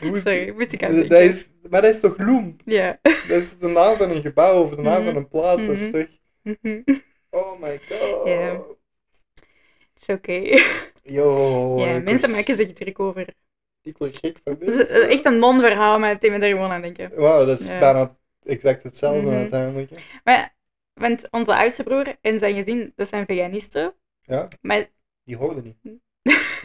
Sorry, 0.00 0.50
moest 0.56 0.72
ik 0.72 0.82
aan 0.84 1.08
dat 1.08 1.20
is, 1.20 1.48
Maar 1.70 1.82
dat 1.82 1.94
is 1.94 2.00
toch 2.00 2.18
Loem? 2.18 2.56
Ja. 2.64 2.98
Dat 3.28 3.42
is 3.42 3.58
de 3.58 3.68
naam 3.68 3.96
van 3.96 4.10
een 4.10 4.20
gebouw 4.22 4.62
of 4.62 4.70
de 4.70 4.82
naam 4.82 5.02
Mhm. 5.02 5.04
van 5.04 5.16
een 5.16 5.28
plaats. 5.28 5.66
Dat 5.66 5.76
is 5.76 5.80
Mhm. 5.80 5.90
toch... 5.90 6.06
Mhm. 6.42 6.82
Oh 7.30 7.60
my 7.60 7.80
god. 7.88 8.26
Ja. 8.28 8.60
It's 9.94 10.08
okay. 10.08 10.60
Yo. 11.16 11.78
Ja, 11.78 11.98
mensen 11.98 12.18
word- 12.18 12.30
maken 12.32 12.56
zich 12.56 12.72
druk 12.72 13.00
over. 13.00 13.26
Ik 13.82 13.98
word 13.98 14.16
gek 14.16 14.36
van 14.44 14.56
Het 14.60 14.68
is 14.68 14.86
eh, 14.86 15.10
echt 15.10 15.24
een 15.24 15.38
non-verhaal, 15.38 15.98
maar 15.98 16.12
ik 16.12 16.18
ben 16.20 16.42
er 16.42 16.48
gewoon 16.48 16.70
aan 16.70 16.80
denken. 16.80 17.10
Wauw, 17.14 17.44
dat 17.46 17.60
is 17.60 17.66
Ja. 17.66 17.78
bijna 17.78 18.16
exact 18.44 18.82
hetzelfde 18.82 19.20
Mhm. 19.26 19.36
uiteindelijk. 19.36 19.90
hè. 19.90 19.96
Maar, 20.24 20.54
want 20.94 21.28
onze 21.30 21.56
oudste 21.56 21.82
broer 21.82 22.16
en 22.20 22.38
zijn 22.38 22.54
gezin, 22.54 22.92
dat 22.96 23.08
zijn 23.08 23.26
veganisten. 23.26 23.94
Ja, 24.22 24.48
Maar 24.60 24.86
die 25.24 25.36
hoorden 25.36 25.64
niet. 25.82 25.94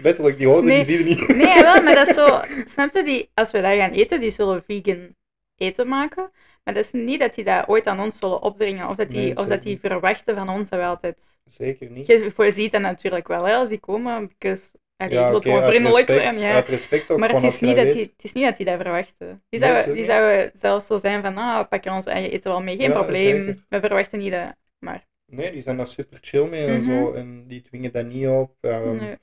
Letterlijk, 0.02 0.38
die 0.38 0.48
hoorden, 0.48 0.66
Nee. 0.66 0.86
die 0.86 0.98
zien 0.98 1.06
niet. 1.06 1.28
nee, 1.28 1.62
wel, 1.62 1.82
maar 1.84 1.96
dat 1.96 2.08
is 2.08 2.16
zo... 2.26 2.40
Snap 2.68 2.94
je, 2.94 3.04
die, 3.04 3.30
als 3.34 3.52
we 3.52 3.62
daar 3.62 3.76
gaan 3.76 3.92
eten, 3.92 4.20
die 4.22 4.32
zullen 4.32 4.64
vegan 4.68 5.16
eten 5.56 5.88
maken. 5.88 6.32
Maar 6.64 6.74
dat 6.74 6.84
is 6.86 6.92
niet 6.92 7.20
dat 7.20 7.36
die 7.36 7.44
dat 7.44 7.68
ooit 7.68 7.88
aan 7.88 8.00
ons 8.00 8.18
zullen 8.20 8.42
opdringen. 8.42 8.88
Of 8.90 8.96
dat 8.96 9.10
die, 9.10 9.20
Nee, 9.20 9.38
of 9.38 9.46
dat 9.46 9.62
die 9.62 9.80
verwachten 9.80 10.36
van 10.36 10.50
ons 10.50 10.70
dat 10.70 10.80
we 10.80 10.86
altijd... 10.86 11.18
Zeker 11.50 11.90
niet. 11.90 12.06
Je 12.08 12.32
voorziet 12.32 12.72
dat 12.72 12.82
natuurlijk 12.82 13.28
wel, 13.28 13.46
hè, 13.46 13.54
als 13.56 13.70
die 13.70 13.80
komen. 13.80 14.28
Because, 14.28 14.64
allee, 14.98 15.14
je 15.20 15.20
wilt 15.30 15.36
oké, 15.46 15.50
gewoon 15.50 15.70
vriendelijk 15.70 16.08
respect- 16.08 16.36
zijn. 16.36 16.48
Ja. 16.50 16.54
Uit 16.56 16.68
respect 16.68 17.10
ook 17.10 17.20
Maar 17.20 17.30
het 17.34 17.44
is, 17.44 17.60
niet 17.60 17.70
je 17.70 17.76
dat 17.76 17.86
weet. 17.86 17.94
die, 17.94 18.02
het 18.02 18.24
is 18.24 18.34
niet 18.34 18.44
dat 18.46 18.58
die 18.58 18.66
dat 18.66 18.82
verwachten. 18.82 19.44
Die 19.50 19.60
Nee, 19.60 19.94
die 19.94 20.06
zouden 20.06 20.52
zelfs 20.54 20.86
zo 20.86 20.98
zijn 20.98 21.22
van, 21.22 21.38
ah, 21.38 21.60
we 21.60 21.66
pakken 21.66 21.94
ons 21.94 22.06
eigen 22.06 22.32
eten 22.32 22.52
wel 22.52 22.62
mee, 22.62 22.76
geen 22.78 22.90
Ja, 22.90 22.98
probleem. 23.00 23.46
zeker. 23.46 23.64
We 23.70 23.80
verwachten 23.80 24.20
niet 24.20 24.32
dat. 24.32 24.56
Maar, 24.80 25.08
Nee, 25.32 25.52
die 25.52 25.62
zijn 25.62 25.78
daar 25.78 25.88
super 25.88 26.18
chill 26.22 26.48
mee 26.48 26.66
en 26.66 26.78
Mhm. 26.78 26.92
zo. 26.92 27.14
En 27.14 27.44
die 27.48 27.62
dwingen 27.62 27.92
dat 27.92 28.06
niet 28.06 28.28
op. 28.28 28.52
Ehm, 28.62 28.96
nee. 28.96 29.16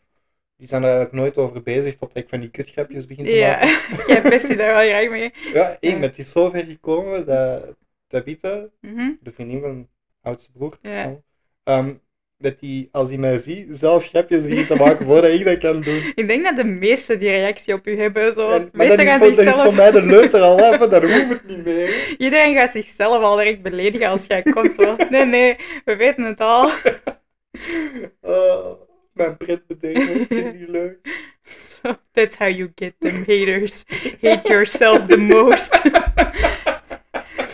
Die 0.59 0.69
zijn 0.69 0.83
er 0.83 0.89
eigenlijk 0.89 1.19
nooit 1.19 1.37
over 1.37 1.63
bezig 1.63 1.97
tot 1.97 2.11
ik 2.15 2.29
van 2.29 2.41
die 2.41 2.51
kutgrapjes 2.51 3.07
begin 3.07 3.25
te 3.25 3.31
Ja, 3.31 3.51
maken. 3.51 3.69
jij 4.13 4.23
pest 4.23 4.47
die 4.49 4.57
daar 4.57 4.75
wel 4.75 4.89
graag 4.89 5.09
mee. 5.11 5.33
Ja, 5.53 5.77
Ja. 5.81 5.97
met 5.97 6.15
die 6.15 6.25
is 6.25 6.31
zo 6.31 6.51
ver 6.51 6.65
gekomen 6.65 7.27
dat 7.27 7.63
Tabitha, 8.09 8.65
Mhm. 8.81 9.11
de 9.21 9.31
vriendin 9.31 9.61
van 9.61 9.71
mijn 9.73 9.89
oudste 10.23 10.51
broer, 10.53 10.79
Ja. 10.83 11.03
zo, 11.03 11.23
ehm, 11.65 11.95
dat 12.39 12.59
die, 12.61 12.89
als 12.93 13.09
hij 13.09 13.19
mij 13.19 13.39
ziet, 13.39 13.67
zelf 13.71 14.07
grapjes 14.09 14.47
begint 14.47 14.67
te 14.67 14.75
maken 14.77 15.07
voordat 15.07 15.31
ik 15.31 15.45
dat 15.45 15.59
kan 15.59 15.81
doen. 15.81 16.13
Ik 16.15 16.29
denk 16.29 16.45
dat 16.45 16.57
de 16.57 16.65
meesten 16.65 17.19
die 17.19 17.29
reactie 17.29 17.75
op 17.75 17.87
u 17.87 17.97
hebben. 18.01 18.33
Zo. 18.33 18.51
En, 18.51 18.51
maar 18.51 18.61
dat 18.61 18.73
meesten 18.73 18.99
is, 19.05 19.05
gaan 19.11 19.19
voor, 19.19 19.29
dat 19.29 19.39
is 19.39 19.45
zichzelf... 19.45 19.65
voor 19.67 19.75
mij 19.75 19.91
de 19.91 20.03
leuter 20.03 20.41
al 20.41 20.61
af, 20.63 20.79
dat 20.79 21.03
hoeft 21.03 21.29
het 21.29 21.47
niet 21.47 21.65
meer. 21.65 22.15
Iedereen 22.19 22.57
gaat 22.57 22.71
zichzelf 22.71 23.23
al 23.23 23.37
direct 23.37 23.63
beledigen 23.63 24.09
als 24.09 24.27
jij 24.27 24.43
komt. 24.43 24.75
Zo. 24.75 24.97
Nee, 25.11 25.25
nee, 25.25 25.57
we 25.85 25.97
weten 25.97 26.25
het 26.25 26.41
al. 26.41 26.71
Oh, 28.21 28.88
mijn 29.19 29.37
pret 29.37 29.67
betekent, 29.67 30.27
vind 30.27 30.47
ik 30.47 30.59
niet 30.59 30.69
leuk. 30.69 30.99
So, 31.83 31.97
that's 32.13 32.37
how 32.37 32.49
you 32.49 32.73
get 32.75 32.95
them 32.99 33.25
haters. 33.27 33.85
Hate 34.21 34.49
yourself 34.49 35.07
the 35.07 35.17
most. 35.17 35.75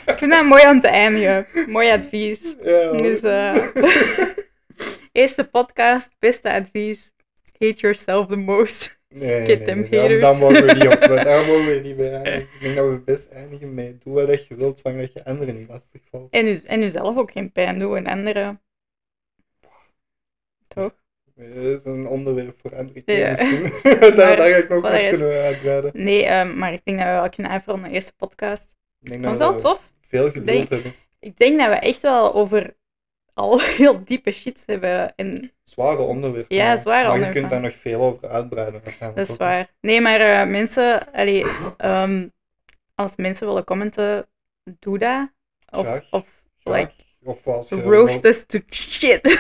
Ik 0.06 0.18
vind 0.18 0.30
dat 0.30 0.44
mooi 0.44 0.62
aan 0.62 0.80
te 0.80 0.88
eindigen. 0.88 1.46
Mooi 1.70 1.90
advies. 1.90 2.56
Ja, 2.62 2.92
Dus, 2.92 3.22
eh, 3.22 3.66
eerste 5.12 5.44
podcast, 5.44 6.08
beste 6.18 6.52
advies. 6.52 7.12
Hate 7.58 7.80
yourself 7.80 8.26
the 8.26 8.36
most. 8.36 8.98
Nee, 9.08 9.44
Get 9.44 9.58
nee, 9.58 9.66
them 9.66 9.80
nee, 9.90 10.00
haters. 10.00 10.20
Daar 10.20 10.36
mogen 10.36 10.66
we 10.66 10.72
niet 10.72 10.86
op. 10.86 11.00
Daar 11.00 11.46
mogen 11.46 11.66
we 11.66 11.80
niet 11.82 11.96
bij 11.96 12.12
eindigen. 12.12 12.40
Ik 12.40 12.60
denk 12.60 12.76
dat 12.76 12.88
we 12.88 12.98
best 12.98 13.28
eindigen 13.28 13.74
met 13.74 14.02
doe 14.02 14.26
wat 14.26 14.46
je 14.46 14.54
wilt, 14.54 14.80
zolang 14.80 15.00
dat 15.00 15.12
je 15.12 15.24
anderen 15.24 15.56
niet 15.56 15.68
lastig 15.68 16.02
valt. 16.10 16.30
En, 16.30 16.46
u, 16.46 16.60
en 16.66 16.82
uzelf 16.82 17.16
ook 17.16 17.30
geen 17.30 17.52
pijn 17.52 17.78
doen 17.78 17.96
en 17.96 18.06
anderen. 18.06 18.60
Toch? 20.68 21.03
Dat 21.34 21.46
is 21.64 21.84
een 21.84 22.06
onderwerp 22.06 22.56
voor 22.60 22.76
andere 22.76 23.02
keer 23.02 23.18
Ja. 23.18 23.28
misschien. 23.30 23.72
Daar, 24.00 24.16
daar 24.16 24.36
ga 24.36 24.44
ik 24.56 24.68
nog 24.68 24.80
voor 24.80 24.90
rest- 24.90 25.20
kunnen 25.20 25.42
uitbreiden. 25.42 25.90
Nee, 25.94 26.24
ehm, 26.24 26.58
maar 26.58 26.72
ik 26.72 26.80
denk 26.84 26.98
dat 26.98 27.06
we 27.06 27.12
wel 27.12 27.28
kunnen 27.28 27.52
afronden 27.52 27.88
de 27.88 27.94
eerste 27.94 28.12
podcast. 28.16 28.74
Ik 29.00 29.08
denk 29.08 29.22
dat 29.22 29.32
je 29.32 29.38
wel 29.38 29.54
we 29.54 29.60
tof? 29.60 29.92
veel 30.08 30.26
geduld 30.26 30.46
Denk- 30.46 30.68
hebben. 30.68 30.94
Ik 31.20 31.36
denk 31.38 31.58
dat 31.58 31.68
we 31.68 31.74
echt 31.74 32.00
wel 32.00 32.34
over 32.34 32.74
al 33.34 33.60
heel 33.78 34.04
diepe 34.04 34.30
shit 34.32 34.62
hebben. 34.66 35.14
En 35.16 35.52
Zware 35.64 35.98
onderwerpen. 36.02 36.56
Ja, 36.56 36.64
maar- 36.66 36.78
zware 36.78 37.08
Maar 37.08 37.18
je 37.18 37.24
onderwerpen. 37.24 37.40
kunt 37.40 37.52
daar 37.62 37.70
nog 37.70 37.80
veel 37.80 38.00
over 38.00 38.28
uitbreiden. 38.28 38.82
dat 39.14 39.28
is 39.28 39.36
waar. 39.36 39.70
Nee, 39.80 40.00
maar 40.00 40.20
eh, 40.20 40.46
mensen, 40.48 41.12
allee, 41.12 41.44
ehm, 41.76 42.28
als 42.94 43.16
mensen 43.16 43.46
willen 43.46 43.64
commenten, 43.64 44.26
doe 44.78 44.98
dat. 44.98 45.28
Of, 45.70 45.86
Graag. 45.86 46.06
of 46.10 46.42
Graag. 46.58 46.76
like, 46.80 46.92
Of 47.24 47.46
als 47.46 47.68
je 47.68 47.82
roast 47.82 48.24
us 48.24 48.44
to 48.46 48.58
shit. 48.70 49.20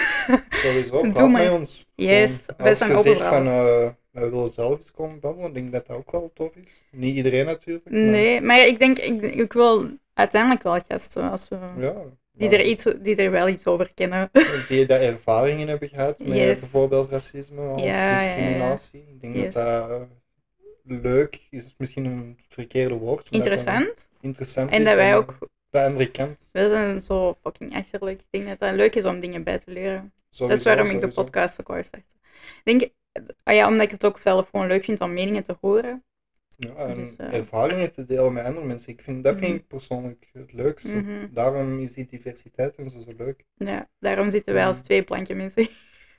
Sowieso, 0.50 0.98
praat 1.12 1.30
met 1.30 1.50
ons. 1.50 1.86
Yes, 1.94 2.44
wij 2.56 2.68
als 2.68 2.78
zijn 2.78 2.96
je 2.96 3.02
zegt 3.02 3.18
van, 3.20 3.28
alles. 3.28 3.48
eh, 3.48 3.88
wij 4.10 4.30
willen 4.30 4.50
zelf 4.50 4.78
eens 4.78 4.90
komen 4.90 5.20
babbelen, 5.20 5.48
ik 5.48 5.54
denk 5.54 5.72
dat 5.72 5.86
dat 5.86 5.96
ook 5.96 6.10
wel 6.10 6.30
tof 6.34 6.56
is. 6.56 6.80
Niet 6.90 7.16
iedereen 7.16 7.44
natuurlijk. 7.46 7.90
maar- 7.90 8.00
Nee, 8.00 8.40
maar 8.40 8.66
ik 8.66 8.78
denk, 8.78 8.98
ik, 8.98 9.22
ik 9.22 9.52
wil 9.52 9.86
uiteindelijk 10.14 10.62
wel 10.62 10.80
gasten 10.88 11.30
als 11.30 11.48
we, 11.48 11.56
Ja. 11.78 11.94
die, 12.32 12.48
er 12.48 12.64
iets, 12.64 12.84
die 13.02 13.16
er 13.16 13.30
wel 13.30 13.48
iets 13.48 13.66
over 13.66 13.92
kennen. 13.94 14.30
Die 14.68 14.86
daar 14.86 15.00
ervaringen 15.00 15.68
hebben 15.68 15.88
gehad 15.88 16.18
met 16.18 16.36
Yes. 16.36 16.60
bijvoorbeeld 16.60 17.10
racisme 17.10 17.68
of 17.68 17.78
Ja, 17.80 17.84
ja, 17.86 18.20
ja. 18.20 18.24
discriminatie. 18.26 19.04
Ik 19.08 19.20
denk 19.20 19.34
Yes. 19.36 19.54
dat 19.54 19.88
dat 19.88 19.90
eh, 19.90 20.06
leuk 21.02 21.40
is, 21.50 21.74
misschien 21.78 22.04
een 22.04 22.38
verkeerde 22.48 22.94
woord. 22.94 23.26
Interessant. 23.30 24.08
Interessant 24.20 24.70
En 24.70 24.80
is 24.80 24.86
dat 24.86 24.94
wij 24.96 25.16
ook, 25.16 25.38
De 25.74 25.82
andere 25.84 26.10
kant. 26.10 26.48
we 26.52 26.68
zijn 26.70 27.00
zo 27.00 27.36
fucking 27.42 27.74
achterlijk. 27.76 28.20
Ik 28.20 28.26
denk 28.30 28.46
dat 28.58 28.68
het 28.68 28.76
leuk 28.76 28.94
is 28.94 29.04
om 29.04 29.20
dingen 29.20 29.42
bij 29.42 29.58
te 29.58 29.70
leren. 29.70 30.12
Sowieso, 30.30 30.48
dat 30.48 30.58
is 30.58 30.64
waarom 30.64 30.94
ik 30.96 31.00
de 31.00 31.08
podcast 31.08 31.60
ook 31.60 31.68
wou 31.68 31.82
starten. 31.82 32.10
Ik 32.64 32.78
denk, 32.78 32.92
ah 33.42 33.54
ja, 33.54 33.68
omdat 33.68 33.84
ik 33.86 33.90
het 33.90 34.04
ook 34.04 34.20
zelf 34.20 34.48
gewoon 34.50 34.66
leuk 34.66 34.84
vind 34.84 35.00
om 35.00 35.12
meningen 35.12 35.44
te 35.44 35.56
horen. 35.60 36.04
Ja, 36.56 36.74
en 36.74 36.96
Dus, 36.96 37.16
eh, 37.16 37.34
ervaringen 37.34 37.92
te 37.92 38.04
delen 38.04 38.32
met 38.32 38.44
andere 38.44 38.66
mensen. 38.66 38.92
Ik 38.92 39.00
vind, 39.00 39.24
dat 39.24 39.32
vind 39.36 39.46
Mhm. 39.46 39.56
ik 39.56 39.66
persoonlijk 39.66 40.28
het 40.32 40.52
leukste. 40.52 40.94
Mhm. 40.94 41.26
Daarom 41.30 41.78
is 41.78 41.92
die 41.92 42.06
diversiteit 42.06 42.74
en 42.76 42.90
zo 42.90 43.00
zo 43.00 43.12
leuk. 43.16 43.44
Ja, 43.54 43.88
daarom 43.98 44.30
zitten 44.30 44.54
wij 44.54 44.66
als 44.66 44.80
twee 44.80 45.02
plankje 45.02 45.34
mensen. 45.34 45.68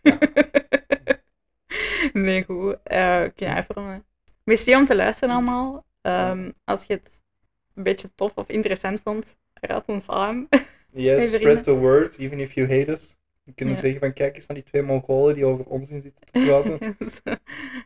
Ja. 0.02 0.18
nee, 2.14 2.44
goed. 2.44 2.78
Eh 2.84 3.24
ik 3.24 3.36
kan 3.36 3.56
afronden. 3.56 4.06
Merci 4.44 4.76
om 4.76 4.86
te 4.86 4.96
luisteren 4.96 5.36
allemaal. 5.36 5.86
Ehm, 6.02 6.52
als 6.64 6.84
je 6.86 6.94
het 6.94 7.22
een 7.76 7.84
beetje 7.84 8.10
tof 8.16 8.36
of 8.36 8.50
interessant 8.50 9.02
vond, 9.02 9.36
raad 9.62 9.84
ons 9.88 10.08
aan. 10.08 10.48
Yes, 10.98 11.34
spread 11.34 11.64
the 11.64 11.74
word, 11.74 12.16
even 12.18 12.40
if 12.40 12.54
you 12.54 12.68
hate 12.68 12.92
us. 12.92 13.16
Je 13.44 13.54
kunt 13.56 13.70
Ja. 13.70 13.76
zeggen 13.76 14.00
van 14.00 14.14
kijk 14.14 14.36
eens 14.36 14.46
naar 14.46 14.58
die 14.58 14.66
twee 14.66 14.82
Mongolen 14.82 15.36
die 15.36 15.46
over 15.46 15.66
onzin 15.66 16.02
zitten 16.02 16.22
te 16.32 16.40
praten. 16.46 16.98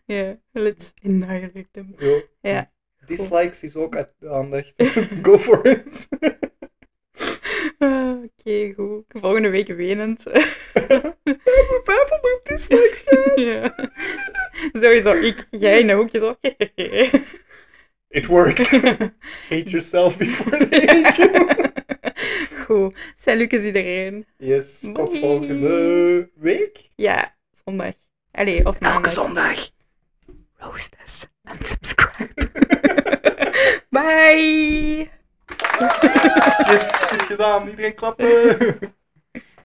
Ja, 0.06 0.38
let's 0.52 0.94
annihilate 1.04 1.68
them. 1.72 1.96
Ja. 2.42 2.72
Dislikes 3.06 3.64
is 3.64 3.76
ook 3.76 3.96
uit 3.96 4.10
de 4.20 4.30
aandacht. 4.30 4.74
Go 5.26 5.38
for 5.38 5.66
it. 5.68 6.08
Ah, 7.78 8.24
Oké, 8.24 8.74
goed. 8.74 9.04
Volgende 9.08 9.50
week 9.50 9.68
wenend. 9.68 10.22
Vijf 11.84 12.12
op 12.12 12.42
dislikes 12.44 13.04
gehad. 13.06 13.40
ja. 13.40 13.76
Sowieso, 14.82 15.14
ik, 15.14 15.48
jij 15.52 15.80
in 15.80 15.90
een 15.90 15.98
hoekje 15.98 16.20
zo. 16.20 16.36
It 18.10 18.28
worked. 18.28 18.68
Hate 19.50 19.70
yourself 19.72 20.18
before 20.18 20.66
they 20.66 20.82
hate 20.88 21.18
you. 21.18 21.46
Goed. 22.66 22.94
Salutjes 23.18 23.64
iedereen. 23.64 24.26
Yes, 24.38 24.80
tot 24.94 25.10
Bye. 25.12 25.20
volgende 25.20 26.30
week. 26.36 26.90
Ja, 26.96 27.36
zondag. 27.66 27.94
Allee, 28.32 28.66
of 28.66 28.80
maandag. 28.80 29.12
zondag. 29.12 29.70
Roast 30.58 30.96
us 31.06 31.26
and 31.44 31.66
subscribe. 31.66 32.34
Bye! 33.90 35.10
Yes, 36.68 36.92
het 37.00 37.20
is 37.20 37.26
gedaan. 37.26 37.68
Iedereen 37.70 37.96
klappen. 37.96 38.94